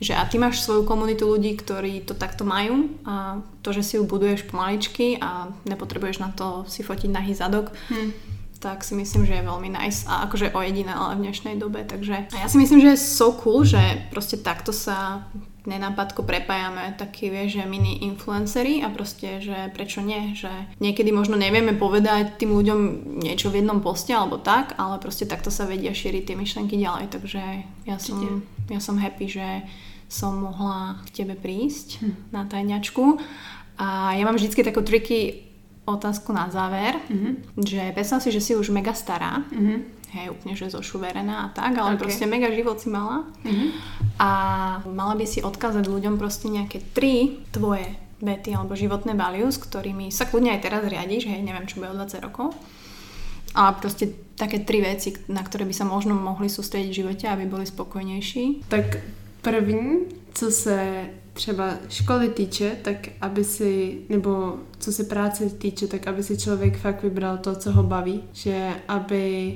že 0.00 0.12
a 0.14 0.22
ty 0.28 0.36
máš 0.38 0.62
svoju 0.62 0.84
komunitu 0.84 1.26
ľudí, 1.26 1.56
ktorí 1.56 2.04
to 2.04 2.14
takto 2.14 2.46
majú 2.46 2.90
a 3.08 3.40
to, 3.60 3.70
že 3.74 3.82
si 3.82 3.94
ju 3.98 4.04
buduješ 4.06 4.46
pomaličky 4.46 5.18
a 5.18 5.50
nepotrebuješ 5.64 6.22
na 6.22 6.30
to 6.30 6.64
si 6.70 6.86
fotiť 6.86 7.10
nahý 7.10 7.32
zadok, 7.34 7.74
hmm. 7.90 8.10
tak 8.62 8.86
si 8.86 8.94
myslím, 8.94 9.26
že 9.26 9.38
je 9.38 9.48
veľmi 9.48 9.68
nice 9.72 10.06
a 10.06 10.26
akože 10.28 10.52
jediné 10.52 10.92
ale 10.94 11.18
v 11.18 11.30
dnešnej 11.30 11.56
dobe, 11.58 11.82
takže 11.82 12.30
a 12.30 12.36
ja 12.42 12.48
si 12.48 12.56
myslím, 12.60 12.82
že 12.82 12.94
je 12.94 12.98
so 13.00 13.34
cool, 13.34 13.66
že 13.66 13.80
proste 14.12 14.38
takto 14.38 14.70
sa 14.70 15.26
nenápadko 15.66 16.22
prepájame 16.22 16.94
takí, 16.94 17.28
vieš, 17.28 17.60
že 17.60 17.68
mini 17.68 18.06
influencery 18.06 18.80
a 18.80 18.88
proste, 18.88 19.42
že 19.42 19.70
prečo 19.74 20.00
nie, 20.00 20.32
že 20.38 20.50
niekedy 20.78 21.10
možno 21.10 21.34
nevieme 21.34 21.74
povedať 21.74 22.38
tým 22.38 22.54
ľuďom 22.54 22.80
niečo 23.20 23.50
v 23.50 23.60
jednom 23.60 23.82
poste 23.82 24.14
alebo 24.14 24.38
tak, 24.38 24.78
ale 24.78 25.02
proste 25.02 25.26
takto 25.26 25.50
sa 25.50 25.66
vedia 25.66 25.90
šíriť 25.90 26.32
tie 26.32 26.36
myšlenky 26.38 26.78
ďalej, 26.78 27.06
takže 27.10 27.42
ja 27.84 27.96
som, 27.98 28.46
ja 28.70 28.78
som 28.78 28.96
happy, 28.96 29.26
že 29.26 29.46
som 30.06 30.38
mohla 30.38 31.02
k 31.10 31.22
tebe 31.22 31.34
prísť 31.34 32.00
hm. 32.00 32.12
na 32.30 32.46
tajňačku 32.46 33.18
a 33.82 34.14
ja 34.14 34.22
mám 34.22 34.38
vždycky 34.38 34.62
takú 34.62 34.80
triky 34.86 35.44
otázku 35.86 36.34
na 36.34 36.50
záver, 36.50 36.98
mm-hmm. 36.98 37.62
že 37.62 37.94
predstav 37.94 38.18
si, 38.18 38.34
že 38.34 38.42
si 38.42 38.58
už 38.58 38.74
mega 38.74 38.90
stará 38.90 39.46
mm-hmm 39.54 39.95
hej, 40.12 40.30
úplne, 40.30 40.54
že 40.54 40.70
zošuverená 40.70 41.46
a 41.46 41.48
tak, 41.54 41.74
ale 41.78 41.94
okay. 41.94 42.02
proste 42.06 42.24
mega 42.26 42.50
život 42.52 42.78
si 42.80 42.88
mala. 42.88 43.26
Mm-hmm. 43.42 43.68
A 44.18 44.30
mala 44.86 45.14
by 45.18 45.26
si 45.26 45.42
odkázať 45.42 45.84
ľuďom 45.88 46.16
proste 46.16 46.48
nejaké 46.48 46.80
tri 46.94 47.42
tvoje 47.50 47.86
vety 48.22 48.56
alebo 48.56 48.78
životné 48.78 49.12
values, 49.12 49.60
ktorými 49.60 50.08
sa 50.08 50.24
kľudne 50.24 50.56
aj 50.56 50.64
teraz 50.64 50.82
riadiš, 50.88 51.28
hej, 51.28 51.44
neviem, 51.44 51.68
čo 51.68 51.82
bude 51.82 51.92
o 51.92 51.98
20 52.00 52.24
rokov. 52.24 52.56
A 53.56 53.72
proste 53.72 54.12
také 54.36 54.60
tri 54.60 54.84
veci, 54.84 55.16
na 55.32 55.40
ktoré 55.40 55.64
by 55.64 55.72
sa 55.72 55.88
možno 55.88 56.12
mohli 56.12 56.52
sústrediť 56.52 56.90
v 56.92 56.98
živote, 57.04 57.24
aby 57.28 57.44
boli 57.48 57.66
spokojnější. 57.66 58.68
Tak 58.68 59.00
první, 59.42 60.12
co 60.34 60.50
se 60.50 61.08
třeba 61.32 61.76
školy 61.88 62.28
týče, 62.28 62.76
tak 62.82 62.96
aby 63.20 63.44
si, 63.44 63.98
nebo 64.08 64.56
co 64.78 64.92
se 64.92 65.04
práce 65.04 65.50
týče, 65.50 65.86
tak 65.86 66.06
aby 66.06 66.22
si 66.22 66.38
člověk 66.38 66.78
fakt 66.78 67.02
vybral 67.02 67.38
to, 67.38 67.56
co 67.56 67.72
ho 67.72 67.82
baví. 67.82 68.22
Že 68.32 68.72
aby 68.88 69.54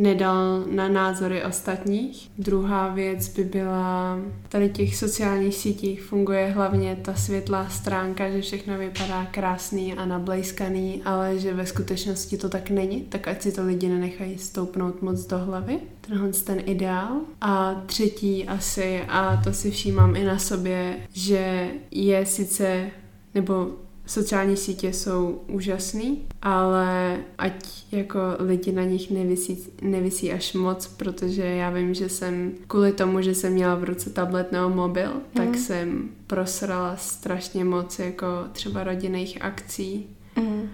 nedal 0.00 0.64
na 0.70 0.88
názory 0.88 1.44
ostatních. 1.44 2.30
Druhá 2.38 2.88
věc 2.88 3.28
by 3.28 3.44
byla, 3.44 4.18
tady 4.48 4.68
těch 4.68 4.96
sociálních 4.96 5.54
sítích 5.54 6.02
funguje 6.02 6.46
hlavně 6.46 6.96
ta 7.02 7.14
světlá 7.14 7.68
stránka, 7.68 8.30
že 8.30 8.40
všechno 8.40 8.78
vypadá 8.78 9.26
krásný 9.30 9.94
a 9.94 10.04
nablejskaný, 10.04 11.02
ale 11.04 11.38
že 11.38 11.54
ve 11.54 11.66
skutečnosti 11.66 12.36
to 12.36 12.48
tak 12.48 12.70
není, 12.70 13.00
tak 13.00 13.28
ať 13.28 13.42
si 13.42 13.52
to 13.52 13.64
lidi 13.64 13.88
nenechají 13.88 14.38
stoupnout 14.38 15.02
moc 15.02 15.26
do 15.26 15.38
hlavy. 15.38 15.78
Tenhle 16.00 16.32
ten 16.32 16.62
ideál. 16.66 17.20
A 17.40 17.82
třetí 17.86 18.48
asi, 18.48 19.02
a 19.08 19.40
to 19.44 19.52
si 19.52 19.70
všímám 19.70 20.16
i 20.16 20.24
na 20.24 20.38
sobě, 20.38 20.96
že 21.12 21.70
je 21.90 22.26
sice 22.26 22.90
nebo 23.34 23.70
Sociální 24.10 24.56
sítě 24.56 24.92
jsou 24.92 25.40
úžasný, 25.46 26.22
ale 26.42 27.16
ať 27.38 27.84
jako 27.92 28.18
lidi 28.38 28.72
na 28.72 28.82
nich 28.82 29.10
nevisí, 29.10 29.58
nevisí 29.82 30.32
až 30.32 30.52
moc, 30.52 30.86
protože 30.86 31.42
já 31.42 31.70
vím, 31.70 31.94
že 31.94 32.08
jsem 32.08 32.52
kvůli 32.66 32.92
tomu, 32.92 33.20
že 33.20 33.34
jsem 33.34 33.52
měla 33.52 33.74
v 33.74 33.84
ruce 33.84 34.10
tablet 34.10 34.52
nebo 34.52 34.68
mobil, 34.68 35.12
mm. 35.14 35.20
tak 35.34 35.56
jsem 35.56 36.08
prosrala 36.26 36.96
strašně 36.96 37.64
moc 37.64 37.98
jako 37.98 38.26
třeba 38.52 38.84
rodinných 38.84 39.42
akcí. 39.42 40.06
Mm. 40.36 40.68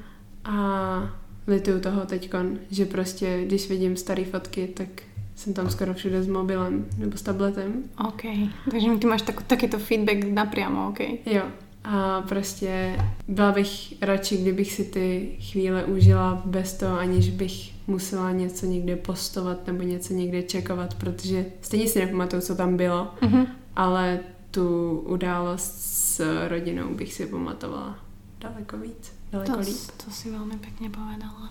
A 0.45 1.17
lituju 1.47 1.81
toho 1.81 2.07
teďkon, 2.07 2.59
že 2.71 2.87
prostě, 2.87 3.45
když 3.45 3.69
vidím 3.69 3.97
staré 3.97 4.25
fotky, 4.25 4.69
tak 4.75 4.89
jsem 5.35 5.55
tam 5.55 5.71
skoro 5.71 5.95
všude 5.95 6.23
s 6.23 6.29
mobilem 6.29 6.87
nebo 6.99 7.17
s 7.17 7.23
tabletem. 7.23 7.83
OK, 8.09 8.23
takže 8.71 8.89
ty 8.99 9.07
máš 9.07 9.23
tak, 9.23 9.43
takýto 9.43 9.79
feedback 9.79 10.25
napriamo, 10.25 10.89
OK. 10.89 11.01
Jo, 11.27 11.43
a 11.87 12.23
prostě 12.29 12.99
byla 13.29 13.53
bych 13.53 13.95
radši, 14.01 14.37
kdybych 14.37 14.73
si 14.73 14.85
ty 14.85 15.37
chvíle 15.41 15.85
užila 15.85 16.43
bez 16.45 16.75
toho, 16.75 16.99
aniž 16.99 17.31
bych 17.31 17.75
musela 17.87 18.33
něco 18.33 18.67
někde 18.67 18.97
postovat 18.97 19.67
nebo 19.67 19.83
něco 19.83 20.15
někde 20.15 20.43
čekovat, 20.43 20.95
protože 20.95 21.47
stejně 21.63 21.89
si 21.89 21.99
nepamatuju, 21.99 22.43
co 22.43 22.55
tam 22.55 22.77
bylo, 22.77 23.15
mm-hmm. 23.23 23.47
ale 23.77 24.21
tu 24.51 24.99
událost 24.99 25.73
s 25.81 26.49
rodinou 26.49 26.95
bych 26.95 27.15
si 27.15 27.27
pamatovala 27.27 27.99
daleko 28.41 28.77
víc, 28.77 29.13
daleko 29.33 29.53
to, 29.53 29.61
líp. 29.61 29.91
To 30.05 30.11
si 30.11 30.31
veľmi 30.31 30.57
pekne 30.61 30.89
povedala. 30.91 31.51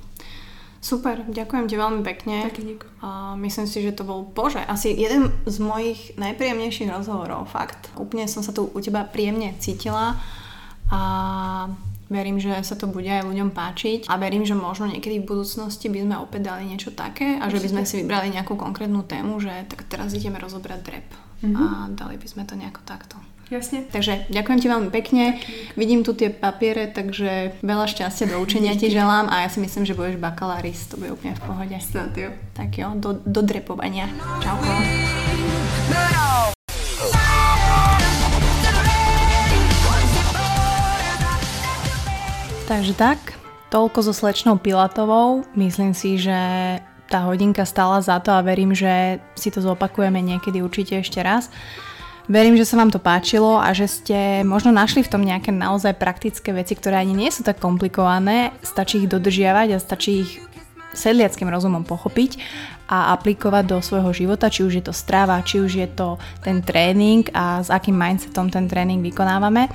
Super, 0.86 1.26
ďakujem 1.26 1.66
ti 1.66 1.82
veľmi 1.82 2.06
pekne. 2.06 2.46
Taky 2.46 2.78
ďakujem. 2.78 3.02
A 3.02 3.34
myslím 3.42 3.66
si, 3.66 3.82
že 3.82 3.98
to 3.98 4.06
bol, 4.06 4.22
bože, 4.22 4.62
asi 4.62 4.94
jeden 4.94 5.34
z 5.50 5.58
mojich 5.58 6.14
najpríjemnejších 6.14 6.94
rozhovorov, 6.94 7.50
fakt. 7.50 7.90
Úplne 7.98 8.30
som 8.30 8.46
sa 8.46 8.54
tu 8.54 8.70
u 8.70 8.78
teba 8.78 9.02
príjemne 9.02 9.58
cítila 9.58 10.14
a 10.94 11.02
verím, 12.06 12.38
že 12.38 12.54
sa 12.62 12.78
to 12.78 12.86
bude 12.86 13.10
aj 13.10 13.26
ľuďom 13.26 13.50
páčiť 13.50 14.06
a 14.06 14.14
verím, 14.22 14.46
že 14.46 14.54
možno 14.54 14.86
niekedy 14.86 15.26
v 15.26 15.30
budúcnosti 15.34 15.90
by 15.90 16.06
sme 16.06 16.16
opäť 16.22 16.54
dali 16.54 16.70
niečo 16.70 16.94
také 16.94 17.42
a 17.42 17.50
že 17.50 17.58
by 17.58 17.68
sme 17.74 17.82
si 17.82 18.06
vybrali 18.06 18.30
nejakú 18.30 18.54
konkrétnu 18.54 19.02
tému, 19.10 19.42
že 19.42 19.66
tak 19.66 19.90
teraz 19.90 20.14
ideme 20.14 20.38
rozobrať 20.38 20.80
drep 20.86 21.08
mm-hmm. 21.42 21.58
a 21.58 21.66
dali 21.98 22.22
by 22.22 22.28
sme 22.30 22.46
to 22.46 22.54
nejako 22.54 22.86
takto. 22.86 23.18
Jasne. 23.46 23.86
Takže 23.94 24.26
ďakujem 24.34 24.58
ti 24.58 24.68
veľmi 24.68 24.90
pekne. 24.90 25.38
Vidím 25.78 26.02
tu 26.02 26.18
tie 26.18 26.34
papiere, 26.34 26.90
takže 26.90 27.62
veľa 27.62 27.86
šťastia 27.86 28.34
do 28.34 28.42
učenia 28.42 28.74
ti 28.74 28.90
želám 28.90 29.30
a 29.30 29.46
ja 29.46 29.50
si 29.54 29.62
myslím, 29.62 29.86
že 29.86 29.94
budeš 29.94 30.18
bakalárist, 30.18 30.90
to 30.90 30.98
bude 30.98 31.14
úplne 31.14 31.38
v 31.38 31.42
pohode. 31.46 31.78
Snad 31.78 32.18
jo. 32.18 32.34
Tak 32.58 32.74
jo, 32.74 32.98
do, 32.98 33.22
do 33.22 33.42
drepovania. 33.46 34.10
Čauko. 34.42 34.74
Takže 42.66 42.98
tak, 42.98 43.38
toľko 43.70 44.10
so 44.10 44.14
slečnou 44.18 44.58
Pilatovou. 44.58 45.46
Myslím 45.54 45.94
si, 45.94 46.18
že 46.18 46.34
tá 47.06 47.22
hodinka 47.30 47.62
stála 47.62 48.02
za 48.02 48.18
to 48.18 48.34
a 48.34 48.42
verím, 48.42 48.74
že 48.74 49.22
si 49.38 49.54
to 49.54 49.62
zopakujeme 49.62 50.18
niekedy 50.18 50.66
určite 50.66 51.06
ešte 51.06 51.22
raz. 51.22 51.54
Verím, 52.26 52.58
že 52.58 52.66
sa 52.66 52.82
vám 52.82 52.90
to 52.90 52.98
páčilo 52.98 53.62
a 53.62 53.70
že 53.70 53.86
ste 53.86 54.42
možno 54.42 54.74
našli 54.74 55.06
v 55.06 55.12
tom 55.14 55.22
nejaké 55.22 55.54
naozaj 55.54 55.94
praktické 55.94 56.58
veci, 56.58 56.74
ktoré 56.74 56.98
ani 56.98 57.14
nie 57.14 57.30
sú 57.30 57.46
tak 57.46 57.62
komplikované. 57.62 58.50
Stačí 58.66 59.06
ich 59.06 59.12
dodržiavať 59.12 59.78
a 59.78 59.78
stačí 59.78 60.26
ich 60.26 60.32
sedliackým 60.98 61.46
rozumom 61.46 61.86
pochopiť 61.86 62.42
a 62.90 63.14
aplikovať 63.14 63.64
do 63.70 63.78
svojho 63.78 64.10
života, 64.10 64.50
či 64.50 64.66
už 64.66 64.82
je 64.82 64.84
to 64.90 64.94
strava, 64.96 65.38
či 65.46 65.62
už 65.62 65.78
je 65.78 65.86
to 65.86 66.18
ten 66.42 66.66
tréning 66.66 67.30
a 67.30 67.62
s 67.62 67.70
akým 67.70 67.94
mindsetom 67.94 68.50
ten 68.50 68.66
tréning 68.66 69.06
vykonávame. 69.06 69.70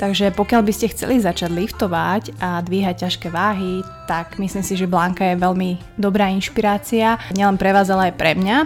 Takže 0.00 0.32
pokiaľ 0.32 0.64
by 0.64 0.72
ste 0.72 0.96
chceli 0.96 1.20
začať 1.20 1.52
liftovať 1.52 2.40
a 2.40 2.64
dvíhať 2.64 3.04
ťažké 3.04 3.28
váhy, 3.28 3.84
tak 4.08 4.40
myslím 4.40 4.64
si, 4.64 4.72
že 4.72 4.88
Blanka 4.88 5.28
je 5.28 5.36
veľmi 5.36 6.00
dobrá 6.00 6.32
inšpirácia, 6.32 7.20
nielen 7.36 7.60
pre 7.60 7.76
vás, 7.76 7.92
ale 7.92 8.08
aj 8.08 8.14
pre 8.16 8.32
mňa 8.32 8.64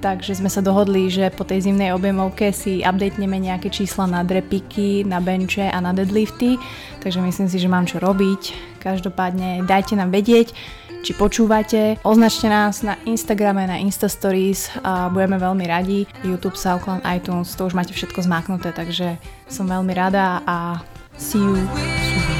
takže 0.00 0.40
sme 0.40 0.48
sa 0.48 0.64
dohodli, 0.64 1.12
že 1.12 1.28
po 1.30 1.44
tej 1.44 1.68
zimnej 1.68 1.92
objemovke 1.92 2.50
si 2.50 2.80
updateneme 2.80 3.36
nejaké 3.36 3.68
čísla 3.68 4.08
na 4.08 4.20
drepiky, 4.24 5.04
na 5.04 5.20
benče 5.20 5.68
a 5.68 5.78
na 5.78 5.92
deadlifty, 5.92 6.56
takže 7.04 7.20
myslím 7.20 7.48
si, 7.52 7.56
že 7.60 7.68
mám 7.68 7.84
čo 7.84 8.00
robiť. 8.00 8.56
Každopádne 8.80 9.68
dajte 9.68 9.94
nám 9.94 10.10
vedieť, 10.10 10.56
či 11.00 11.12
počúvate, 11.16 12.00
označte 12.04 12.48
nás 12.48 12.84
na 12.84 12.96
Instagrame, 13.04 13.64
na 13.68 13.80
Instastories 13.80 14.68
a 14.84 15.08
budeme 15.12 15.40
veľmi 15.40 15.64
radi. 15.68 16.04
YouTube, 16.24 16.56
SoundCloud, 16.56 17.04
iTunes, 17.08 17.52
to 17.56 17.68
už 17.68 17.76
máte 17.76 17.92
všetko 17.92 18.24
zmáknuté, 18.24 18.72
takže 18.72 19.16
som 19.48 19.68
veľmi 19.68 19.92
rada 19.92 20.44
a 20.44 20.80
see 21.16 21.40
you 21.40 22.39